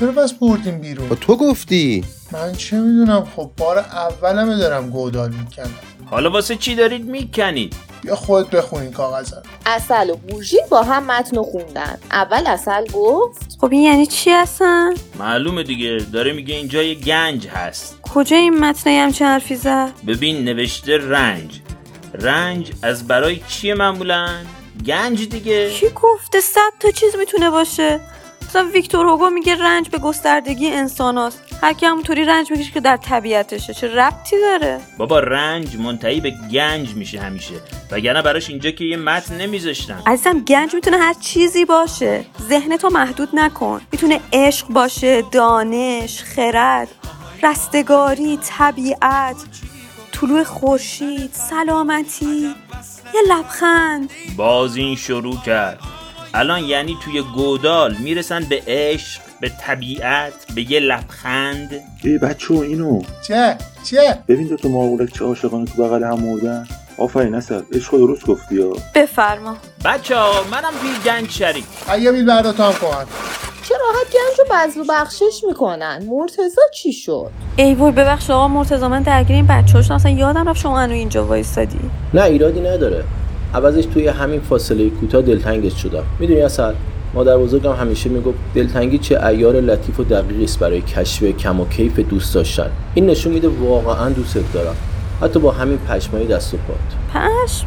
چرا 0.00 0.12
بس 0.12 0.32
بردیم 0.32 0.78
بیرون؟ 0.78 1.08
تو 1.08 1.36
گفتی. 1.36 2.04
من 2.32 2.52
چه 2.52 2.76
می‌دونم 2.80 3.28
خب 3.36 3.50
بار 3.56 3.78
اولمه 3.78 4.56
دارم 4.56 4.90
گودال 4.90 5.30
می‌کنم. 5.30 5.74
حالا 6.10 6.30
واسه 6.30 6.56
چی 6.56 6.74
دارید 6.74 7.04
می‌کنید 7.04 7.74
یا 8.04 8.16
خودت 8.16 8.50
بخون 8.50 8.82
این 8.82 8.92
کاغذ 8.92 9.32
اصل 9.66 10.10
و 10.10 10.16
بورژین 10.16 10.60
با 10.70 10.82
هم 10.82 11.06
متن 11.06 11.42
خوندن. 11.42 11.98
اول 12.10 12.46
اصل 12.46 12.86
گفت 12.92 13.58
خب 13.60 13.72
این 13.72 13.82
یعنی 13.82 14.06
چی 14.06 14.30
هستن؟ 14.30 14.90
معلومه 15.18 15.62
دیگه 15.62 15.98
داره 16.12 16.32
میگه 16.32 16.54
اینجا 16.54 16.82
یه 16.82 16.94
گنج 16.94 17.48
هست. 17.48 17.98
کجا 18.02 18.36
این 18.36 18.58
متن 18.58 18.90
همچه 18.90 19.24
حرفی 19.24 19.56
زد؟ 19.56 19.90
ببین 20.06 20.44
نوشته 20.44 20.98
رنج. 20.98 21.60
رنج 22.14 22.72
از 22.82 23.06
برای 23.06 23.40
چیه 23.48 23.74
معمولا؟ 23.74 24.28
گنج 24.86 25.28
دیگه. 25.28 25.70
کی 25.70 25.86
گفته 25.88 26.40
صد 26.40 26.72
تا 26.80 26.90
چیز 26.90 27.16
می‌تونه 27.16 27.50
باشه؟ 27.50 28.00
مثلا 28.56 28.70
ویکتور 28.70 29.06
هوگو 29.06 29.30
میگه 29.30 29.54
رنج 29.54 29.88
به 29.88 29.98
گستردگی 29.98 30.68
انسان 30.70 31.18
هست. 31.18 31.42
هر 31.62 31.72
کی 31.72 31.86
همونطوری 31.86 32.24
رنج 32.24 32.50
می‌کشه 32.50 32.72
که 32.72 32.80
در 32.80 32.96
طبیعتشه. 32.96 33.74
چه 33.74 33.94
ربطی 33.94 34.36
داره؟ 34.40 34.80
بابا 34.98 35.20
رنج 35.20 35.76
منتهی 35.76 36.20
به 36.20 36.32
گنج 36.52 36.94
میشه 36.94 37.20
همیشه. 37.20 37.54
وگرنه 37.90 38.22
براش 38.22 38.50
اینجا 38.50 38.70
که 38.70 38.84
یه 38.84 38.96
متن 38.96 39.36
نمیذاشتن. 39.36 40.02
عزیزم 40.06 40.40
گنج 40.40 40.74
می‌تونه 40.74 40.96
هر 40.96 41.14
چیزی 41.14 41.64
باشه. 41.64 42.24
ذهنتو 42.48 42.90
محدود 42.90 43.28
نکن. 43.32 43.80
می‌تونه 43.92 44.20
عشق 44.32 44.68
باشه 44.68 45.22
دانش 45.22 46.22
خرد 46.22 46.88
رستگاری 47.42 48.38
طبیعت 48.42 49.36
طلوع 50.12 50.44
خورشید 50.44 51.30
سلامتی 51.32 52.54
یه 53.14 53.20
لبخند. 53.28 54.10
باز 54.36 54.76
این 54.76 54.96
شروع 54.96 55.36
کرد. 55.46 55.78
الان 56.36 56.64
یعنی 56.64 56.96
توی 57.04 57.22
گودال 57.22 57.96
می‌رسن 58.00 58.40
به 58.40 58.62
عشق 58.66 59.20
به 59.40 59.52
طبیعت 59.60 60.32
به 60.54 60.70
یه 60.70 60.80
لبخند. 60.80 61.70
ای 62.04 62.18
بچه 62.18 62.54
اینو. 62.54 63.02
چه؟ 63.28 63.56
چه؟ 63.90 64.18
ببین 64.28 64.46
دو 64.46 64.56
تا 64.56 65.06
چه 65.06 65.24
عاشقانه 65.24 65.64
تو 65.64 65.82
بغل 65.82 66.04
هم 66.04 66.20
مردن. 66.20 66.66
آفرین 66.98 67.34
اصل 67.34 67.62
عشق 67.72 67.90
درست 67.96 68.26
گفتی 68.26 68.54
یا 68.54 68.72
بفرما. 68.94 69.56
بچه 69.84 70.16
ها 70.16 70.32
منم 70.50 70.72
توی 70.80 71.12
گنج 71.12 71.30
شریک. 71.30 71.64
اگه 71.88 72.12
بیل 72.12 72.42
تام 72.42 72.72
کن. 72.72 73.04
چه 73.68 73.74
راحت 73.80 74.06
گنج 74.12 74.38
رو 74.38 74.44
بذل 74.50 74.80
و 74.80 74.84
بخشش 74.88 75.42
می‌کنن. 75.48 76.02
مرتزا 76.10 76.62
چی 76.74 76.92
شد؟ 76.92 77.30
ای 77.56 77.74
وای 77.74 77.92
ببخش 77.92 78.30
آقا 78.30 78.48
مرتضی 78.48 78.86
من 78.86 79.02
درگیر 79.02 79.36
این 79.36 79.46
بچه 79.46 79.72
هاشون 79.72 79.96
اصلا 79.96 80.10
یادم 80.10 80.48
رفت 80.48 80.60
شما 80.60 80.80
هنو 80.80 80.92
اینجا 80.92 81.26
وایستادی 81.26 81.78
نه 82.14 82.22
ایرادی 82.22 82.60
نداره. 82.60 83.04
عوضش 83.54 83.84
توی 83.84 84.08
همین 84.08 84.40
فاصله 84.40 84.90
کوتاه 84.90 85.22
دلتنگش 85.22 85.82
شدم. 85.82 86.02
می‌دونی 86.18 86.40
اصل؟ 86.40 86.72
مادر 87.14 87.38
بزرگم 87.38 87.72
همیشه 87.72 88.10
می‌گفت 88.10 88.38
دلتنگی 88.54 88.98
چه 88.98 89.24
ایار 89.24 89.54
لطیف 89.54 90.00
و 90.00 90.04
دقیقی 90.04 90.44
است 90.44 90.58
برای 90.58 90.80
کشف 90.80 91.24
کم 91.24 91.60
و 91.60 91.68
کیف 91.68 91.98
دوست 91.98 92.34
داشتن. 92.34 92.70
این 92.94 93.06
نشون 93.06 93.32
میده 93.32 93.48
واقعا 93.48 94.08
دوستت 94.08 94.52
دارم. 94.52 94.74
حتی 95.22 95.38
با 95.38 95.52
همین 95.52 95.78
پشمای 95.78 96.26
دست 96.26 96.54
و 96.54 96.56
پات. 96.56 97.22
پشم؟ 97.22 97.66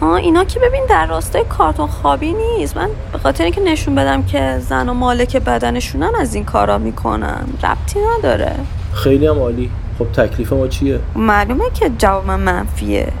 آه 0.00 0.14
اینا 0.14 0.44
که 0.44 0.60
ببین 0.60 0.82
در 0.88 1.06
راستای 1.06 1.44
کارتون 1.48 1.86
خوابی 1.86 2.32
نیست. 2.32 2.76
من 2.76 2.88
به 3.12 3.18
خاطر 3.18 3.44
اینکه 3.44 3.60
نشون 3.60 3.94
بدم 3.94 4.22
که 4.22 4.58
زن 4.58 4.88
و 4.88 4.94
مالک 4.94 5.36
بدنشونن 5.36 6.12
از 6.20 6.34
این 6.34 6.44
کارا 6.44 6.78
می‌کنم 6.78 7.48
ربطی 7.64 7.98
نداره. 8.18 8.52
خیلی 8.92 9.26
هم 9.26 9.38
عالی. 9.38 9.70
خب 9.98 10.12
تکلیف 10.12 10.52
ما 10.52 10.68
چیه؟ 10.68 11.00
معلومه 11.16 11.64
که 11.74 11.90
جواب 11.98 12.26
من 12.26 12.40
منفیه. 12.40 13.12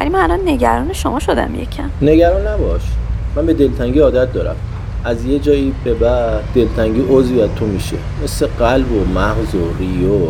ولی 0.00 0.08
من 0.08 0.20
الان 0.20 0.40
نگران 0.48 0.92
شما 0.92 1.18
شدم 1.18 1.54
یکم. 1.54 1.90
نگران 2.02 2.46
نباش. 2.46 2.80
من 3.36 3.46
به 3.46 3.54
دلتنگی 3.54 3.98
عادت 3.98 4.32
دارم. 4.32 4.56
از 5.04 5.24
یه 5.24 5.38
جایی 5.38 5.74
به 5.84 5.94
بعد 5.94 6.44
دلتنگی 6.54 7.04
عضوی 7.10 7.42
از 7.42 7.50
تو 7.56 7.66
میشه. 7.66 7.96
مثل 8.24 8.46
قلب 8.46 8.92
و 8.92 9.04
مغز 9.04 9.54
و 9.54 9.74
ریو. 9.78 10.28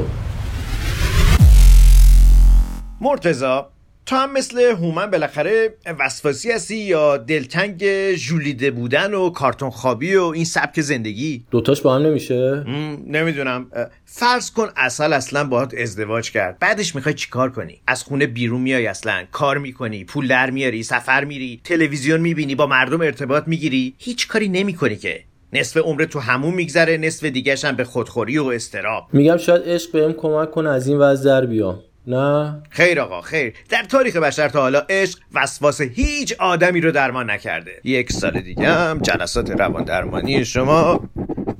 مرتزا 3.01 3.67
تو 4.11 4.17
هم 4.17 4.33
مثل 4.33 4.61
هومن 4.61 5.11
بالاخره 5.11 5.75
وسواسی 5.99 6.53
هستی 6.53 6.77
یا 6.77 7.17
دلتنگ 7.17 7.85
ژولیده 8.15 8.71
بودن 8.71 9.15
و 9.15 9.31
کارتون 9.31 9.71
خوابی 9.71 10.15
و 10.15 10.23
این 10.23 10.45
سبک 10.45 10.81
زندگی؟ 10.81 11.45
دوتاش 11.51 11.81
با 11.81 11.95
هم 11.95 12.03
نمیشه؟ 12.03 12.65
نمی‌دونم. 13.07 13.67
فرض 14.05 14.51
کن 14.51 14.69
اصل 14.77 15.13
اصلا 15.13 15.45
باهات 15.45 15.75
ازدواج 15.75 16.31
کرد. 16.31 16.59
بعدش 16.59 16.95
می‌خوای 16.95 17.15
چیکار 17.15 17.51
کنی؟ 17.51 17.81
از 17.87 18.03
خونه 18.03 18.27
بیرون 18.27 18.61
میای 18.61 18.87
اصلا. 18.87 19.25
کار 19.33 19.59
می‌کنی 19.59 20.05
پول 20.05 20.29
در 20.29 20.51
میاری 20.51 20.83
سفر 20.83 21.25
میری 21.25 21.61
تلویزیون 21.65 22.21
می‌بینی 22.21 22.55
با 22.55 22.67
مردم 22.67 23.01
ارتباط 23.01 23.45
می‌گیری. 23.47 23.95
هیچ 23.99 24.29
کاری 24.29 24.49
نمی‌کنی 24.49 24.97
که. 24.97 25.21
نصف 25.53 25.77
عمر 25.77 26.05
تو 26.05 26.21
همون 26.21 26.55
میگذره 26.55 26.97
نصف 26.97 27.25
دیگهش 27.25 27.65
هم 27.65 27.77
به 27.77 27.85
خودخوری 27.85 28.39
و 28.39 28.45
استراب. 28.45 29.07
میگم 29.13 29.37
شاید 29.37 29.63
عشق 29.65 29.93
بهم 29.93 30.13
کمک 30.13 30.51
کنه 30.51 30.71
از 30.71 30.87
این 30.87 30.99
وضع 30.99 31.25
در 31.25 31.47
بیام. 31.47 31.81
نه. 32.11 32.63
خیر 32.71 33.01
آقا 33.01 33.21
خیر. 33.21 33.55
در 33.69 33.83
تاریخ 33.83 34.17
بشر 34.17 34.49
تا 34.49 34.61
حالا 34.61 34.83
عشق 34.91 35.19
وسواس 35.35 35.81
هیچ 35.81 36.35
آدمی 36.39 36.81
رو 36.81 36.91
درمان 36.91 37.31
نکرده. 37.31 37.81
یک 37.85 38.13
سال 38.13 38.41
دیگه 38.41 38.73
هم 38.73 38.99
جلسات 38.99 39.51
روان 39.51 39.85
درمانی 39.85 40.45
شما 40.45 41.01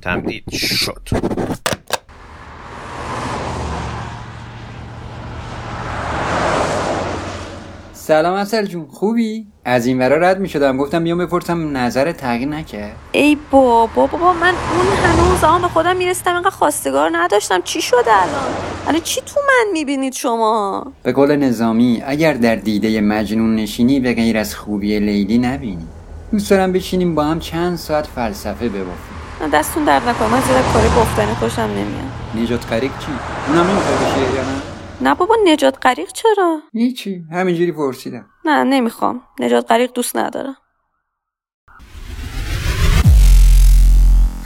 تمدید 0.01 0.43
شد. 0.51 1.09
سلام 8.11 8.33
اصل 8.33 8.65
جون. 8.65 8.87
خوبی؟ 8.89 9.47
از 9.65 9.85
این 9.85 9.99
ورا 9.99 10.17
رد 10.17 10.39
می 10.39 10.49
شدم 10.49 10.77
گفتم 10.77 11.03
بیام 11.03 11.17
بپرسم 11.17 11.77
نظر 11.77 12.11
تغییر 12.11 12.49
نکرد. 12.49 12.95
ای 13.11 13.37
بابا 13.51 14.07
بابا 14.07 14.33
من 14.33 14.53
اون 14.75 14.87
هنوز 15.03 15.43
آن 15.43 15.61
به 15.61 15.67
خودم 15.67 15.95
می‌رسیدم. 15.95 16.33
اینقدر 16.33 16.49
خواستگار 16.49 17.09
نداشتم. 17.13 17.61
چی 17.61 17.81
شده 17.81 17.97
الان؟ 18.13 18.51
الان 18.87 19.01
چی 19.01 19.21
تو 19.21 19.41
من 19.47 19.71
می‌بینید 19.73 20.13
شما؟ 20.13 20.85
به 21.03 21.11
قول 21.11 21.35
نظامی 21.35 22.03
اگر 22.05 22.33
در 22.33 22.55
دیده 22.55 23.01
مجنون 23.01 23.55
نشینی 23.55 23.99
به 23.99 24.13
غیر 24.13 24.37
از 24.37 24.55
خوبی 24.55 24.99
لیلی 24.99 25.37
نبینی. 25.37 25.87
دوست 26.31 26.49
دارم 26.49 26.71
بشینیم 26.71 27.15
با 27.15 27.23
هم 27.23 27.39
چند 27.39 27.77
ساعت 27.77 28.07
فلسفه 28.07 28.69
ببافیم. 28.69 29.49
دستون 29.53 29.83
درد 29.83 30.09
نکنه. 30.09 30.27
من 30.27 30.41
زیر 30.41 30.55
کاری 30.73 30.87
گفتنی 30.87 31.33
خوشم 31.33 31.61
نمیاد. 31.61 32.43
نجات 32.43 32.73
غریق 32.73 32.91
چی؟ 32.99 33.11
اونم 33.47 33.67
نمی‌خوای 33.67 33.95
بشه 33.95 34.35
یا 34.35 34.41
نه؟ 34.41 34.70
نه 35.01 35.15
بابا 35.15 35.35
نجات 35.45 35.77
غریق 35.81 36.11
چرا؟ 36.11 36.61
هیچی 36.73 37.23
همینجوری 37.31 37.71
پرسیدم. 37.71 38.25
نه 38.45 38.63
نمی‌خوام. 38.63 39.21
نجات 39.39 39.71
غریق 39.71 39.91
دوست 39.93 40.17
ندارم. 40.17 40.55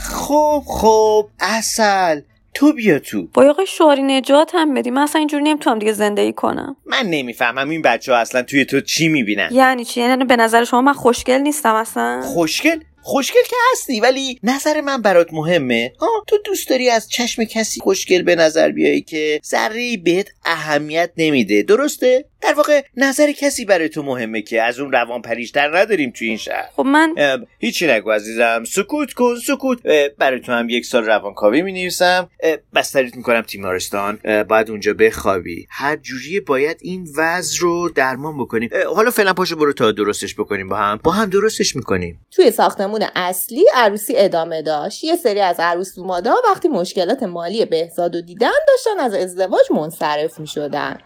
خب 0.00 0.62
خب 0.66 1.28
اصل. 1.40 2.20
تو 2.54 2.72
بیا 2.72 2.98
تو. 2.98 3.26
با 3.34 3.50
آقای 3.50 3.66
شوهری 3.66 4.02
نجات 4.02 4.50
هم 4.54 4.74
بدی. 4.74 4.90
من 4.90 5.02
اصلا 5.02 5.18
اینجوری 5.18 5.44
نمی‌تونم 5.44 5.78
دیگه 5.78 5.92
زندگی 5.92 6.32
کنم. 6.32 6.76
من 6.86 7.02
نمی‌فهمم 7.06 7.68
این 7.70 7.82
بچه 7.82 8.12
ها 8.12 8.18
اصلا 8.18 8.42
توی 8.42 8.64
تو 8.64 8.80
چی 8.80 9.08
می‌بینن. 9.08 9.48
یعنی 9.52 9.84
چی؟ 9.84 10.00
یعنی 10.00 10.24
به 10.24 10.36
نظر 10.36 10.64
شما 10.64 10.80
من 10.80 10.92
خوشگل 10.92 11.38
نیستم 11.38 11.74
اصلا؟ 11.74 12.20
خوشگل؟ 12.22 12.80
خوشگل 13.08 13.42
که 13.48 13.56
هستی 13.72 14.00
ولی 14.00 14.38
نظر 14.42 14.80
من 14.80 15.02
برات 15.02 15.32
مهمه. 15.32 15.92
ها 16.00 16.08
تو 16.26 16.38
دوست 16.44 16.68
داری 16.68 16.90
از 16.90 17.08
چشم 17.08 17.44
کسی 17.44 17.80
خوشگل 17.80 18.22
به 18.22 18.34
نظر 18.34 18.70
بیایی 18.70 19.02
که 19.02 19.40
ذره 19.44 19.96
بهت 19.96 20.28
اهمیت 20.44 21.10
نمیده 21.16 21.62
درسته؟ 21.62 22.24
در 22.40 22.54
واقع 22.54 22.82
نظر 22.96 23.32
کسی 23.32 23.64
برای 23.64 23.88
تو 23.88 24.02
مهمه 24.02 24.42
که 24.42 24.62
از 24.62 24.80
اون 24.80 24.92
روان 24.92 25.22
پریشتر 25.22 25.78
نداریم 25.78 26.10
تو 26.10 26.24
این 26.24 26.36
شهر. 26.36 26.68
خب 26.76 26.82
من 26.82 27.14
هیچی 27.58 27.86
نگو 27.86 28.10
عزیزم. 28.10 28.64
سکوت 28.64 29.12
کن 29.12 29.34
سکوت. 29.46 29.78
برای 30.18 30.40
تو 30.40 30.52
هم 30.52 30.68
یک 30.68 30.86
سال 30.86 31.04
روانکاوی 31.04 31.62
می 31.62 31.72
نویسم 31.72 32.30
بستریت 32.74 33.16
می‌کنم 33.16 33.42
تیمارستان. 33.42 34.18
باید 34.48 34.70
اونجا 34.70 34.94
بخوابی. 34.94 35.66
هر 35.70 35.96
جوری 35.96 36.40
باید 36.40 36.78
این 36.80 37.08
وضع 37.16 37.56
رو 37.60 37.88
درمان 37.88 38.38
بکنیم. 38.38 38.70
حالا 38.94 39.10
فعلا 39.10 39.32
پاشو 39.32 39.56
برو 39.56 39.72
تا 39.72 39.92
درستش 39.92 40.34
بکنیم 40.34 40.68
با 40.68 40.76
هم. 40.76 41.00
با 41.04 41.12
هم 41.12 41.30
درستش 41.30 41.76
می‌کنیم. 41.76 42.20
توی 42.30 42.50
ساختمون 42.50 43.04
اصلی 43.14 43.64
عروسی 43.74 44.14
ادامه 44.16 44.62
داشت. 44.62 45.04
یه 45.04 45.16
سری 45.16 45.40
از 45.40 45.56
عروس 45.60 45.94
دومادا 45.96 46.34
وقتی 46.50 46.68
مشکلات 46.68 47.22
مالی 47.22 47.64
بهزاد 47.64 48.14
و 48.14 48.20
دیدن 48.20 48.50
داشتن 48.68 49.00
از 49.00 49.14
ازدواج 49.14 49.64
منصرف 49.70 50.40
می‌شدن. 50.40 50.98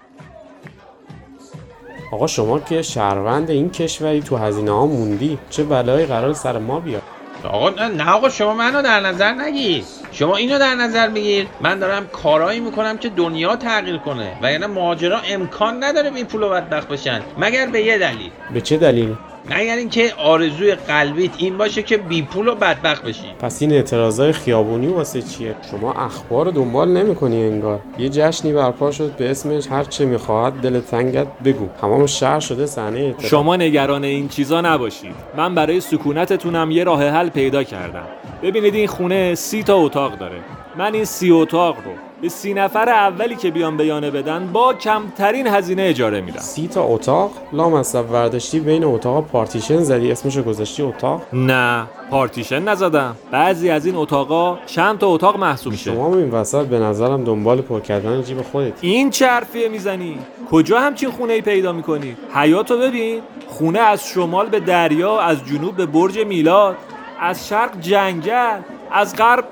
آقا 2.13 2.27
شما 2.27 2.59
که 2.61 2.83
شهروند 2.83 3.51
این 3.51 3.71
کشوری 3.71 4.21
تو 4.21 4.37
هزینه 4.37 4.71
ها 4.71 4.87
موندی 4.87 5.39
چه 5.51 5.65
بلایی 5.65 6.07
قرار 6.07 6.33
سر 6.33 6.59
ما 6.59 6.81
بیاد؟ 6.81 7.03
آقا 7.45 7.71
نه, 7.71 7.89
نه 7.89 8.11
آقا 8.11 8.29
شما 8.29 8.55
منو 8.55 8.83
در 8.83 9.01
نظر 9.01 9.33
نگیر. 9.33 9.85
شما 10.13 10.37
اینو 10.37 10.59
در 10.59 10.75
نظر 10.75 11.09
بگیر. 11.09 11.47
من 11.61 11.79
دارم 11.79 12.07
کارایی 12.07 12.61
می‌کنم 12.61 12.99
که 12.99 13.09
دنیا 13.09 13.57
تغییر 13.57 13.97
کنه. 13.97 14.37
و 14.43 14.53
یعنی 14.53 14.67
مهاجرا 14.67 15.19
امکان 15.31 15.85
نداره 15.85 16.15
این 16.15 16.27
پول 16.27 16.49
بدبخت 16.49 16.89
بشن. 16.89 17.21
مگر 17.39 17.67
به 17.67 17.83
یه 17.83 17.99
دلیل؟ 17.99 18.31
به 18.55 18.61
چه 18.61 18.77
دلیل؟ 18.77 19.17
مگر 19.51 19.77
اینکه 19.77 20.13
آرزوی 20.19 20.75
قلبیت 20.75 21.31
این 21.39 21.59
باشه 21.59 21.83
که 21.83 21.97
بی 21.97 22.23
پول 22.23 22.49
و 22.49 22.55
بدبخت 22.55 23.03
بشی. 23.03 23.25
پس 23.41 23.63
این 23.63 23.73
اعتراضای 23.73 24.33
خیابونی 24.33 24.87
واسه 24.87 25.23
چیه؟ 25.23 25.55
شما 25.71 25.93
اخبار 25.93 26.45
رو 26.47 26.51
دنبال 26.51 26.89
نمی‌کنی 26.89 27.45
انگار. 27.45 27.81
یه 27.99 28.09
جشنی 28.09 28.53
برپا 28.53 28.91
شد 28.91 29.17
به 29.17 29.31
اسمش 29.31 29.67
هر 29.67 29.85
چه 29.85 30.05
می‌خواهد 30.05 30.53
دل 30.53 30.81
تنگت 30.81 31.27
بگو. 31.45 31.69
تمام 31.81 32.07
شهر 32.07 32.41
شده 32.41 32.67
صحنه 32.67 32.99
اعتراض. 33.01 33.31
شما 33.31 33.57
نگران 33.57 34.05
این 34.05 34.29
چیزا 34.29 34.61
نباشید. 34.61 35.15
من 35.37 35.55
برای 35.55 35.81
سکونتتونم 35.81 36.71
یه 36.71 36.85
راه 36.85 37.09
حل 37.09 37.29
پیدا 37.29 37.63
کردم. 37.63 38.07
ببینید 38.43 38.75
این 38.75 38.87
خونه 38.87 39.35
سی 39.35 39.63
تا 39.63 39.77
اتاق 39.77 40.19
داره. 40.19 40.37
من 40.79 40.95
این 40.95 41.05
سی 41.05 41.31
اتاق 41.31 41.77
رو 41.77 41.93
به 42.23 42.29
سی 42.29 42.55
نفر 42.55 42.89
اولی 42.89 43.37
که 43.37 43.51
بیان 43.51 43.77
بیانه 43.77 44.11
بدن 44.11 44.51
با 44.53 44.75
کمترین 44.75 45.47
هزینه 45.47 45.83
اجاره 45.83 46.21
میدم. 46.21 46.41
سی 46.41 46.69
تا 46.69 46.85
اتاق؟ 46.85 47.33
لامصب 47.53 48.05
ورداشتی 48.13 48.61
بین 48.61 48.85
اتاق 48.85 49.27
پارتیشن 49.27 49.79
زدی. 49.79 50.13
اسمشو 50.13 50.43
گذاشتی 50.43 50.83
اتاق؟ 50.83 51.23
نه 51.33 51.87
پارتیشن 52.11 52.63
نزدم. 52.63 53.17
بعضی 53.31 53.71
از 53.71 53.87
این 53.87 53.97
اتاقا 53.97 54.59
چند 54.67 54.99
تا 54.99 55.07
اتاق 55.07 55.37
محسوب 55.39 55.73
میشه. 55.73 55.91
شما 55.91 56.17
این 56.17 56.31
وسط 56.31 56.67
به 56.67 56.79
نظرم 56.79 57.25
دنبال 57.25 57.61
پر 57.61 57.81
کردن 57.81 58.23
جیب 58.23 58.43
خودت. 58.43 58.73
این 58.81 59.11
چه 59.11 59.27
حرفیه 59.27 59.69
می‌زنی؟ 59.69 60.19
کجا 60.51 60.81
همچین 60.81 61.11
خونه 61.11 61.33
ای 61.33 61.41
پیدا 61.41 61.73
می‌کنی؟ 61.73 62.17
حیاتو 62.35 62.79
ببین. 62.79 63.21
خونه 63.47 63.79
از 63.79 64.07
شمال 64.07 64.49
به 64.49 64.61
دریا 64.61 65.21
از 65.21 65.45
جنوب 65.47 65.77
به 65.77 65.87
برج 65.87 66.19
میلاد. 66.19 66.77
از 67.21 67.49
شرق 67.49 67.81
جنگل. 67.81 68.59
از 68.93 69.17
غرب 69.17 69.45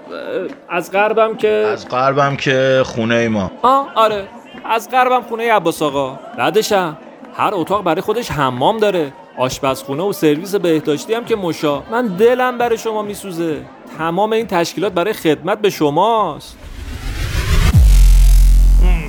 از 0.69 0.93
غربم 0.93 1.37
که 1.37 1.49
از 1.49 1.89
غربم 1.89 2.37
که 2.37 2.83
خونه 2.87 3.29
ما. 3.29 3.51
آه 3.63 3.93
آره. 3.95 4.29
از 4.65 4.91
غربم 4.91 5.23
خونه 5.23 5.53
عباس 5.53 5.83
آقا. 5.83 6.19
بعدشم. 6.39 6.97
هر 7.35 7.51
اتاق 7.55 7.85
برای 7.85 8.01
خودش 8.01 8.31
حمام 8.31 8.79
داره. 8.79 9.13
آشپزخونه 9.39 10.03
و 10.03 10.13
سرویس 10.13 10.55
بهداشتی 10.55 11.15
هم 11.15 11.25
که 11.25 11.37
مشا. 11.37 11.83
من 11.91 12.07
دلم 12.07 12.59
برای 12.59 12.79
شما 12.79 13.03
میسوزه. 13.03 13.61
تمام 13.99 14.33
این 14.33 14.47
تشکیلات 14.47 14.93
برای 14.93 15.13
خدمت 15.13 15.61
به 15.61 15.71
شماست. 15.71 16.59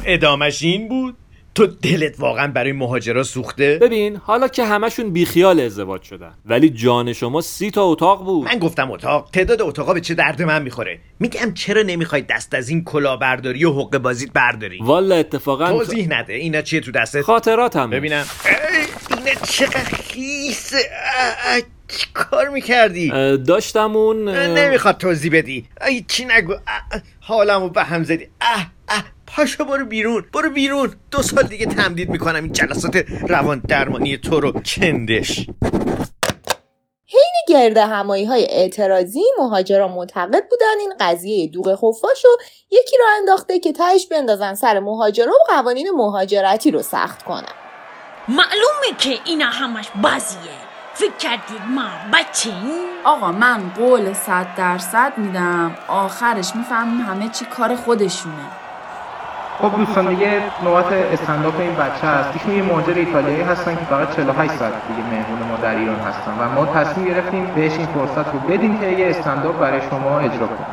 ادامش 0.05 0.63
این 0.63 0.89
بود؟ 0.89 1.15
تو 1.59 1.67
دلت 1.67 2.19
واقعا 2.19 2.47
برای 2.47 2.71
مهاجرا 2.71 3.23
سوخته؟ 3.23 3.79
ببین 3.81 4.15
حالا 4.15 4.47
که 4.47 4.65
همشون 4.65 5.13
بیخیال 5.13 5.59
ازدواج 5.59 6.01
شدن 6.01 6.33
ولی 6.45 6.69
جان 6.69 7.13
شما 7.13 7.41
سی 7.41 7.71
تا 7.71 7.83
اتاق 7.83 8.25
بود. 8.25 8.47
من 8.47 8.59
گفتم 8.59 8.91
اتاق 8.91 9.29
تعداد 9.33 9.61
اتاقا 9.61 9.93
به 9.93 10.01
چه 10.01 10.13
درد 10.13 10.41
من 10.41 10.61
می‌خوره؟ 10.61 10.99
میگم 11.19 11.53
چرا 11.53 11.81
نمی‌خوای 11.81 12.21
دست 12.21 12.53
از 12.53 12.69
این 12.69 12.83
کلاهبرداری 12.83 13.65
و 13.65 13.73
حقه 13.73 13.99
بازیت 13.99 14.31
برداری؟ 14.33 14.79
والا 14.81 15.15
اتفاقا 15.15 15.69
توضیح 15.69 16.07
نده 16.09 16.33
اینا 16.33 16.61
چیه 16.61 16.79
تو 16.79 16.91
دستت؟ 16.91 17.21
خاطراتم 17.21 17.89
ببینم. 17.89 18.25
اینا 19.17 19.33
چقدر 19.43 19.83
خیسه 19.83 20.77
چی 21.87 22.07
کار 22.13 22.49
می‌کردی؟ 22.49 23.09
داشتم 23.37 23.95
اون 23.95 24.29
نمی‌خواد 24.29 24.97
توضیح 24.97 25.31
بدی. 25.31 25.65
ای 25.87 26.05
چی 26.07 26.25
نگو؟ 26.25 26.53
حالمو 27.19 27.69
به 27.69 27.83
هم 27.83 28.03
زدی. 28.03 28.27
اه 28.41 28.71
اه 28.89 29.03
پاشو 29.35 29.65
برو 29.65 29.85
بیرون 29.85 30.25
برو 30.33 30.49
بیرون. 30.49 30.95
دو 31.11 31.21
سال 31.21 31.43
دیگه 31.43 31.65
تمدید 31.65 32.09
می‌کنم 32.09 32.43
این 32.43 32.51
جلسات 32.51 33.05
روان 33.27 33.61
درمانی 33.67 34.17
تو 34.17 34.39
رو. 34.39 34.51
کندش 34.51 35.49
حین 37.11 37.35
گرد 37.47 37.77
همایی 37.77 38.25
های 38.25 38.45
اعتراضی 38.49 39.23
مهاجرا 39.39 39.87
معتقد 39.87 40.49
بودن 40.49 40.79
این 40.79 40.93
قضیه 40.99 41.47
دوغ 41.47 41.75
خفاش 41.75 42.25
و 42.25 42.27
یکی 42.71 42.97
را 42.99 43.05
انداخته 43.17 43.59
که 43.59 43.73
تهش 43.73 44.07
بندازن 44.07 44.53
سر 44.53 44.79
مهاجرا 44.79 45.31
و 45.31 45.53
قوانین 45.53 45.91
مهاجرتی 45.91 46.71
رو 46.71 46.81
سخت 46.81 47.23
کنن. 47.23 47.43
معلومه 48.27 48.97
که 48.97 49.19
اینا 49.25 49.45
همش 49.45 49.89
بازیه. 50.03 50.69
فکر 50.93 51.15
کردید 51.19 51.61
ما 51.69 51.89
بچه 52.13 52.49
آقا 53.03 53.31
من 53.31 53.69
قول 53.69 54.13
صد 54.13 54.47
درصد 54.57 55.13
میدم. 55.17 55.77
آخرش 55.87 56.55
می‌فهمیم 56.55 57.01
همه 57.01 57.29
چی 57.29 57.45
کار 57.45 57.75
خودشونه. 57.75 58.68
خب 59.61 59.77
دوستان 59.77 60.07
دیگه 60.07 60.41
نوبت 60.63 60.93
استنداپ 60.93 61.59
این 61.59 61.75
بچه 61.75 62.07
هست 62.07 62.29
ایشون 62.33 62.55
یه 62.55 62.63
مهاجر 62.63 62.93
ایتالیایی 62.93 63.41
هستن 63.41 63.75
که 63.75 63.85
فقط 63.85 64.15
48 64.15 64.51
ساعت 64.51 64.73
دیگه 64.87 65.09
مهمون 65.09 65.47
ما 65.49 65.55
در 65.55 65.75
ایران 65.75 65.99
هستن 65.99 66.31
و 66.39 66.49
ما 66.55 66.65
تصمیم 66.65 67.07
گرفتیم 67.07 67.45
بهش 67.55 67.73
این 67.77 67.85
فرصت 67.85 68.33
رو 68.33 68.39
بدیم 68.39 68.79
که 68.79 68.85
یه 68.85 69.09
استنداپ 69.09 69.59
برای 69.59 69.81
شما 69.89 70.19
اجرا 70.19 70.47
کنه 70.47 70.67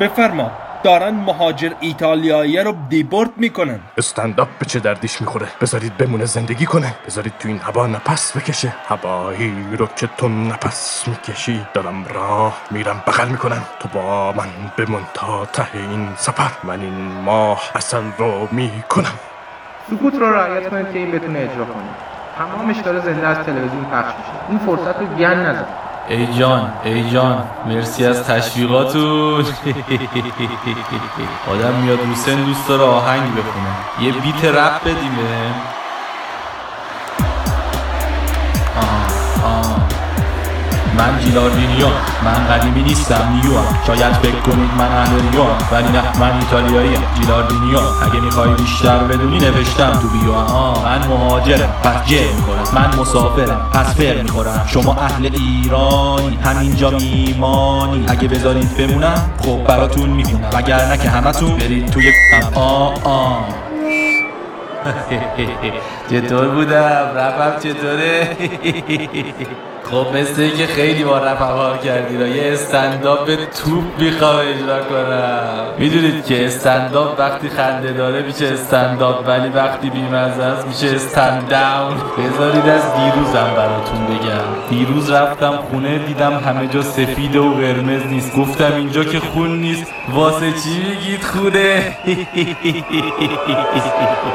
بفرما. 0.00 0.50
دارن 0.82 1.14
مهاجر 1.14 1.72
ایتالیایی 1.80 2.58
رو 2.58 2.74
دیبورت 2.88 3.30
می‌کنن. 3.36 3.80
استنداپ 3.98 4.48
به 4.58 4.66
چه 4.66 4.80
دردش 4.80 5.20
می‌خوره؟ 5.20 5.46
بذارید 5.60 5.96
بمونه 5.96 6.24
زندگی 6.24 6.66
کنه. 6.66 6.94
بذارید 7.06 7.32
تو 7.38 7.48
این 7.48 7.58
هوا 7.58 7.86
نفس 7.86 8.36
بکشه. 8.36 8.74
هوایی 8.88 9.76
رو 9.78 9.86
که 9.86 10.08
تو 10.16 10.28
نفس 10.28 11.08
می‌کشی 11.08 11.66
دارم 11.74 12.04
راه 12.14 12.56
میرم 12.70 13.02
بغل 13.06 13.28
می‌کنم. 13.28 13.62
تو 13.80 13.88
با 13.88 14.32
من 14.32 14.46
بمون 14.76 15.02
تا 15.14 15.46
ته 15.46 15.66
این 15.74 16.08
سفر. 16.16 16.50
من 16.64 16.80
این 16.80 17.12
ماه 17.24 17.62
اصل 17.74 18.02
رو 18.18 18.48
می‌کنم. 18.50 19.14
سکوت 19.90 20.14
رو 20.14 20.32
رعایت 20.32 20.68
کنید 20.70 20.92
که 20.92 20.98
این 20.98 21.10
بتونه 21.10 21.38
اجرا 21.38 21.64
کنه. 21.64 21.84
تمامش 22.38 22.76
داره 22.76 23.00
زنده 23.00 23.26
از 23.26 23.36
تلویزیون 23.36 23.84
پخش 23.84 24.12
میشه. 24.18 24.32
این 24.48 24.58
فرصت 24.58 25.00
رو 25.00 25.06
گن 25.06 25.46
نزن. 25.46 25.66
ای 26.08 26.26
جان 26.38 26.72
ای 26.84 27.10
جان 27.10 27.44
مرسی 27.66 28.04
از 28.04 28.22
تشویقاتون. 28.22 29.44
آدم 31.52 31.74
میاد 31.82 31.98
رو 31.98 32.14
سن 32.14 32.44
دوست 32.44 32.68
داره 32.68 32.82
آهنگ 32.82 33.22
بخونه. 33.22 34.06
یه 34.06 34.12
بیت 34.12 34.44
رپ 34.44 34.80
بدیم 34.84 35.18
من 40.98 41.18
جیلاردینیو 41.20 41.86
من 42.24 42.46
قدیمی 42.46 42.82
نیستم 42.82 43.28
new 43.32 43.52
شاید 43.86 44.12
فکر 44.12 44.40
کنید 44.40 44.70
من 44.78 44.84
اهل 44.84 45.16
ولی 45.72 45.92
نه 45.92 46.18
من 46.20 46.32
ایتالیایی 46.38 46.96
جیلاردینیو 47.20 47.78
اگه 47.78 48.20
می‌خوای 48.20 48.54
بیشتر 48.54 48.98
بدونی 48.98 49.38
نوشتم 49.38 49.92
تو 49.92 50.08
bio 50.08 50.32
آه 50.32 50.84
من 50.84 51.08
مهاجرم. 51.08 51.68
پس 51.82 52.06
جر 52.06 52.32
می‌خورم. 52.36 52.64
من 52.74 53.00
مسافرم. 53.00 53.70
پس 53.72 53.96
فر 53.96 54.22
می‌خورم. 54.22 54.64
شما 54.66 54.94
اهل 54.94 55.30
ایرانی. 55.32 56.38
همینجا 56.44 56.90
میمانی. 56.90 58.04
اگه 58.08 58.28
بذارید 58.28 58.76
بمونم 58.76 59.30
خب 59.42 59.64
براتون 59.64 60.10
می‌خونم. 60.10 60.50
اگر 60.56 60.86
نه 60.86 60.98
که 60.98 61.10
همتون 61.10 61.56
برید 61.56 61.90
توی 61.90 62.12
آه 62.54 62.94
آه. 63.04 63.44
چطور 66.10 66.48
بودم؟ 66.48 67.12
رفم 67.16 67.58
چطوره؟ 67.60 68.36
خب 69.90 70.06
مثل 70.16 70.56
که 70.56 70.66
خیلی 70.66 71.04
با 71.04 71.18
رپ 71.18 71.82
کردی 71.84 72.18
را 72.18 72.26
یه 72.26 72.52
استنداپ 72.52 73.26
توپ 73.34 73.84
می‌خوام 73.98 74.36
اجرا 74.36 74.82
کنم. 74.82 75.38
می‌دونید 75.78 76.24
که 76.24 76.46
استنداپ 76.46 77.20
وقتی 77.20 77.48
خنده 77.48 77.92
داره 77.92 78.22
میشه 78.22 78.46
استنداپ 78.46 79.28
ولی 79.28 79.48
وقتی 79.48 79.90
بیمزه 79.90 80.42
است 80.42 80.66
میشه 80.66 80.94
استند 80.94 81.48
داون 81.48 81.94
بذارید 82.18 82.68
از 82.68 82.82
دیروزم 82.94 83.50
براتون 83.56 84.06
بگم. 84.06 84.68
دیروز 84.70 85.10
رفتم 85.10 85.58
خونه 85.70 85.98
دیدم 85.98 86.32
همه 86.32 86.66
جا 86.66 86.82
سفید 86.82 87.36
و 87.36 87.54
قرمز 87.54 88.06
نیست. 88.06 88.36
گفتم 88.36 88.72
اینجا 88.76 89.04
که 89.04 89.20
خون 89.20 89.60
نیست. 89.60 89.86
واسه 90.12 90.52
چی 90.52 90.84
میگید 90.88 91.24
خونه؟ 91.24 91.96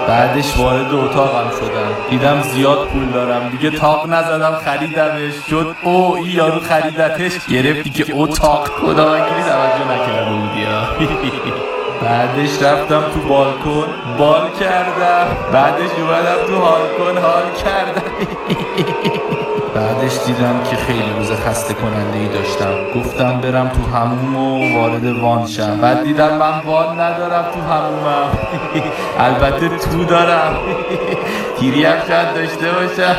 بعدش 0.08 0.58
وارد 0.58 0.93
اتاقم 0.93 1.49
شدم. 1.49 2.10
دیدم 2.10 2.41
زیاد 2.41 2.88
پول 2.88 3.06
دارم. 3.14 3.49
دیگه 3.49 3.78
تاق 3.78 4.10
نزدم 4.10 4.56
خریدمش. 4.66 5.34
شد 5.50 5.76
او 5.84 6.18
یارو 6.28 6.60
خریدتش. 6.60 7.32
گرفتی 7.50 7.89
که 7.89 8.06
اتاق 8.16 8.68
خدا 8.68 9.14
انگلیس 9.14 9.46
توجه 9.46 9.92
نکرده 9.92 10.32
بودی 10.32 10.66
بعدش 12.02 12.62
رفتم 12.62 13.02
تو 13.14 13.20
بالکن. 13.28 13.88
بال 14.18 14.50
کردم. 14.60 15.28
بعدش 15.54 15.89
اومدم 16.00 16.48
تو 16.48 16.56
هالکن. 16.56 17.22
حال 17.22 17.44
کردم. 17.64 18.02
بعدش 19.76 20.17
دیدم 20.26 20.63
که 20.69 20.76
خیلی 20.76 21.13
روز 21.17 21.32
خسته 21.32 21.74
کننده 21.74 22.19
ای 22.19 22.28
داشتم. 22.28 22.99
گفتم 22.99 23.41
برم 23.41 23.67
تو 23.69 23.97
هموم 23.97 24.36
و 24.36 24.80
وارد 24.80 25.05
وان 25.05 25.47
شم. 25.47 25.78
بعد 25.82 26.03
دیدم 26.03 26.38
من 26.38 26.59
وان 26.65 26.99
ندارم 26.99 27.45
تو 27.53 27.61
همومم. 27.74 28.30
البته 29.28 29.69
تو 29.69 30.03
دارم. 30.03 30.55
تیری 31.59 31.86
هم 31.86 31.95
شاید 32.07 32.34
داشته 32.34 32.72
باشم. 32.72 33.15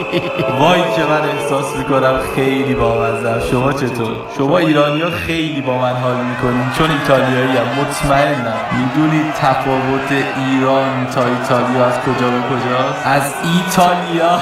وای 0.60 0.80
که 0.80 1.02
من 1.04 1.28
احساس 1.28 1.76
می‌کنم 1.76 2.18
خیلی 2.34 2.74
بامزم 2.74 3.40
شما 3.50 3.72
چطور؟ 3.72 4.16
شما 4.38 4.58
ایرانی 4.58 5.00
ها 5.00 5.10
خیلی 5.10 5.60
با 5.60 5.78
من 5.78 5.92
حال 5.92 6.16
می‌کنین. 6.16 6.64
چون 6.78 6.90
ایتالیایی 6.90 7.56
هم. 7.56 7.80
مطمئنم. 7.80 8.54
می‌دونید 8.72 9.32
تفاوت 9.34 10.12
ایران 10.12 11.06
تا 11.14 11.20
ایتالیا 11.24 11.86
از 11.86 11.98
کجا 12.00 12.30
به 12.30 12.40
کجاست؟ 12.50 13.06
از 13.06 13.34
ایتالیا. 13.44 14.38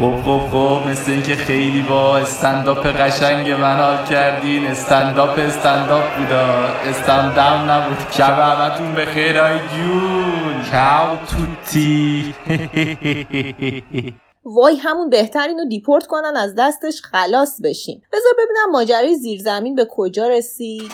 خب. 0.00 0.35
خب 0.38 0.88
مثل 0.90 1.10
اینکه 1.12 1.34
خیلی 1.36 1.82
با 1.82 2.18
استنداپ 2.18 2.86
قشنگ 2.86 3.50
من 3.50 3.76
حال 3.76 4.06
کردین. 4.06 4.66
استنداپ 4.66 5.38
استنداپ 5.38 6.16
بودا. 6.16 6.46
استندام 6.88 7.70
نبود. 7.70 7.96
شب 8.10 8.38
همتون 8.38 8.94
به 8.94 9.04
خیر 9.04 9.38
آی 9.38 9.58
جون. 9.58 10.62
چاو 10.70 11.18
توتی. 11.26 12.34
وای 14.44 14.76
همون 14.76 15.10
بهتر 15.10 15.48
اینو 15.48 15.64
دیپورت 15.68 16.06
کنن 16.06 16.36
از 16.36 16.54
دستش 16.58 17.02
خلاص 17.02 17.60
بشیم. 17.64 18.02
بذار 18.12 18.32
ببینم 18.32 18.70
ماجرای 18.72 19.14
زیرزمین 19.14 19.74
به 19.74 19.86
کجا 19.90 20.28
رسید. 20.28 20.92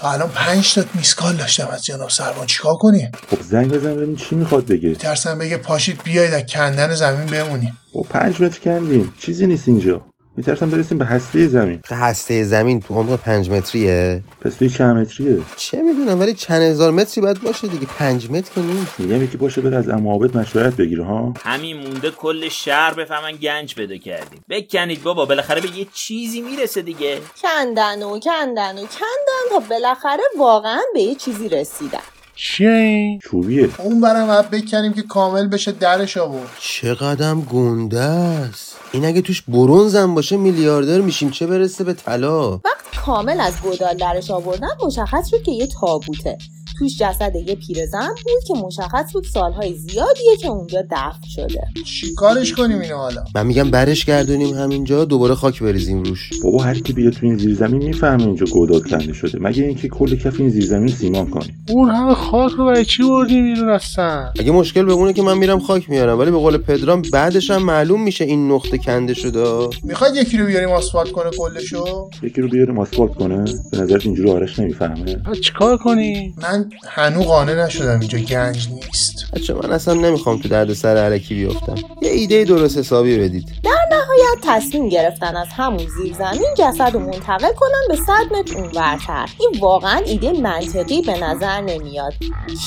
تا 0.00 0.12
الان 0.12 0.28
پنج 0.28 0.74
تا 0.74 0.84
میسکال 0.94 1.36
داشتم 1.36 1.68
از 1.68 1.84
جناب 1.84 2.10
سروان. 2.10 2.46
چیکار 2.46 2.74
کنیم؟ 2.74 3.12
خب 3.30 3.42
زنگ 3.42 3.72
بزن 3.72 3.96
ببین 3.96 4.16
چی 4.16 4.34
می‌خواد 4.34 4.66
بگه. 4.66 4.94
ترسم 4.94 5.38
بگه 5.38 5.56
پاشید 5.56 6.02
بیاید 6.04 6.34
از 6.34 6.42
کندن 6.42 6.94
زمین 6.94 7.26
بمونیم. 7.26 7.78
خب 7.92 8.06
پنج 8.10 8.42
متر 8.42 8.58
کندیم. 8.60 9.12
چیزی 9.18 9.46
نیست 9.46 9.68
اینجا. 9.68 10.09
میترسم 10.40 10.70
برسیم 10.70 10.98
به 10.98 11.04
هسته 11.04 11.48
زمین. 11.48 11.80
هسته 11.90 12.44
زمین 12.44 12.80
تو 12.80 12.94
عمق 12.94 13.16
پنج 13.16 13.50
متریه. 13.50 14.22
پس 14.40 14.54
توی 14.54 14.70
چند 14.70 14.96
متریه. 14.96 15.38
چه 15.56 15.82
می‌دونم 15.82 16.20
ولی 16.20 16.34
چند 16.34 16.62
هزار 16.62 16.90
متری 16.90 17.22
باید 17.22 17.42
باشه 17.42 17.68
دیگه. 17.68 17.86
پنج 17.98 18.30
متر 18.30 18.50
که 18.54 18.60
نیست. 18.60 19.00
میگم 19.00 19.22
یکی 19.22 19.36
باشه 19.36 19.60
بره 19.60 19.76
از 19.76 19.88
امابد 19.88 20.36
مشورت 20.36 20.76
بگیره 20.76 21.04
ها. 21.04 21.34
همین 21.44 21.76
مونده 21.76 22.10
کل 22.10 22.48
شهر 22.48 22.94
بفهمن 22.94 23.32
گنج 23.32 23.74
پیدا 23.74 23.96
کردیم. 23.96 24.44
بکنید 24.50 25.02
بابا 25.02 25.24
بالاخره 25.24 25.60
به 25.60 25.78
یه 25.78 25.86
چیزی 25.94 26.40
می‌رسه 26.40 26.82
دیگه. 26.82 27.18
کندن 27.42 28.02
و 28.02 28.18
کندن 28.18 28.72
و 28.72 28.80
کندن 28.80 29.50
تا 29.50 29.58
بالاخره 29.70 30.22
واقعا 30.38 30.80
به 30.94 31.00
یه 31.00 31.14
چیزی 31.14 31.48
رسیدن. 31.48 31.98
چیه 32.34 32.70
این؟ 32.70 33.18
چوبیه. 33.18 33.68
اون 33.78 34.00
برم 34.00 34.26
باید 34.26 34.50
بکنیم 34.50 34.92
که 34.92 35.02
کامل 35.02 35.46
بشه 35.48 35.72
درش 35.72 36.16
آورد. 36.16 36.50
چقدرم 36.60 37.40
گنده 37.40 38.00
است. 38.00 38.69
این 38.92 39.04
اگه 39.04 39.20
توش 39.20 39.42
برونزم 39.42 40.14
باشه 40.14 40.36
میلیاردر 40.36 41.00
میشیم. 41.00 41.30
چه 41.30 41.46
برسه 41.46 41.84
به 41.84 41.92
طلا؟ 41.92 42.50
وقتی 42.50 42.96
کامل 43.04 43.40
از 43.40 43.54
گودال 43.62 43.96
درش 43.96 44.30
آوردن 44.30 44.68
مشخص 44.86 45.28
شد 45.28 45.42
که 45.42 45.52
یه 45.52 45.66
تابوته. 45.66 46.38
توش 46.80 46.98
جسد 46.98 47.32
یه 47.46 47.54
پیرزن 47.54 48.08
بود 48.08 48.44
که 48.46 48.54
مشخص 48.54 49.12
بود 49.12 49.24
سالهای 49.24 49.74
زیادیه 49.74 50.36
که 50.40 50.48
اونجا 50.48 50.82
دفن 50.82 51.28
شده. 51.34 51.60
چیکارش 51.84 52.52
کنیم 52.52 52.80
اینو 52.80 52.96
حالا؟ 52.96 53.24
من 53.34 53.46
میگم 53.46 53.70
برش 53.70 54.04
گردونیم 54.04 54.54
همینجا 54.54 55.04
دوباره 55.04 55.34
خاک 55.34 55.62
بریزیم 55.62 56.02
روش. 56.02 56.30
بابا 56.44 56.62
هر 56.62 56.78
کی 56.78 56.92
بیاد 56.92 57.12
تو 57.12 57.26
این 57.26 57.38
زیرزمین 57.38 57.82
می‌فهمه 57.82 58.22
اینجا 58.22 58.46
گودال 58.46 58.80
کنده 58.80 59.12
شده. 59.12 59.38
مگه 59.40 59.64
اینکه 59.64 59.88
کل 59.88 60.16
کف 60.16 60.40
این 60.40 60.48
زیرزمین 60.48 60.88
سیمان 60.88 61.30
کنیم؟ 61.30 61.64
اون 61.68 61.90
همه 61.90 62.14
خاک 62.14 62.52
رو 62.52 62.66
برای 62.66 62.84
چی 62.84 63.02
بردیم 63.02 63.54
بیرون 63.54 63.70
هستن 63.70 64.32
اگه 64.40 64.50
مشکل 64.50 64.84
به 64.84 64.92
اونه 64.92 65.12
که 65.12 65.22
من 65.22 65.38
میرم 65.38 65.58
خاک 65.58 65.90
میارم 65.90 66.18
ولی 66.18 66.30
به 66.30 66.38
قول 66.38 66.56
پدرام 66.56 67.02
بعدش 67.12 67.50
هم 67.50 67.62
معلوم 67.62 68.02
میشه 68.02 68.24
این 68.24 68.52
نقطه 68.52 68.78
کنده 68.78 69.14
شده. 69.14 69.68
می‌خواید 69.84 70.16
یکی 70.16 70.38
رو 70.38 70.46
بیاریم 70.46 70.68
آسفالت 70.68 71.10
کنه 71.10 71.30
کلشو؟ 71.38 72.10
یکی 72.22 72.40
رو 72.40 72.48
بیاریم 72.48 72.78
آسفالت 72.78 73.14
کنه؟ 73.14 73.44
به 73.72 73.78
نظر 73.78 73.98
اینجوری 74.04 74.30
آرش 74.30 74.58
نمی‌فهمه؟ 74.58 75.16
چیکار 75.40 75.76
کنی؟ 75.76 76.34
من 76.42 76.69
هنوز 76.88 77.26
قانع 77.26 77.64
نشدم 77.64 78.00
اینجا 78.00 78.18
گنج 78.18 78.68
نیست. 78.68 79.30
بچه 79.32 79.54
من 79.54 79.72
اصلا 79.72 79.94
نمی‌خوام 79.94 80.38
تو 80.38 80.48
درد 80.48 80.72
سر 80.72 80.96
علکی 80.96 81.34
بیفتم. 81.34 81.74
یه 82.02 82.10
ایده 82.10 82.44
درست 82.44 82.78
حسابی 82.78 83.18
بدید. 83.18 83.48
در 83.64 83.86
نهایت 83.90 84.38
تصمیم 84.42 84.88
گرفتن 84.88 85.36
از 85.36 85.46
همون 85.56 85.86
زیر 85.86 86.14
زمین 86.14 86.54
جسد 86.58 86.90
رو 86.94 87.00
منتقل 87.00 87.52
کنن 87.52 87.82
به 87.88 87.96
صد 87.96 88.32
متر 88.32 88.56
اونورتر. 88.56 89.28
این 89.38 89.50
واقعا 89.60 89.96
ایده 89.96 90.32
منطقی 90.32 91.02
به 91.02 91.18
نظر 91.24 91.60
نمیاد. 91.60 92.14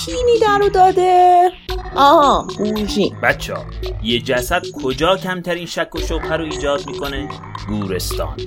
کی 0.06 0.12
در 0.42 0.58
رو 0.58 0.70
داده. 0.70 1.50
آها 1.96 2.48
بورژین 2.58 3.16
بچه 3.24 3.54
ها 3.54 3.66
یه 4.04 4.20
جسد 4.20 4.62
کجا 4.84 5.18
کمترین 5.18 5.66
شک 5.66 5.96
و 5.96 6.00
شبهه 6.00 6.34
رو 6.34 6.44
ایجاد 6.44 6.88
می‌کنه؟ 6.88 7.30
گورستان. 7.68 8.38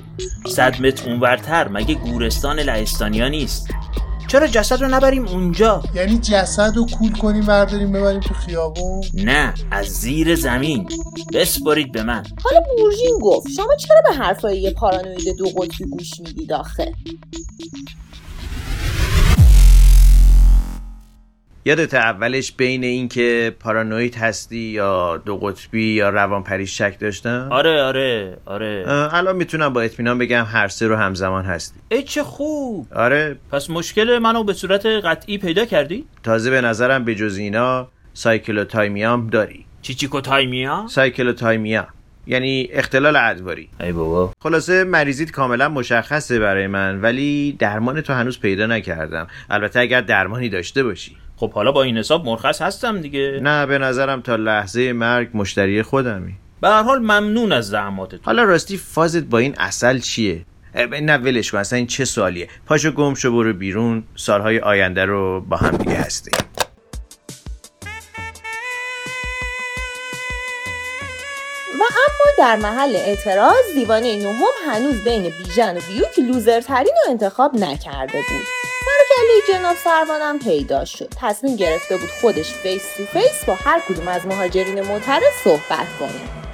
صد 0.47 0.81
متر 0.81 1.09
اونورتر 1.09 1.67
مگه 1.67 1.95
گورستان 1.95 2.59
لهستانیا 2.59 3.27
نیست؟ 3.27 3.67
چرا 4.27 4.47
جسد 4.47 4.81
رو 4.81 4.87
نبریم 4.87 5.27
اونجا؟ 5.27 5.83
یعنی 5.95 6.17
جسد 6.17 6.73
رو 6.75 6.85
کول 6.85 7.11
کنیم 7.11 7.45
برداریم 7.45 7.91
ببریم 7.91 8.19
تو 8.19 8.33
خیابون؟ 8.33 9.03
نه 9.13 9.53
از 9.71 9.85
زیر 9.85 10.35
زمین. 10.35 10.89
بسپارید 11.33 11.91
به 11.91 12.03
من. 12.03 12.23
حالا 12.43 12.65
بورژین 12.77 13.19
گفت 13.21 13.47
شما 13.55 13.75
چرا 13.75 14.01
به 14.09 14.15
حرفای 14.23 14.61
یه 14.61 14.71
پارانوید 14.71 15.37
دو 15.37 15.45
قطبی 15.45 15.85
گوش 15.85 16.19
می‌دید 16.19 16.53
آخه؟ 16.53 16.93
یادت 21.67 21.93
اولش 21.93 22.51
بین 22.51 22.83
اینکه 22.83 23.55
پارانوید 23.59 24.15
هستی 24.15 24.57
یا 24.57 25.17
دو 25.17 25.37
قطبی 25.37 25.93
یا 25.93 26.09
روان‌پریش 26.09 26.67
شک 26.67 26.99
داشتم؟ 26.99 27.47
آره 27.51 27.81
آره 27.81 28.37
آره. 28.45 28.85
الان 28.87 29.35
می‌تونم 29.35 29.73
با 29.73 29.81
اطمینان 29.81 30.17
بگم 30.17 30.45
هر 30.51 30.67
سه 30.67 30.87
رو 30.87 30.95
همزمان 30.95 31.45
هستی. 31.45 31.79
ای 31.91 32.03
چه 32.03 32.23
خوب. 32.23 32.87
آره. 32.95 33.35
پس 33.51 33.69
مشکل 33.69 34.17
منو 34.17 34.43
به 34.43 34.53
صورت 34.53 34.85
قطعی 34.85 35.37
پیدا 35.37 35.65
کردی؟ 35.65 36.05
تازه 36.23 36.49
به 36.49 36.61
نظرم 36.61 37.05
به 37.05 37.15
جز 37.15 37.37
اینا 37.37 37.87
cyclothymia 38.13 39.17
م 39.17 39.27
داری. 39.27 39.65
چی 39.81 39.93
چیکوتایمیا 39.93 40.85
cyclothymia. 40.89 41.87
یعنی 42.27 42.69
اختلال 42.71 43.15
ادواری 43.15 43.69
ای 43.79 43.91
بابا. 43.91 44.33
خلاصه 44.39 44.83
مریضیت 44.83 45.31
کاملا 45.31 45.69
مشخصه 45.69 46.39
برای 46.39 46.67
من 46.67 47.01
ولی 47.01 47.55
درمان 47.59 48.01
تو 48.01 48.13
هنوز 48.13 48.39
پیدا 48.39 48.65
نکردم. 48.65 49.27
البته 49.49 49.79
اگر 49.79 50.01
درمانی 50.01 50.49
داشته 50.49 50.83
باشی. 50.83 51.15
خب 51.39 51.51
حالا 51.51 51.71
با 51.71 51.83
این 51.83 51.97
حساب 51.97 52.25
مرخص 52.25 52.61
هستم 52.61 53.01
دیگه. 53.01 53.39
نه 53.43 53.65
به 53.65 53.77
نظرم 53.77 54.21
تا 54.21 54.35
لحظه 54.35 54.93
مرگ 54.93 55.29
مشتری 55.33 55.81
خودمی. 55.81 56.33
به 56.61 56.67
هر 56.69 56.83
حال 56.83 56.99
ممنون 56.99 57.51
از 57.51 57.67
زحماتت 57.67 58.19
حالا 58.23 58.43
راستی 58.43 58.77
فازت 58.77 59.23
با 59.23 59.37
این 59.37 59.55
اصل 59.57 59.99
چیه؟ 59.99 60.45
نه 61.01 61.17
ولش 61.17 61.51
کن 61.51 61.57
اصلا 61.57 61.77
این 61.77 61.87
چه 61.87 62.05
سوالیه؟ 62.05 62.47
پاشو 62.65 62.91
گم 62.91 63.13
شو 63.13 63.31
برو 63.31 63.53
بیرون. 63.53 64.03
سالهای 64.15 64.59
آینده 64.59 65.05
رو 65.05 65.41
با 65.41 65.57
هم 65.57 65.77
دیگه 65.77 65.95
هستی 65.95 66.31
در 72.37 72.55
محل 72.55 72.95
اعتراض 72.95 73.73
دیوانه 73.73 74.15
نهم 74.15 74.71
هنوز 74.71 75.03
بین 75.03 75.33
بیژن 75.37 75.77
و 75.77 75.81
بیوک 75.87 76.19
لوزرترین 76.19 76.93
رو 77.05 77.11
انتخاب 77.11 77.55
نکرده 77.55 78.17
بود. 78.17 78.47
سر 78.85 79.06
و 79.06 79.17
کله 79.17 79.59
جناب 79.59 79.75
سروانم 79.83 80.39
پیدا 80.39 80.85
شد. 80.85 81.09
تصمیم 81.21 81.55
گرفته 81.55 81.97
بود 81.97 82.09
خودش 82.21 82.53
face 82.53 82.83
to 82.97 83.05
face 83.05 83.45
با 83.47 83.55
هر 83.55 83.81
کدوم 83.89 84.07
از 84.07 84.25
مهاجرین 84.25 84.81
معترض 84.81 85.33
صحبت 85.43 85.87
کنه. 85.99 86.46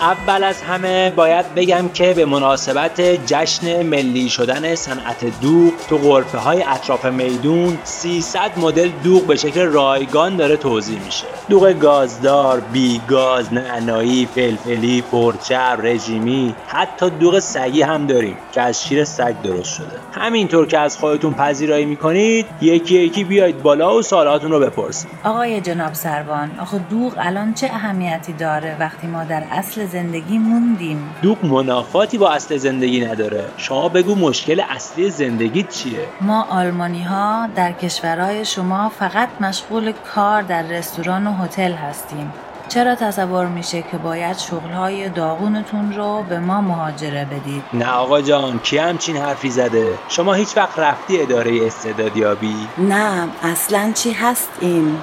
اول 0.00 0.44
از 0.44 0.62
همه 0.62 1.10
باید 1.10 1.54
بگم 1.54 1.88
که 1.88 2.14
به 2.14 2.24
مناسبت 2.24 3.00
جشن 3.00 3.82
ملی 3.82 4.28
شدن 4.28 4.74
صنعت 4.74 5.40
دوغ 5.40 5.72
تو 5.88 5.98
غرفه 5.98 6.38
های 6.38 6.62
اطراف 6.62 7.04
میدون 7.04 7.78
300 7.84 8.58
مدل 8.58 8.88
دوغ 9.04 9.26
به 9.26 9.36
شکل 9.36 9.60
رایگان 9.60 10.36
داره 10.36 10.56
توزیع 10.56 11.00
میشه. 11.04 11.24
دوغ 11.48 11.72
گازدار، 11.72 12.60
بی 12.60 13.00
گاز، 13.08 13.52
نعنایی، 13.52 14.28
فلفلی، 14.34 15.02
پرچرب، 15.02 15.76
رژیمی 15.76 16.54
حتی 16.66 17.10
دوغ 17.10 17.38
سگی 17.38 17.82
هم 17.82 18.06
داریم 18.06 18.36
که 18.52 18.60
از 18.60 18.84
شیر 18.84 19.04
سگ 19.04 19.34
درست 19.42 19.74
شده. 19.74 19.98
همینطور 20.12 20.66
که 20.66 20.78
از 20.78 20.98
خودتون 20.98 21.34
پذیرایی 21.34 21.84
می‌کنید 21.84 22.46
یکی 22.60 22.98
یکی 22.98 23.24
بیاید 23.24 23.62
بالا 23.62 23.94
و 23.94 24.02
سوالاتون 24.02 24.50
رو 24.50 24.60
بپرسید. 24.60 25.10
آقای 25.24 25.60
جناب 25.60 25.94
سروان 25.94 26.50
آخه 26.60 26.78
دوغ 26.78 27.14
الان 27.18 27.54
چه 27.54 27.66
اهمیتی 27.66 28.32
داره 28.32 28.76
وقتی 28.80 29.06
ما 29.06 29.24
در 29.24 29.42
اصل 29.50 29.86
زندگی 29.92 30.38
موندیم. 30.38 31.14
دوغ 31.22 31.44
منافاتی 31.44 32.18
با 32.18 32.30
اصل 32.30 32.56
زندگی 32.56 33.06
نداره. 33.06 33.44
شما 33.56 33.88
بگو 33.88 34.14
مشکل 34.14 34.62
اصلی 34.68 35.10
زندگی 35.10 35.62
چیه؟ 35.62 36.06
ما 36.20 36.46
آلمانی 36.50 37.02
ها 37.02 37.48
در 37.56 37.72
کشورهای 37.72 38.44
شما 38.44 38.88
فقط 38.88 39.28
مشغول 39.40 39.92
کار 40.14 40.42
در 40.42 40.62
رستوران 40.62 41.26
و 41.26 41.32
هتل 41.32 41.72
هستیم. 41.72 42.32
چرا 42.70 42.94
تصور 42.94 43.46
میشه 43.46 43.82
که 43.82 43.96
باید 43.96 44.38
شغلهای 44.38 45.08
داغونتون 45.08 45.92
رو 45.96 46.22
به 46.28 46.38
ما 46.38 46.60
مهاجره 46.60 47.24
بدید؟ 47.24 47.62
نه 47.72 47.90
آقا 47.92 48.20
جان 48.20 48.58
کی 48.58 48.78
همچین 48.78 49.16
حرفی 49.16 49.50
زده؟ 49.50 49.98
شما 50.08 50.34
هیچ 50.34 50.56
وقت 50.56 50.78
رفتی 50.78 51.22
اداره 51.22 51.66
استعدادیابی؟ 51.66 52.56
نه 52.78 53.28
اصلا 53.42 53.92
چی 53.94 54.12
هست 54.12 54.48
این؟ 54.60 54.98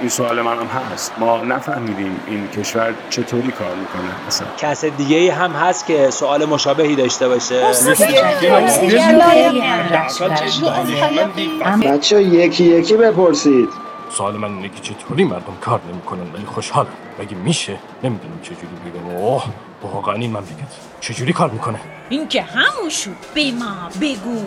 این 0.00 0.08
سوال 0.08 0.42
من 0.42 0.56
هم 0.58 0.66
هست. 0.92 1.12
ما 1.18 1.36
نفهمیدیم 1.36 2.20
این 2.26 2.48
کشور 2.48 2.94
چطوری 3.10 3.52
کار 3.52 3.74
می‌کنه. 3.74 4.26
مثلا 4.26 4.46
کس 4.58 4.84
دیگه 4.84 5.16
ای 5.16 5.28
هم 5.28 5.50
هست 5.50 5.86
که 5.86 6.10
سوال 6.10 6.44
مشابهی 6.44 6.96
داشته 6.96 7.28
باشه. 7.28 7.62
بچه 11.84 12.22
یکی 12.22 12.64
یکی 12.64 12.96
بپرسید. 12.96 13.68
سوال 14.16 14.36
من 14.36 14.54
اینه 14.54 14.68
که 14.68 14.80
چطوری 14.80 15.24
مردم 15.24 15.56
کار 15.60 15.80
نمی‌کنن؟ 15.92 16.34
ولی 16.34 16.44
خوشحالم. 16.46 16.88
مگه 17.18 17.34
میشه؟ 17.34 17.78
نمی‌دونم 18.04 18.40
چجوری 18.42 18.66
بگم. 18.66 19.16
اوه 19.16 19.44
واقعا 19.82 20.14
این 20.14 20.30
مملکت 20.30 20.72
چجوری 21.00 21.32
کار 21.32 21.50
می‌کنه؟ 21.50 21.80
این 22.08 22.28
که 22.28 22.42
همون 22.42 22.90
شد 22.90 23.10
به 23.34 23.50
ما 23.52 23.88
بگو. 24.00 24.40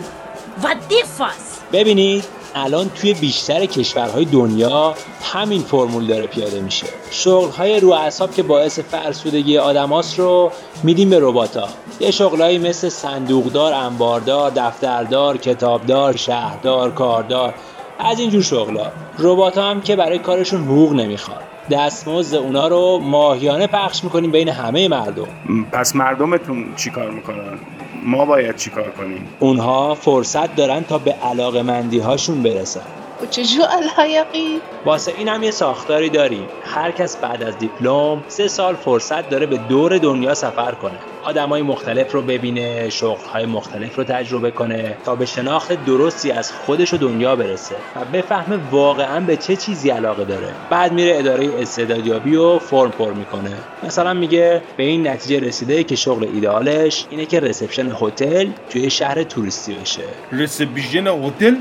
و 0.62 0.74
دفاس 0.90 1.60
ببینید 1.72 2.24
الان 2.54 2.88
توی 2.88 3.14
بیشتر 3.14 3.66
کشورهای 3.66 4.24
دنیا 4.24 4.94
همین 5.22 5.62
فرمول 5.62 6.06
داره 6.06 6.26
پیاده 6.26 6.60
میشه. 6.60 6.86
شغلهای 7.10 7.80
رو 7.80 7.90
اعصاب 7.90 8.34
که 8.34 8.42
باعث 8.42 8.78
فرسودگی 8.78 9.58
آدماس 9.58 10.20
رو 10.20 10.52
میدیم 10.82 11.10
به 11.10 11.18
رباتا 11.22 11.68
یه 12.00 12.10
شغلهایی 12.10 12.58
مثل 12.58 12.88
صندوقدار 12.88 13.72
انباردار 13.72 14.50
دفتردار 14.50 15.36
کتابدار 15.36 16.16
شهردار 16.16 16.90
کاردار. 16.90 17.54
از 17.98 18.18
اینجور 18.18 18.42
شغلا. 18.42 18.86
ربات 19.18 19.58
هم 19.58 19.80
که 19.80 19.96
برای 19.96 20.18
کارشون 20.18 20.64
حقوق 20.64 20.92
نمی‌خواد 20.92 21.42
دستمزد 21.70 22.34
اونا 22.34 22.68
رو 22.68 22.98
ماهیانه 22.98 23.66
پخش 23.66 24.04
می‌کنیم 24.04 24.30
بین 24.30 24.48
همه 24.48 24.88
مردم. 24.88 25.28
پس 25.72 25.96
مردمتون 25.96 26.74
چیکار 26.76 27.10
می‌کنن؟ 27.10 27.58
ما 28.02 28.24
باید 28.24 28.56
چیکار 28.56 28.90
کنیم؟ 28.90 29.28
اونها 29.38 29.94
فرصت 29.94 30.56
دارن 30.56 30.84
تا 30.84 30.98
به 30.98 31.12
علاقه 31.12 31.62
مندی 31.62 31.98
هاشون 31.98 32.42
برسن. 32.42 32.80
و 33.22 33.26
چه 33.26 33.44
جو 33.44 33.62
الحیقی 33.62 34.60
واسه 34.84 35.12
این 35.18 35.28
هم 35.28 35.42
یه 35.42 35.50
ساختاری 35.50 36.08
داریم. 36.08 36.48
هر 36.64 36.90
کس 36.90 37.16
بعد 37.16 37.42
از 37.42 37.58
دیپلم 37.58 38.24
سه 38.28 38.48
سال 38.48 38.74
فرصت 38.74 39.30
داره 39.30 39.46
به 39.46 39.56
دور 39.56 39.98
دنیا 39.98 40.34
سفر 40.34 40.72
کنه. 40.72 40.98
آدمای 41.24 41.62
مختلف 41.62 42.12
رو 42.12 42.22
ببینه 42.22 42.90
شغلهای 42.90 43.46
مختلف 43.46 43.96
رو 43.96 44.04
تجربه 44.04 44.50
کنه 44.50 44.96
تا 45.04 45.14
به 45.14 45.26
شناخت 45.26 45.84
درستی 45.84 46.30
از 46.30 46.52
خودش 46.52 46.94
و 46.94 46.96
دنیا 46.96 47.36
برسه 47.36 47.74
و 47.96 48.04
بفهمه 48.04 48.58
واقعا 48.70 49.20
به 49.20 49.36
چه 49.36 49.56
چیزی 49.56 49.90
علاقه 49.90 50.24
داره. 50.24 50.48
بعد 50.70 50.92
میره 50.92 51.18
اداره 51.18 51.50
استعدادیابی 51.58 52.36
و 52.36 52.58
فرم 52.58 52.90
پر 52.90 53.12
می‌کنه. 53.12 53.52
مثلا 53.82 54.14
میگه 54.14 54.62
به 54.76 54.82
این 54.82 55.08
نتیجه 55.08 55.46
رسیده 55.46 55.84
که 55.84 55.96
شغل 55.96 56.24
ایدئالش 56.34 57.06
اینه 57.10 57.26
که 57.26 57.40
رسپشن 57.40 57.92
هتل 58.00 58.48
توی 58.70 58.90
شهر 58.90 59.22
توریستی 59.22 59.74
بشه. 59.74 60.02
رسپشن 60.32 61.06
هتل؟ 61.06 61.54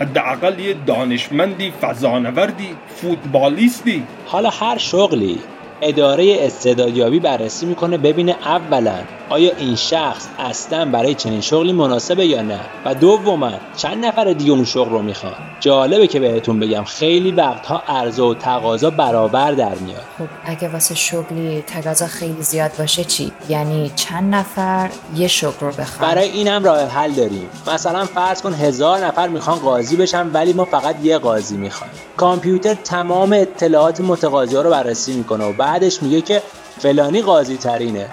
حداقل 0.00 0.58
یه 0.60 0.74
دانشمندی 0.86 1.70
فضانوردی 1.70 2.68
فوتبالیستی. 2.96 4.02
حالا 4.26 4.50
هر 4.50 4.78
شغلی 4.78 5.38
اداره 5.80 6.36
استعدادیابی 6.40 7.20
بررسی 7.20 7.66
می‌کنه 7.66 7.98
ببینه 7.98 8.36
اولا 8.44 8.98
آیا 9.28 9.50
این 9.58 9.76
شخص 9.76 10.26
اصلا 10.38 10.84
برای 10.84 11.14
چنین 11.14 11.40
شغلی 11.40 11.72
مناسبه 11.72 12.26
یا 12.26 12.42
نه. 12.42 12.60
و 12.84 12.94
دوما 12.94 13.52
چند 13.76 14.04
نفر 14.04 14.32
دیگه 14.32 14.52
اون 14.52 14.64
شغل 14.64 14.90
رو 14.90 15.02
می‌خوان. 15.02 15.32
جالبه 15.60 16.06
که 16.06 16.20
بهتون 16.20 16.60
بگم 16.60 16.84
خیلی 16.84 17.30
وقتها 17.30 17.82
عرضه 17.88 18.22
و 18.22 18.34
تقاضا 18.34 18.90
برابر 18.90 19.52
در 19.52 19.74
میاد. 19.74 20.02
خب 20.18 20.28
اگه 20.44 20.68
واسه 20.68 20.94
شغلی 20.94 21.64
تقاضا 21.66 22.06
خیلی 22.06 22.42
زیاد 22.42 22.70
باشه 22.78 23.04
چی؟ 23.04 23.32
یعنی 23.48 23.90
چند 23.96 24.34
نفر 24.34 24.90
یه 25.16 25.28
شغل 25.28 25.60
رو 25.60 25.72
بخوان؟ 25.72 26.10
برای 26.10 26.28
اینم 26.28 26.64
راه 26.64 26.80
حل 26.80 27.12
داریم. 27.12 27.48
مثلا 27.74 28.04
فرض 28.04 28.42
کن 28.42 28.54
هزار 28.54 28.98
نفر 28.98 29.28
می‌خوان 29.28 29.58
قاضی 29.58 29.96
بشن 29.96 30.30
ولی 30.32 30.52
ما 30.52 30.64
فقط 30.64 30.96
یه 31.02 31.18
قاضی 31.18 31.56
می‌خوایم. 31.56 31.92
کامپیوتر 32.16 32.74
تمام 32.74 33.32
اطلاعات 33.32 34.00
متقاضی 34.00 34.56
ها 34.56 34.62
رو 34.62 34.70
بررسی 34.70 35.12
می‌کنه 35.12 35.44
و 35.44 35.52
بعدش 35.66 36.02
میگه 36.02 36.20
که 36.20 36.42
فلانی 36.78 37.22
قاضی 37.22 37.56
ترینه 37.56 38.06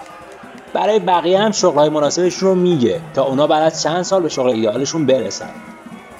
برای 0.74 1.00
بقیه 1.00 1.40
هم 1.40 1.52
شغلهای 1.52 1.90
مناسبش 1.90 2.36
رو 2.36 2.56
میگه 2.56 3.02
تا 3.14 3.24
اونا 3.24 3.48
بعد 3.48 3.64
از 3.64 3.84
چند 3.84 4.02
سال 4.02 4.22
به 4.22 4.30
شغل 4.30 4.50
ایدئالشون 4.50 5.06
برسن. 5.06 5.50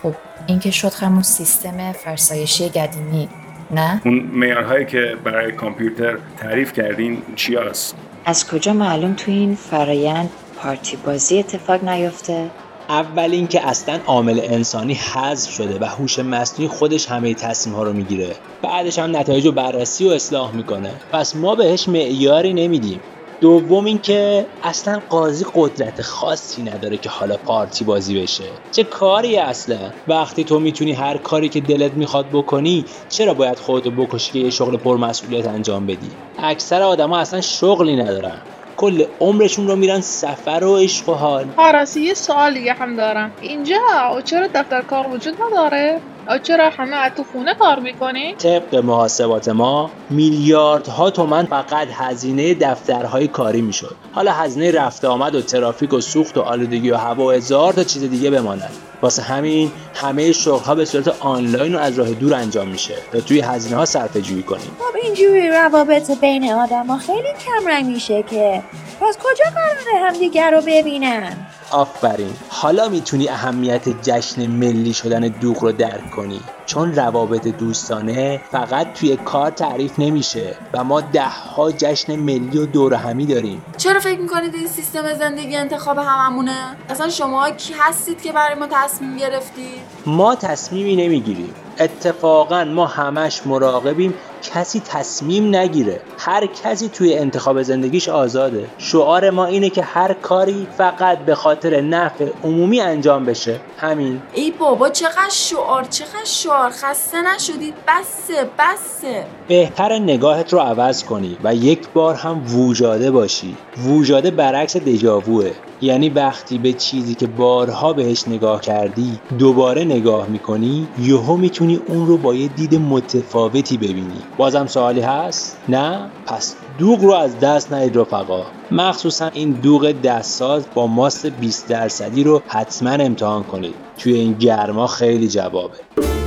خب 0.04 0.14
این 0.48 0.60
که 0.60 0.72
شد 0.72 0.94
همون 0.94 1.22
سیستم 1.22 1.92
فرسایشی 1.92 2.70
قدیمی 2.70 3.30
نه؟ 3.72 4.02
اون 4.06 4.30
معیارهایی 4.34 4.86
که 4.86 5.18
برای 5.24 5.52
کامپیوتر 5.52 6.18
تعریف 6.38 6.74
کردین 6.74 7.22
چی 7.36 7.56
هست؟ 7.56 7.96
از 8.26 8.48
کجا 8.48 8.74
معلوم 8.74 9.14
تو 9.14 9.32
این 9.32 9.56
فرایند 9.56 10.30
پارتی 10.58 10.98
بازی 10.98 11.40
اتفاق 11.40 11.84
نیفته؟ 11.84 12.50
اول 12.90 13.32
اینکه 13.32 13.68
اصلا 13.68 14.02
عامل 14.06 14.40
انسانی 14.44 14.94
حذف 14.94 15.50
شده 15.52 15.80
و 15.82 15.86
هوش 15.86 16.20
مصنوعی 16.20 16.68
خودش 16.68 17.10
همه 17.10 17.36
تصمیم 17.36 17.76
ها 17.76 17.84
رو 17.84 17.94
می‌گیره. 17.94 18.36
بعدش 18.62 19.00
هم 19.00 19.16
نتایج 19.16 19.46
رو 19.46 19.52
بررسی 19.52 20.06
و 20.06 20.10
اصلاح 20.10 20.56
می‌کنه. 20.56 21.02
پس 21.12 21.36
ما 21.36 21.56
بهش 21.56 21.88
معیاری 21.88 22.54
نمیدیم. 22.54 23.04
دوم 23.42 23.86
اینکه 23.86 24.48
اصلا 24.64 25.02
قاضی 25.10 25.46
قدرت 25.54 26.02
خاصی 26.02 26.64
نداره 26.64 26.98
که 26.98 27.10
حالا 27.10 27.38
پارتی 27.38 27.84
بازی 27.84 28.22
بشه. 28.22 28.62
چه 28.72 28.84
کاری 28.84 29.38
اصلا؟ 29.38 29.94
وقتی 30.08 30.44
تو 30.44 30.60
می‌تونی 30.60 30.92
هر 30.92 31.18
کاری 31.18 31.50
که 31.50 31.62
دلت 31.62 31.94
می‌خواد 31.94 32.30
بکنی 32.34 32.86
چرا 33.10 33.34
باید 33.34 33.60
خودتو 33.60 33.92
بکشی 33.92 34.32
که 34.32 34.40
یه 34.40 34.50
شغل 34.50 34.78
پرمسئولیت 34.78 35.48
انجام 35.48 35.86
بدی؟ 35.86 36.18
اکثر 36.38 36.82
آدما 36.82 37.18
اصلا 37.18 37.42
شغلی 37.42 37.96
ندارن. 37.96 38.42
کل 38.84 39.06
عمرشون 39.20 39.68
رو 39.68 39.76
میرن 39.76 40.02
سفر 40.02 40.64
و 40.64 40.78
عشق 40.78 41.10
و 41.10 41.14
حال 41.14 41.46
آراسی 41.58 42.02
یه 42.02 42.14
سوال 42.14 42.54
دیگه 42.54 42.74
هم 42.74 42.96
دارم 42.96 43.32
اینجا 43.42 43.78
چرا 44.26 44.48
دفتر 44.48 44.82
کار 44.82 45.08
وجود 45.08 45.36
نداره؟ 45.42 46.00
چرا 46.44 46.70
همه 46.70 46.96
از 46.96 47.12
تو 47.18 47.24
خونه 47.24 47.56
کار 47.56 47.80
می‌کنی؟ 47.80 48.36
طبق 48.36 48.76
محاسبات 48.76 49.50
ما 49.50 49.92
میلیاردها 50.10 51.10
تومن 51.10 51.46
فقط 51.46 51.88
هزینه 51.94 52.54
دفترهای 52.54 53.28
کاری 53.28 53.62
می‌شد. 53.62 53.96
حالا 54.12 54.32
هزینه 54.32 54.72
رفت 54.72 55.06
آمد 55.06 55.36
و 55.36 55.42
ترافیک 55.42 55.94
و 55.94 56.02
سوخت 56.02 56.38
و 56.38 56.42
آلودگی 56.42 56.92
و 56.92 56.98
هوا 56.98 57.26
و 57.26 57.32
هزار 57.32 57.74
تا 57.74 57.84
چیز 57.84 58.04
دیگه 58.04 58.30
بماند. 58.30 58.72
واسه 59.02 59.22
همین 59.22 59.72
همه 59.96 60.32
شغل 60.32 60.64
ها 60.64 60.76
به 60.76 60.86
صورت 60.86 61.08
آنلاین 61.20 61.76
و 61.76 61.80
از 61.80 62.00
راه 62.00 62.10
دور 62.10 62.34
انجام 62.34 62.68
میشه 62.68 62.96
تا 63.12 63.20
توی 63.20 63.42
هزینه 63.42 63.76
ها 63.76 63.86
صرفه 63.86 64.22
جویی 64.22 64.44
کنیم. 64.44 64.72
خب 64.80 64.96
اینجوری 65.04 65.50
روابط 65.50 66.12
بین 66.22 66.54
آدم 66.54 66.88
ها 66.88 66.98
خیلی 66.98 67.28
کم 67.46 67.86
میشه 67.86 68.24
که 68.24 68.64
پس 69.02 69.18
کجا 69.18 69.46
قراره 69.56 70.08
همدیگر 70.08 70.52
رو 70.52 70.62
ببینن؟ 70.68 71.38
آفرین. 71.72 72.34
حالا 72.50 72.90
می‌تونی 72.90 73.30
اهمیت 73.30 73.90
جشن 74.02 74.48
ملی 74.48 74.94
شدن 74.94 75.20
دوغ 75.20 75.64
رو 75.64 75.72
درک 75.72 76.12
کنی. 76.12 76.40
چون 76.66 76.96
روابط 76.96 77.48
دوستانه 77.48 78.42
فقط 78.52 78.94
توی 78.94 79.16
کار 79.16 79.52
تعریف 79.52 80.00
نمیشه 80.00 80.56
و 80.74 80.84
ما 80.84 81.02
ده 81.02 81.28
ها 81.28 81.72
جشن 81.72 82.16
ملی 82.16 82.58
و 82.58 82.66
دور 82.66 82.94
همی 82.94 83.26
داریم. 83.26 83.66
چرا 83.78 84.00
فکر 84.00 84.20
می‌کنید 84.20 84.56
این 84.56 84.68
سیستم 84.68 85.14
زندگی 85.14 85.56
انتخاب 85.56 85.98
هممونه؟ 85.98 86.58
اصلا 86.90 87.10
شما 87.10 87.50
کی 87.50 87.74
هستید 87.80 88.22
که 88.22 88.32
برای 88.32 88.56
ما 88.56 88.68
تصمیم 88.72 89.18
گرفتید؟ 89.18 89.80
ما 90.06 90.36
تصمیمی 90.36 90.96
نمی‌گیریم. 90.96 91.54
اتفاقا 91.80 92.64
ما 92.64 92.86
همش 92.86 93.48
مراقبیم 93.48 94.14
کسی 94.44 94.80
تصمیم 94.80 95.56
نگیره. 95.56 96.02
هر 96.18 96.46
کسی 96.46 96.90
توی 96.90 97.14
انتخاب 97.14 97.62
زندگیش 97.62 98.10
آزاده. 98.10 98.70
شعار 98.78 99.30
ما 99.30 99.46
اینه 99.46 99.70
که 99.70 99.82
هر 99.82 100.14
کاری 100.14 100.68
فقط 100.78 101.18
به 101.18 101.36
خاطر 101.36 101.82
نفع 101.82 102.30
عمومی 102.44 102.82
انجام 102.82 103.26
بشه. 103.26 103.60
همین. 103.78 104.22
ای 104.34 104.52
بابا 104.52 104.90
چقدر 104.90 105.30
شعار 105.30 105.84
چقدر 105.84 106.26
شعار. 106.26 106.70
خسته 106.70 107.22
نشدید. 107.22 107.74
بسه 107.88 108.50
بسه. 108.60 109.26
بهتر 109.48 109.94
نگاهت 110.00 110.54
رو 110.54 110.60
عوض 110.60 111.04
کنی 111.04 111.38
و 111.44 111.56
یک 111.56 111.90
بار 111.94 112.16
هم 112.16 112.44
ووجاده 112.56 113.12
باشی. 113.12 113.58
ووجاده 113.86 114.32
برعکس 114.32 114.78
دژاووه. 114.78 115.52
یعنی 115.84 116.10
وقتی 116.10 116.58
به 116.58 116.74
چیزی 116.74 117.16
که 117.16 117.28
بارها 117.28 117.94
بهش 117.94 118.28
نگاه 118.28 118.62
کردی 118.62 119.20
دوباره 119.40 119.84
نگاه 119.84 120.28
می‌کنی 120.28 120.88
یهو 121.00 121.38
می‌تونی 121.38 121.80
اون 121.88 122.08
رو 122.08 122.18
با 122.18 122.36
یه 122.36 122.48
دید 122.48 122.76
متفاوتی 122.76 123.78
ببینی. 123.78 124.22
بازم 124.38 124.68
سوالی 124.68 125.02
هست؟ 125.02 125.58
نه؟ 125.70 126.10
پس 126.26 126.56
دوغ 126.78 127.04
رو 127.04 127.14
از 127.14 127.40
دست 127.40 127.74
ندید 127.74 127.98
رفقا. 127.98 128.44
مخصوصا 128.72 129.28
این 129.28 129.52
دوغ 129.52 129.92
دستساز 130.04 130.66
با 130.74 130.88
ماست 130.88 131.26
20 131.26 131.68
درصدی 131.68 132.24
رو 132.24 132.42
حتما 132.48 132.90
امتحان 132.90 133.44
کنید. 133.44 133.76
توی 133.98 134.14
این 134.14 134.34
گرما 134.34 134.88
خیلی 134.88 135.28
جوابه. 135.28 136.23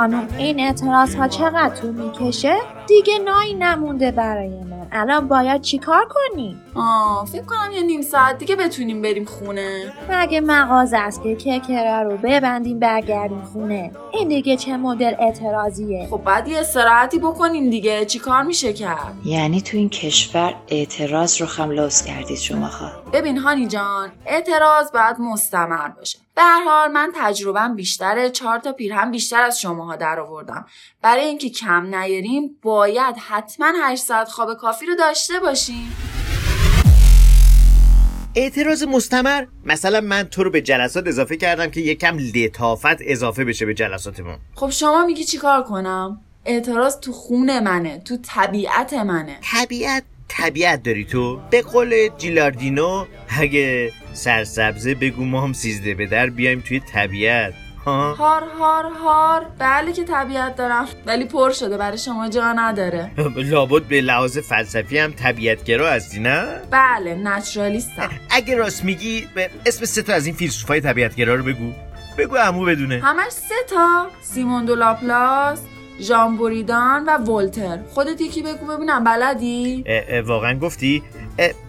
خانم 0.00 0.28
این 0.38 0.60
اعتراض 0.60 1.14
ها 1.14 1.28
چقدر 1.28 1.74
طول 1.74 1.90
می‌کشه؟ 1.90 2.56
دیگه 2.88 3.18
نایی 3.18 3.54
نمونده 3.54 4.10
برای 4.10 4.64
من 4.64 4.79
الان 4.92 5.28
باید 5.28 5.62
چیکار 5.62 6.08
کنیم؟ 6.10 6.62
آه 6.74 7.26
فکر 7.32 7.42
کنم 7.44 7.72
یه 7.72 7.82
نیم 7.82 8.02
ساعت 8.02 8.38
دیگه 8.38 8.56
بتونیم 8.56 9.02
بریم 9.02 9.24
خونه. 9.24 9.92
مگه 10.10 10.40
مغازه 10.40 10.98
است 10.98 11.22
که 11.22 11.36
ککره 11.36 12.02
رو 12.02 12.16
ببندیم 12.16 12.78
برگردیم 12.78 13.42
خونه. 13.42 13.92
این 14.12 14.28
دیگه 14.28 14.56
چه 14.56 14.76
مدل 14.76 15.14
اعتراضیه. 15.18 16.06
خب 16.10 16.22
بعد 16.24 16.48
یه 16.48 16.58
استراحتی 16.58 17.18
بکنیم 17.18 17.70
دیگه. 17.70 18.04
چیکار 18.04 18.42
میشه 18.42 18.72
کرد؟ 18.72 19.14
یعنی 19.24 19.60
تو 19.60 19.76
این 19.76 19.88
کشور 19.88 20.54
اعتراض 20.68 21.40
رو 21.40 21.46
خم 21.46 21.70
لوس 21.70 22.02
کردید 22.02 22.38
شما 22.38 22.68
خواه 22.68 22.92
ببین 23.12 23.38
هانی 23.38 23.66
جان 23.66 24.12
اعتراض 24.26 24.92
باید 24.92 25.20
مستمر 25.20 25.88
باشه. 25.88 26.18
به 26.34 26.42
هر 26.42 26.64
حال 26.64 26.92
من 26.92 27.12
تجربم 27.16 27.74
بیشتره 27.76 28.30
چهار 28.30 28.58
تا 28.58 28.72
پیرهن 28.72 29.10
بیشتر 29.10 29.42
از 29.42 29.60
شماها 29.60 29.96
در 29.96 30.20
آوردم. 30.20 30.66
برای 31.02 31.24
اینکه 31.24 31.50
کم 31.50 31.94
نیاریم 31.94 32.58
باید 32.62 33.16
حتما 33.28 33.72
8 33.82 34.02
ساعت 34.02 34.28
خواب 34.28 34.54
کافی 34.54 34.79
رو 34.86 34.94
داشته 34.94 35.34
باشیم. 35.40 35.96
اعتراض 38.34 38.82
مستمر؟ 38.82 39.44
مثلا 39.64 40.00
من 40.00 40.22
تو 40.22 40.44
رو 40.44 40.50
به 40.50 40.60
جلسات 40.60 41.06
اضافه 41.06 41.36
کردم 41.36 41.70
که 41.70 41.80
یکم 41.80 42.18
لطافت 42.34 42.96
اضافه 43.00 43.44
بشه 43.44 43.66
به 43.66 43.74
جلساتمون. 43.74 44.38
خب 44.54 44.70
شما 44.70 45.06
میگی 45.06 45.24
چیکار 45.24 45.62
کنم؟ 45.62 46.20
اعتراض 46.44 47.00
تو 47.00 47.12
خون 47.12 47.60
منه 47.60 47.98
تو 47.98 48.16
طبیعت 48.22 48.92
منه. 48.92 49.38
طبیعت 49.52 50.02
طبیعت 50.28 50.82
داری 50.82 51.04
تو؟ 51.04 51.40
به 51.50 51.62
قول 51.62 52.08
جیلاردینو 52.18 53.06
اگه 53.28 53.92
سرسبزه 54.12 54.94
بگو 54.94 55.24
ما 55.24 55.40
هم 55.40 55.52
سیزده 55.52 55.94
به 55.94 56.06
در 56.06 56.30
بیایم 56.30 56.60
توی 56.60 56.80
طبیعت. 56.80 57.54
ها؟ 57.86 58.14
هار 58.14 58.42
هار 58.58 58.84
هار. 59.04 59.46
بله 59.58 59.92
که 59.92 60.04
طبیعت 60.04 60.56
دارم. 60.56 60.86
ولی 61.06 61.24
پر 61.24 61.50
شده 61.50 61.76
برای 61.76 61.98
شما 61.98 62.28
جا 62.28 62.52
نداره. 62.52 63.10
لابد 63.52 63.82
به 63.82 64.00
لحاظ 64.00 64.38
فلسفی 64.38 64.98
هم 64.98 65.12
طبیعتگرا 65.12 65.90
هستی 65.90 66.20
نه؟ 66.20 66.44
بله 66.70 67.14
نچرالیستم. 67.14 68.08
اگه 68.30 68.56
راست 68.56 68.84
میگی 68.84 69.28
به 69.34 69.50
اسم 69.66 69.84
سه 69.84 70.02
تا 70.02 70.12
از 70.12 70.26
این 70.26 70.34
فیلسوفای 70.34 70.80
طبیعتگرا 70.80 71.34
رو 71.34 71.42
بگو. 71.44 71.72
بگو 72.18 72.36
عمو 72.36 72.64
بدونه. 72.64 73.00
همش 73.04 73.32
سه 73.32 73.54
تا. 73.70 74.06
سیمون 74.22 74.64
دو 74.64 74.74
لاپلاس 74.74 75.60
ژان 76.00 76.36
بوریدان 76.36 77.04
و 77.04 77.18
ولتر. 77.18 77.78
خودت 77.94 78.20
یکی 78.20 78.42
بگو 78.42 78.66
ببینم. 78.66 79.04
بلدی؟ 79.04 79.84
اه، 79.86 80.02
اه، 80.08 80.20
واقعا 80.20 80.58
گفتی 80.58 81.02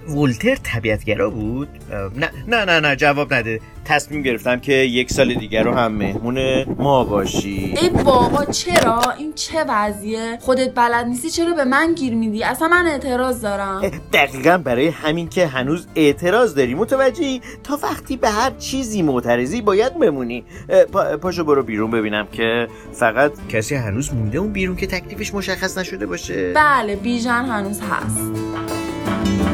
ولتر 0.10 0.56
طبیعتگرا 0.56 1.30
بود؟ 1.30 1.70
نه 2.16 2.30
نه 2.48 2.66
نه 2.66 2.80
نه 2.80 2.96
جواب 2.96 3.34
نده. 3.34 3.60
تصمیم 3.86 4.22
گرفتم 4.22 4.60
که 4.60 4.74
یک 4.74 5.12
سال 5.14 5.34
دیگر 5.34 5.64
رو 5.64 5.74
هم 5.74 5.92
مهمون 5.92 6.64
ما 6.64 7.04
باشی. 7.04 7.76
ای 7.82 7.90
بابا 7.90 8.46
چرا؟ 8.46 9.02
این 9.18 9.34
چه 9.34 9.66
وضعیه؟ 9.70 10.38
خودت 10.42 10.76
بلد 10.76 11.06
نیستی؟ 11.06 11.30
چرا 11.30 11.54
به 11.54 11.64
من 11.66 11.94
گیر 11.94 12.14
میدی؟ 12.16 12.44
اصلا 12.44 12.68
من 12.68 12.88
اعتراض 12.88 13.42
دارم. 13.42 13.82
دقیقا 14.14 14.58
برای 14.58 14.88
همین 14.88 15.30
که 15.30 15.48
هنوز 15.48 15.88
اعتراض 15.96 16.56
داری 16.56 16.74
متوجهی؟ 16.74 17.42
تا 17.64 17.80
وقتی 17.84 18.18
به 18.18 18.30
هر 18.30 18.52
چیزی 18.60 19.02
معترضی 19.02 19.62
باید 19.62 20.00
بمونی. 20.00 20.44
پا- 20.92 21.18
پاشو 21.18 21.44
برو 21.44 21.64
بیرون 21.64 21.92
bebinam 21.92 22.36
که 22.36 22.68
فقط 22.94 23.32
کسی 23.50 23.76
هنوز 23.76 24.14
مونده 24.14 24.38
اون 24.38 24.52
بیرون 24.54 24.76
که 24.76 24.88
تکلیفش 24.88 25.34
مشخص 25.34 25.78
نشده 25.78 26.06
باشه. 26.06 26.54
بله 26.56 26.96
بیژن 26.96 27.46
هنوز 27.46 27.82
هست. 27.82 28.81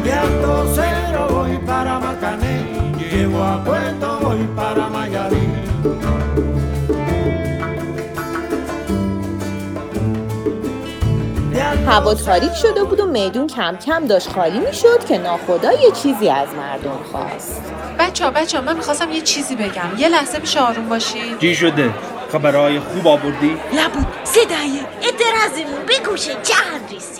De 0.07 0.13
Alto 0.13 0.53
Cero 0.77 1.21
voy 1.37 1.53
para 1.71 1.93
Macané, 2.07 2.55
llego 2.97 3.39
a 3.53 3.55
Puerto 3.67 4.07
voy 4.23 4.41
para 4.59 4.85
Mayarín. 4.95 5.51
هوا 11.87 12.13
تاریک 12.13 12.53
شده 12.53 12.83
بود 12.83 12.99
و 12.99 13.05
میدون 13.05 13.47
کم 13.47 13.75
کم 13.75 14.05
داشت 14.05 14.29
خالی 14.29 14.59
می‌شد 14.59 15.05
که 15.05 15.17
ناخدا 15.17 15.73
یه 15.73 15.91
چیزی 15.91 16.29
از 16.29 16.47
مردم 16.57 16.99
خواست. 17.11 17.61
بچه 17.99 18.25
ها 18.25 18.31
بچه 18.31 18.57
ها 18.57 18.63
من 18.63 18.75
می‌خواستم 18.75 19.11
یه 19.11 19.21
چیزی 19.21 19.55
بگم. 19.55 19.89
یه 19.97 20.09
لحظه 20.09 20.39
میشه 20.39 20.59
آروم 20.59 20.89
باشی 20.89 21.19
چی 21.41 21.55
شده؟ 21.55 21.89
خبرهای 22.31 22.79
خوب 22.79 23.07
آوردی؟ 23.07 23.57
لابد 23.73 24.07
صدای 24.23 24.79
اعتراضمون 25.01 25.85
به 25.87 26.09
گوش 26.09 26.27
جهان 26.27 26.81
رسیده 26.95 27.16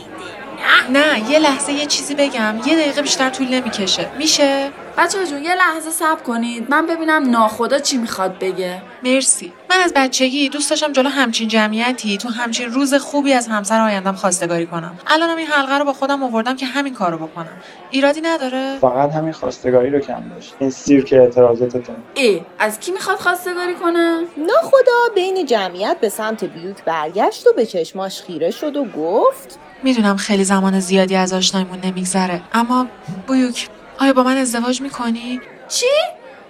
نه 0.89 1.32
یه 1.32 1.39
لحظه 1.39 1.74
یه 1.74 1.86
چیزی 1.86 2.15
بگم. 2.15 2.55
یه 2.65 2.76
دقیقه 2.76 3.01
بیشتر 3.01 3.30
طول 3.30 3.47
نمی‌کشه. 3.47 4.09
میشه؟ 4.18 4.70
بچه 4.98 5.28
جون 5.28 5.43
یه 5.43 5.56
لحظه 5.56 5.89
صبر 5.89 6.22
کنید. 6.22 6.70
من 6.70 6.86
ببینم 6.86 7.30
ناخدا 7.30 7.80
چی 7.80 7.98
می‌خواد 7.98 8.39
بگه. 8.39 8.82
مرسی. 9.04 9.54
من 9.70 9.76
از 9.84 9.93
بچگی 9.95 10.50
دوست 10.50 10.70
داشتم 10.70 10.91
جلو 10.91 11.10
همچین 11.10 11.48
جمعیتی 11.48 12.18
تو 12.18 12.30
همچین 12.30 12.72
روز 12.72 12.93
خوبی 12.93 13.34
از 13.34 13.48
همسر 13.48 13.82
آیندم 13.82 14.12
خواستگاری 14.12 14.66
کنم. 14.66 15.00
الانم 15.08 15.38
این 15.38 15.48
حلقه 15.48 15.78
رو 15.78 15.86
با 15.86 15.93
خودم 15.93 16.24
آوردم 16.24 16.56
که 16.56 16.66
همین 16.66 16.93
کارو 16.93 17.18
بکنم. 17.18 17.58
ایرادی 17.91 18.22
نداره؟ 18.22 18.78
فقط 18.82 19.12
همین 19.12 19.34
خواستگاری 19.34 19.89
رو 19.89 20.00
کم 20.00 20.30
داشت. 20.30 20.56
این 20.60 20.70
سیرک 20.70 21.14
اعتراضاتتون. 21.14 21.95
ای 22.16 22.41
از 22.60 22.80
کی 22.80 22.91
می‌خواد 22.91 23.18
خواستگاری 23.18 23.76
کنه؟ 23.76 24.20
ناخدا 24.38 25.16
بین 25.16 25.45
جمعیت 25.45 25.98
به 26.02 26.10
سمت 26.10 26.43
بیوک 26.43 26.84
برگشت 26.84 27.48
و 27.48 27.54
به 27.54 27.66
چشماش 27.66 28.22
خیره 28.22 28.52
شد 28.52 28.76
و 28.76 28.86
گفت 28.86 29.60
می‌دونم 29.84 30.18
خیلی 30.18 30.43
زمان 30.43 30.80
زیادی 30.80 31.16
از 31.16 31.34
آشنایمون 31.34 31.80
نمیگذره 31.84 32.41
اما 32.54 32.88
بویوک 33.28 33.70
آیا 34.00 34.14
با 34.14 34.24
من 34.24 34.38
ازدواج 34.38 34.82
می‌کنی؟ 34.82 35.41
چی؟ 35.68 35.86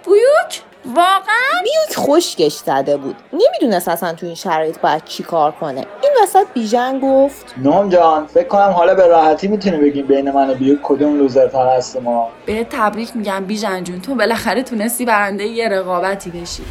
بویوک؟ 0.04 0.62
واقعا؟ 0.84 1.62
بیوک 1.62 1.96
خشکش 1.96 2.52
زده 2.52 2.96
بود 2.96 3.16
نمی‌دونست 3.32 3.88
اصلا 3.88 4.12
تو 4.12 4.26
این 4.26 4.34
شرایط 4.34 4.78
باید 4.78 5.04
چی 5.04 5.22
کار 5.22 5.52
کنه 5.52 5.80
این 6.02 6.12
وسط 6.22 6.46
بیژن 6.54 7.00
گفت 7.00 7.54
نام 7.56 7.88
جان 7.88 8.26
فکر 8.26 8.48
کنم 8.48 8.70
حالا 8.70 8.94
به 8.94 9.06
راحتی 9.06 9.48
می‌تونی 9.48 9.76
بگیم 9.76 10.06
بین 10.06 10.30
من 10.30 10.50
و 10.50 10.54
بیوک 10.54 10.78
کدوم 10.82 11.18
لوزرتر 11.18 11.76
هست 11.76 11.96
ما 11.96 12.28
به 12.46 12.66
تبریک 12.70 13.16
میگم 13.16 13.44
بیژن 13.44 13.84
جون 13.84 14.00
تو 14.00 14.14
بالاخره 14.14 14.62
تونستی 14.62 15.04
برنده 15.04 15.44
یه 15.44 15.68
رقابتی 15.68 16.30
بشی 16.30 16.62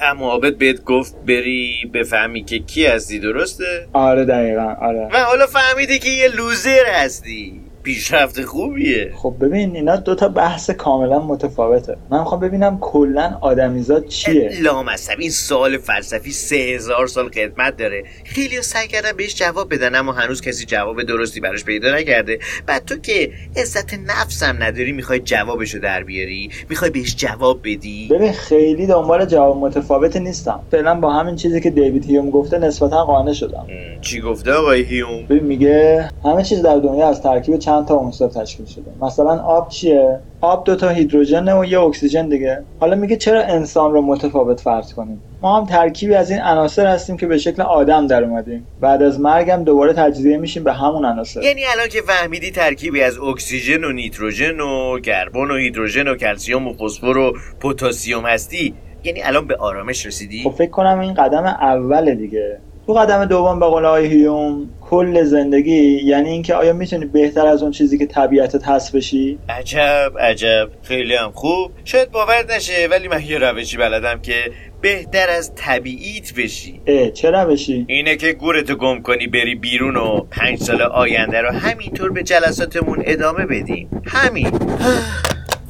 اما 0.00 0.30
عابد 0.30 0.58
بهت 0.58 0.84
گفت 0.84 1.16
بری 1.26 1.90
بفهمی 1.94 2.44
که 2.44 2.58
کی 2.58 2.86
هستی 2.86 3.18
درسته؟ 3.18 3.88
آره 3.92 4.24
دقیقا 4.24 4.74
آره 4.80 5.08
و 5.12 5.24
حالا 5.24 5.46
فهمیدی 5.46 5.98
که 5.98 6.08
یه 6.08 6.28
لوزر 6.28 6.86
هستی 6.86 7.67
پیشرفت 7.88 8.44
خوبیه. 8.44 9.12
خب 9.16 9.34
ببین 9.40 9.76
اینا 9.76 9.96
دوتا 9.96 10.28
بحث 10.28 10.70
کاملا 10.70 11.18
متفاوته. 11.18 11.96
من 12.10 12.18
می‌خوام 12.18 12.40
ببینم 12.40 12.78
کلا 12.80 13.38
آدمیزاد 13.40 14.06
چیه. 14.06 14.50
لامصب 14.62 15.16
این 15.18 15.30
سوال 15.30 15.78
فلسفی 15.78 16.32
سه 16.32 16.56
هزار 16.56 17.06
سال 17.06 17.28
قدمت 17.28 17.76
داره. 17.76 18.04
خیلی 18.24 18.62
سعی 18.62 18.88
کردن 18.88 19.12
بهش 19.16 19.34
جواب 19.34 19.74
بدن 19.74 19.94
اما 19.94 20.12
هنوز 20.12 20.40
کسی 20.40 20.64
جواب 20.64 21.02
درستی 21.02 21.40
براش 21.40 21.64
پیدا 21.64 21.94
نکرده. 21.94 22.38
بعد 22.66 22.84
تو 22.84 22.96
که 22.96 23.30
عزت 23.56 23.94
نفسم 23.94 24.56
نداری 24.60 24.92
می‌خوای 24.92 25.18
جوابشو 25.18 25.78
در 25.78 26.02
بیاری؟ 26.02 26.50
می‌خوای 26.70 26.90
بهش 26.90 27.16
جواب 27.16 27.60
بدی؟ 27.64 28.08
ببین 28.10 28.32
خیلی 28.32 28.86
دنبال 28.86 29.24
جواب 29.24 29.56
متفاوتی 29.56 30.20
نیستم. 30.20 30.60
فعلا 30.70 30.94
با 30.94 31.12
همین 31.12 31.36
چیزی 31.36 31.60
که 31.60 31.70
دیوید 31.70 32.04
هیوم 32.04 32.30
گفته 32.30 32.58
نسبتا 32.58 33.04
قانع 33.04 33.32
شدم. 33.32 33.66
چی 34.00 34.20
گفته 34.20 34.52
آقای 34.52 34.82
هیوم؟ 34.82 35.26
ببین 35.26 35.44
میگه 35.44 36.08
همه 36.24 36.42
چیز 36.42 36.62
در 36.62 36.76
دنیا 36.76 37.08
از 37.08 37.22
ترکیب 37.22 37.58
چند 37.58 37.77
تا 37.84 37.96
عنصر 37.96 38.28
تشکیل 38.28 38.66
شده. 38.66 38.90
مثلا 39.02 39.42
آب 39.42 39.68
چیه؟ 39.68 40.18
آب 40.40 40.64
دو 40.64 40.76
تا 40.76 40.88
هیدروژن 40.88 41.48
و 41.48 41.64
یه 41.64 41.80
اکسیژن 41.80 42.28
دیگه. 42.28 42.62
حالا 42.80 42.96
میگه 42.96 43.16
چرا 43.16 43.42
انسان 43.42 43.92
رو 43.92 44.02
متفاوت 44.02 44.60
فرض 44.60 44.94
کنیم؟ 44.94 45.22
ما 45.42 45.60
هم 45.60 45.66
ترکیبی 45.66 46.14
از 46.14 46.30
این 46.30 46.40
عناصر 46.40 46.86
هستیم 46.86 47.16
که 47.16 47.26
به 47.26 47.38
شکل 47.38 47.62
آدم 47.62 48.06
در 48.06 48.24
اومدیم. 48.24 48.66
بعد 48.80 49.02
از 49.02 49.20
مرگم 49.20 49.64
دوباره 49.64 49.92
تجزیه 49.92 50.36
میشیم 50.36 50.64
به 50.64 50.72
همون 50.72 51.04
عناصر. 51.04 51.42
یعنی 51.42 51.62
الان 51.64 51.88
که 51.88 52.00
فهمیدی 52.02 52.50
ترکیبی 52.50 53.02
از 53.02 53.18
اکسیژن 53.18 53.84
و 53.84 53.92
نیتروژن 53.92 54.60
و 54.60 55.00
کربن 55.00 55.50
و 55.50 55.56
هیدروژن 55.56 56.08
و 56.08 56.14
کلسیوم 56.14 56.68
و 56.68 56.72
فسفر 56.72 57.16
و 57.18 57.32
پتاسیم 57.60 58.26
هستی؟ 58.26 58.74
یعنی 59.04 59.22
الان 59.22 59.46
به 59.46 59.56
آرامش 59.56 60.06
رسیدی؟ 60.06 60.42
خب 60.44 60.50
فکر 60.50 60.70
کنم 60.70 60.98
این 61.00 61.14
قدم 61.14 61.44
اول 61.44 62.14
دیگه. 62.14 62.58
تو 62.88 62.94
قدم 62.94 63.24
دوم 63.24 63.60
به 63.60 63.66
قول 63.66 63.84
آقای 63.84 64.06
هیوم 64.06 64.68
کل 64.80 65.22
زندگی 65.22 66.00
یعنی 66.04 66.30
اینکه 66.30 66.54
آیا 66.54 66.72
می‌تونی 66.72 67.06
بهتر 67.06 67.46
از 67.46 67.62
اون 67.62 67.72
چیزی 67.72 67.98
که 67.98 68.06
طبیعتت 68.06 68.68
هست 68.68 68.96
بشی؟ 68.96 69.38
عجب 69.48 70.12
عجب. 70.20 70.68
خیلی 70.82 71.14
هم 71.14 71.30
خوب. 71.34 71.70
شاید 71.84 72.10
باور 72.10 72.44
نشه 72.56 72.88
ولی 72.90 73.08
من 73.08 73.22
یه 73.22 73.38
روشی 73.38 73.76
بلدم 73.76 74.20
که 74.20 74.34
بهتر 74.80 75.30
از 75.30 75.54
طبیعیت 75.54 76.34
بشی. 76.34 76.80
اه 76.86 77.10
چرا 77.10 77.44
بشی 77.44 77.84
اینه 77.88 78.16
که 78.16 78.32
گورتو 78.32 78.74
گم 78.74 79.02
کنی 79.02 79.26
بری 79.26 79.54
بیرون 79.54 79.96
و 79.96 80.20
پنج 80.30 80.58
سال 80.58 80.82
آینده 80.82 81.40
رو 81.40 81.50
همینطور 81.50 82.12
به 82.12 82.22
جلساتمون 82.22 83.02
ادامه 83.06 83.46
بدیم. 83.46 84.02
همین. 84.06 84.50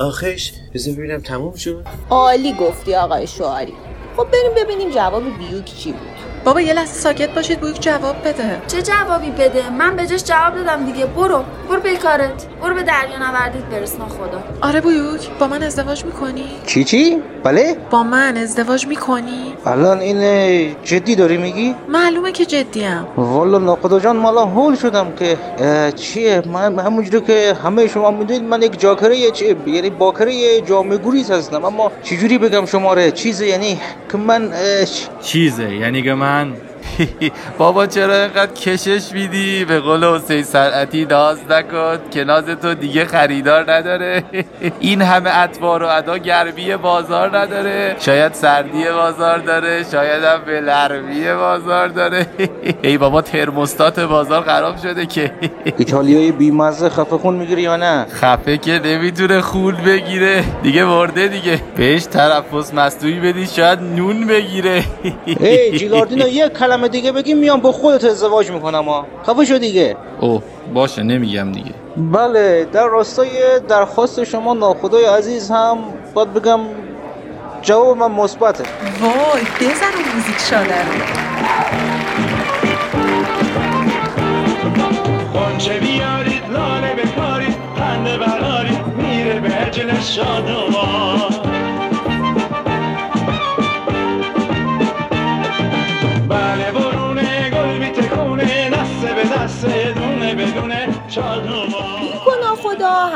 آخش 0.00 0.52
بذار 0.74 0.94
ببینم 0.94 1.20
تموم 1.20 1.54
شد. 1.54 1.84
عالی 2.10 2.52
گفتی 2.52 2.94
آقای 2.94 3.26
شعاری. 3.26 3.74
خب 4.16 4.26
بریم 4.32 4.64
ببینیم 4.64 4.90
جواب 4.90 5.22
بیوک 5.22 5.64
چی 5.64 5.92
بود. 5.92 6.17
بابا 6.48 6.60
یه 6.60 6.72
لحظه 6.72 6.92
ساکت 6.92 7.34
باشید 7.34 7.60
بویوک 7.60 7.80
جواب 7.80 8.16
بده. 8.24 8.62
چه 8.66 8.82
جوابی 8.82 9.30
بده؟ 9.30 9.70
من 9.78 9.96
به 9.96 10.06
جاش 10.06 10.24
جواب 10.24 10.54
دادم 10.54 10.84
دیگه 10.84 11.06
برو. 11.06 11.44
برو 11.68 11.80
به 11.80 11.96
کارت. 11.96 12.46
برو 12.62 12.74
به 12.74 12.82
دریا 12.82 13.18
نوردیت 13.18 13.64
برس 13.64 13.94
خدا 13.94 14.42
آره 14.68 14.80
بویوک 14.80 15.28
با 15.38 15.46
من 15.46 15.62
ازدواج 15.62 16.04
می‌کنی؟ 16.04 16.44
چی 16.66 16.84
چی؟ 16.84 17.18
بله؟ 17.44 17.76
با 17.90 18.02
من 18.02 18.36
ازدواج 18.36 18.86
می‌کنی؟ 18.86 19.54
الان 19.66 19.98
این 19.98 20.76
جدی 20.84 21.14
داری 21.14 21.36
میگی؟ 21.36 21.74
معلومه 21.88 22.32
که 22.32 22.46
جدیم 22.46 23.06
والا 23.16 23.58
ناخدا 23.58 24.00
جان 24.00 24.16
مالا 24.16 24.44
هول 24.44 24.76
شدم 24.76 25.12
که 25.18 25.36
چیه؟ 25.96 26.42
من 26.46 26.78
همونجوری 26.78 27.26
که 27.26 27.56
همه 27.64 27.86
شما 27.86 28.10
می‌دونید 28.10 28.42
من 28.42 28.62
یک 28.62 28.80
جاکره 28.80 29.30
چی؟ 29.30 29.56
یعنی 29.66 29.90
باکره 29.90 30.60
جامعه 30.60 30.98
گریز 30.98 31.30
هستم. 31.30 31.64
اما 31.64 31.92
چجوری 32.02 32.38
بگم 32.38 32.66
شماره؟ 32.66 33.10
چیزه؟ 33.10 33.46
یعنی 33.46 33.80
که 34.12 34.18
من 34.18 34.52
چیزه؟ 35.22 35.74
یعنی 35.74 36.02
که 36.02 36.14
من 36.14 36.37
Amen. 36.38 36.77
بابا 37.58 37.86
چرا 37.86 38.14
اینقدر 38.14 38.52
کشش 38.52 39.12
میدی؟ 39.12 39.64
به 39.64 39.80
قول 39.80 40.04
حسین 40.04 40.42
صنعتی 40.42 41.04
ناز 41.04 41.38
نکن. 41.50 41.98
که 42.10 42.24
ناز 42.24 42.44
تو 42.44 42.74
دیگه 42.74 43.04
خریدار 43.04 43.72
نداره. 43.72 44.24
این 44.80 45.02
همه 45.02 45.30
اطوار 45.38 45.82
و 45.82 45.86
ادا 45.86 46.18
گرمی 46.18 46.76
بازار 46.76 47.38
نداره. 47.38 47.96
شاید 48.00 48.32
سردی 48.32 48.84
بازار 48.84 49.38
داره. 49.38 49.84
شاید 49.92 50.24
هم 50.24 50.40
بلرمی 50.46 51.34
بازار 51.34 51.88
داره. 51.88 52.26
ای 52.82 52.98
بابا 52.98 53.22
ترموستات 53.22 54.00
بازار 54.00 54.42
خراب 54.42 54.76
شده 54.78 55.06
که. 55.06 55.32
ایتالیایی 55.78 56.32
بیمزه 56.32 56.88
خفه 56.88 57.18
خون 57.18 57.34
می‌گیری 57.34 57.62
یا 57.62 57.76
نه؟ 57.76 58.06
خفه 58.12 58.58
که 58.58 58.80
نمی‌تونه 58.84 59.40
خون 59.40 59.76
بگیره. 59.86 60.44
دیگه 60.62 60.84
مرده 60.84 61.28
دیگه. 61.28 61.60
بهش 61.76 62.04
تنفس 62.04 62.74
مصنوعی 62.74 63.20
بدی 63.20 63.46
شاید 63.46 63.78
نون 63.82 64.26
بگیره. 64.26 64.84
ای 65.26 65.78
جیگاردینا 65.78 66.28
یه 66.28 66.48
کلمه 66.48 66.87
دیگه 66.88 67.12
بگی 67.12 67.34
میام 67.34 67.60
با 67.60 67.72
خودت 67.72 68.04
ازدواج 68.04 68.50
می‌کنم 68.50 68.84
ها. 68.84 69.06
خفه 69.26 69.44
شو 69.44 69.58
دیگه. 69.58 69.96
اوه 70.20 70.42
باشه 70.74 71.02
نمیگم 71.02 71.52
دیگه. 71.52 71.72
بله 71.96 72.64
در 72.72 72.86
راستای 72.86 73.60
درخواست 73.68 74.24
شما 74.24 74.54
ناخدای 74.54 75.04
عزیز 75.04 75.50
هم 75.50 75.78
باید 76.14 76.32
بگم 76.34 76.60
جواب 77.62 77.96
من 77.96 78.10
مثبته. 78.10 78.64
وای 79.00 79.42
بزن 79.60 79.86
اون 79.94 80.04
موزیک 80.14 80.38
شاده 80.50 80.82
رو 80.84 80.92
خونچه 85.32 85.78
بیارید 85.80 86.42
لاله 86.52 86.94
بکارید 86.94 87.56
خنده 87.78 88.18
برارید 88.18 88.86
میره 88.96 89.40
به 89.40 89.48
عجل 89.48 90.00
شادوان 90.00 90.77
بدونه 101.16 101.97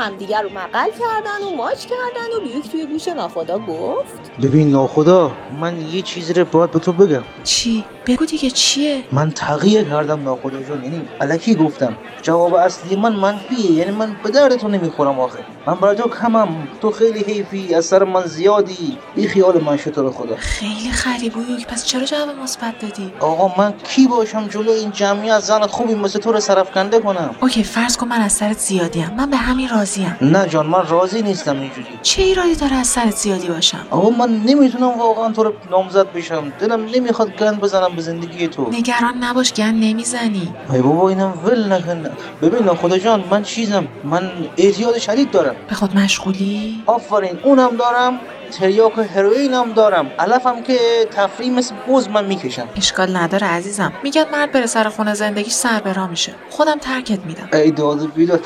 همدیگر 0.02 0.42
رو 0.42 0.48
مقل 0.48 0.90
کردن 0.90 1.46
و 1.46 1.56
ماچ 1.56 1.86
کردن 1.86 2.36
و 2.36 2.40
بیوک 2.40 2.70
توی 2.70 2.86
گوش 2.86 3.08
ناخدا 3.08 3.58
گفت. 3.58 4.40
ببین 4.42 4.70
ناخدا 4.70 5.30
من 5.60 5.80
یه 5.80 6.02
چیزی 6.02 6.32
رو 6.32 6.44
باید 6.44 6.70
به 6.70 6.78
تو 6.78 6.92
بگم. 6.92 7.22
چی؟ 7.44 7.84
بگو 8.06 8.24
دیگه 8.24 8.50
چیه؟ 8.50 9.04
من 9.12 9.30
تغییر 9.30 9.84
کردم 9.84 10.22
ناخدا 10.22 10.62
جان 10.62 10.84
یعنی 10.84 11.08
الکی 11.20 11.54
گفتم. 11.54 11.96
جواب 12.22 12.54
اصلی 12.54 12.96
من 12.96 13.12
منفیه 13.12 13.70
یعنی 13.70 13.90
من 13.90 14.16
به 14.22 14.30
درد 14.30 14.56
تو 14.56 14.68
نمی‌خورم 14.68 15.20
آخه. 15.20 15.38
من 15.66 15.74
برای 15.74 15.96
تو 15.96 16.08
کمم 16.08 16.48
تو 16.80 16.90
خیلی 16.90 17.20
حیفی 17.20 17.74
از 17.74 17.84
سر 17.84 18.04
من 18.04 18.26
زیادی. 18.26 18.98
بی 19.14 19.28
خیال 19.28 19.60
من 19.60 19.76
شد 19.76 19.90
تو 19.90 20.02
رو 20.02 20.12
خدا. 20.12 20.36
خیلی 20.36 20.90
پس 21.68 21.84
چرا 21.84 22.04
جواب 22.04 22.28
مثبت 22.42 22.78
دادی؟ 22.78 23.12
آقا 23.20 23.62
من 23.62 23.74
کی 23.84 24.06
باشم 24.06 24.48
جلو 24.48 24.70
این 24.70 24.90
جمعیت 24.90 25.38
زن 25.40 25.66
خوبی 25.66 25.94
مثل 25.94 26.18
تو 26.18 26.32
رو 26.32 26.40
سرفکنده 26.40 27.00
کنم؟ 27.00 27.34
اوکی 27.40 27.64
فرض 27.64 27.96
کن 27.96 28.08
من 28.08 28.20
از 28.20 28.32
سرت 28.32 28.58
زیادیم 28.58 29.10
من 29.16 29.30
به 29.30 29.36
همین 29.36 29.68
راضیم 29.92 30.16
نه 30.20 30.48
جان 30.48 30.66
من 30.66 30.86
راضی 30.88 31.22
نیستم 31.22 31.60
اینجوری. 31.60 31.86
چه 32.02 32.22
ایرادی 32.22 32.54
داره 32.54 32.76
از 32.76 32.86
سرت 32.86 33.16
زیادی 33.16 33.48
باشم؟ 33.48 33.86
آقا 33.90 34.10
من 34.10 34.42
نمی‌تونم 34.46 34.98
واقعا 34.98 35.32
تو 35.32 35.42
رو 35.42 35.52
نامزد 35.70 36.12
بشم. 36.12 36.52
دلم 36.60 36.84
نمی‌خواد 36.94 37.36
گند 37.36 37.60
بزنم 37.60 37.96
به 37.96 38.02
زندگی 38.02 38.48
تو. 38.48 38.70
نگران 38.70 39.24
نباش 39.24 39.52
گن 39.52 39.74
نمی‌زنی. 39.74 40.48
ای 40.72 40.82
بابا 40.82 41.08
اینم 41.08 41.34
ول 41.44 41.72
نکن. 41.72 42.04
ببین 42.42 42.74
خدا 42.74 42.98
جان 42.98 43.24
من 43.30 43.42
چیزم؟ 43.42 43.86
من 44.04 44.30
اعتیاد 44.56 44.98
شدید 44.98 45.30
دارم. 45.30 45.54
به 45.68 45.74
خود 45.74 45.96
مشغولی؟ 45.96 46.82
آفرین 46.86 47.38
اونم 47.42 47.76
دارم. 47.76 48.20
تریاک 48.58 48.98
و 48.98 49.02
هروئینم 49.02 49.72
دارم. 49.72 50.10
علفم 50.18 50.62
که 50.62 50.78
تفریح 51.10 51.52
مثل 51.52 51.74
بز 51.88 52.08
من 52.08 52.24
می‌کشم 52.24 52.68
اشکال 52.76 53.16
نداره 53.16 53.46
عزیزم. 53.46 53.92
میگن 54.02 54.24
مرد 54.32 54.52
بره 54.52 54.66
سر 54.66 54.88
خونه 54.88 55.14
زندگیش 55.14 55.52
سر 55.52 55.80
برا 55.80 56.06
میشه. 56.06 56.34
خودم 56.50 56.78
ترکت 56.78 57.18
میدم. 57.26 57.48
ای 57.52 57.70
داد 57.70 58.14
بیداد. 58.14 58.40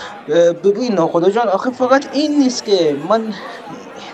ببین 0.65 0.95
ناخدا 0.95 1.31
جان 1.31 1.49
آخه 1.49 1.71
فقط 1.71 2.07
این 2.13 2.39
نیست 2.39 2.65
که 2.65 2.97
من 3.09 3.35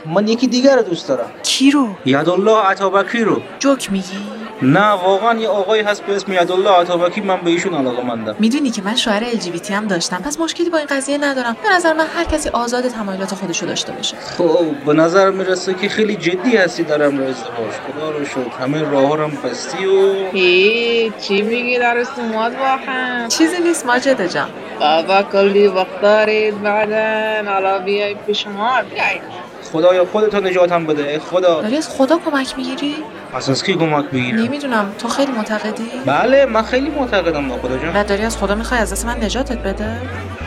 من 0.06 0.28
یکی 0.28 0.46
دیگر 0.46 0.76
رو 0.76 0.82
دوست 0.82 1.08
دارم. 1.08 1.30
کی 1.42 1.70
رو؟ 1.70 1.88
یدالله 2.06 2.56
عطابکی 2.56 3.20
رو. 3.20 3.40
جوک 3.58 3.92
میگی؟ 3.92 4.41
نه 4.62 4.88
واقعا 4.90 5.38
یه 5.38 5.48
آقایی 5.48 5.82
هست 5.82 6.02
به 6.02 6.16
اسم 6.16 6.32
یدالله 6.32 6.70
عطابکی 6.70 7.20
من 7.20 7.40
به 7.40 7.50
ایشون 7.50 7.74
علاقه 7.74 8.02
مندم. 8.02 8.36
می‌دونی 8.38 8.70
که 8.70 8.82
من 8.82 8.96
شوهر 8.96 9.24
ال 9.24 9.74
هم 9.74 9.86
داشتم. 9.86 10.16
پس 10.16 10.40
مشکلی 10.40 10.70
با 10.70 10.78
این 10.78 10.86
قضیه 10.90 11.18
ندارم. 11.18 11.56
به 11.62 11.68
نظر 11.76 11.92
من 11.92 12.06
هر 12.16 12.24
کسی 12.24 12.48
آزاد 12.48 12.88
تمایلات 12.88 13.34
خودشو 13.34 13.66
داشته 13.66 13.92
باشه. 13.92 14.16
خب 14.38 14.66
به 14.86 14.92
نظر 14.92 15.30
می‌رسه 15.30 15.74
که 15.74 15.88
خیلی 15.88 16.16
جدی 16.16 16.56
هستی 16.56 16.82
دارم 16.82 17.18
رو 17.18 17.24
ازدواج. 17.24 17.72
خدا 17.92 18.10
رو 18.10 18.24
شکر. 18.24 18.56
همه 18.60 18.82
راه 18.90 19.06
ها 19.06 19.24
هم 19.24 19.32
بستی 19.44 19.86
و 19.86 20.14
هی 20.32 21.12
چی 21.20 21.42
میگی 21.42 21.78
در 21.78 22.04
با 22.32 22.66
هم 22.86 23.28
چیزی 23.28 23.62
نیست 23.62 23.86
ماجد 23.86 24.26
جان. 24.26 24.48
بابا 24.80 25.22
کلی 25.22 25.66
وقت 25.66 26.00
دارید 26.02 26.62
بعدن 26.62 27.48
حالا 27.48 27.78
بیای 27.78 28.14
پیش 28.14 28.46
ما. 28.46 28.82
بیایید. 28.94 29.41
خدایا 29.72 30.04
خودتو 30.04 30.40
نجاتم 30.40 30.86
بده. 30.86 31.08
ای 31.08 31.18
خدا. 31.18 31.62
داری 31.62 31.76
از 31.76 31.88
خدا 31.88 32.18
کمک 32.18 32.54
می‌گیری؟ 32.56 32.94
پس 33.32 33.48
از 33.48 33.64
کی 33.64 33.74
کمک 33.74 34.04
بگیرم؟ 34.04 34.38
نمی‌دونم. 34.38 34.92
تو 34.98 35.08
خیلی 35.08 35.32
معتقدی؟ 35.32 35.88
بله 36.06 36.46
من 36.46 36.62
خیلی 36.62 36.90
معتقدم 36.90 37.48
با 37.48 37.56
خدا 37.56 37.78
جان. 37.78 37.96
و 37.96 38.04
داری 38.04 38.22
از 38.22 38.36
خدا 38.36 38.54
می‌خوای 38.54 38.80
از 38.80 38.92
دست 38.92 39.06
من 39.06 39.24
نجاتت 39.24 39.58
بده؟ 39.58 39.96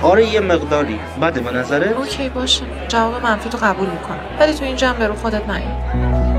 آره 0.03 0.33
یه 0.33 0.39
مقداری. 0.39 0.99
بده 1.21 1.39
به 1.39 1.51
نظره 1.51 1.97
اوکی 1.97 2.29
باشه. 2.29 2.63
جواب 2.87 3.23
منفی 3.23 3.49
تو 3.49 3.57
قبول 3.57 3.87
می‌کنم. 3.87 4.19
ولی 4.39 4.53
تو 4.53 4.65
این 4.65 4.75
جمع 4.75 5.07
رو 5.07 5.15
خودت 5.15 5.49
نیا 5.49 6.34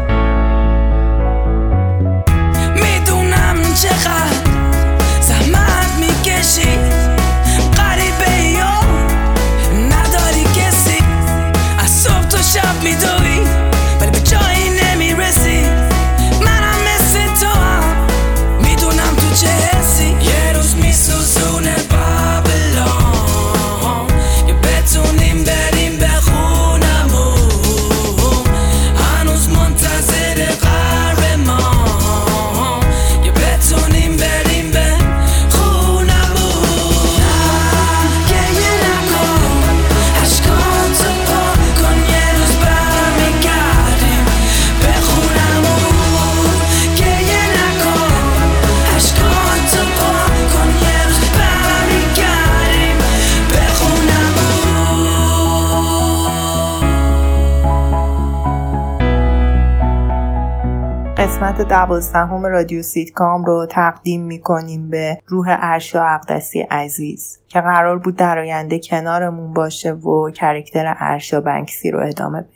قسمت 61.37 61.69
دوازدهم 61.69 62.47
رادیو 62.47 62.83
سیتکام 62.83 63.45
رو 63.45 63.67
تقدیم 63.71 64.23
می‌کنیم 64.23 64.91
به 64.91 65.19
روح 65.27 65.47
ارشا 65.61 66.05
اقدسی 66.05 66.61
عزیز 66.61 67.39
که 67.49 67.61
قرار 67.61 67.99
بود 67.99 68.17
در 68.17 68.39
آینده 68.39 68.79
کنارمون 68.79 69.53
باشه 69.53 69.93
و 69.93 70.31
character 70.31 70.95
ارشا 70.99 71.41
بنکسی 71.41 71.91
رو 71.91 72.07
ادامه 72.07 72.41
بده 72.41 72.56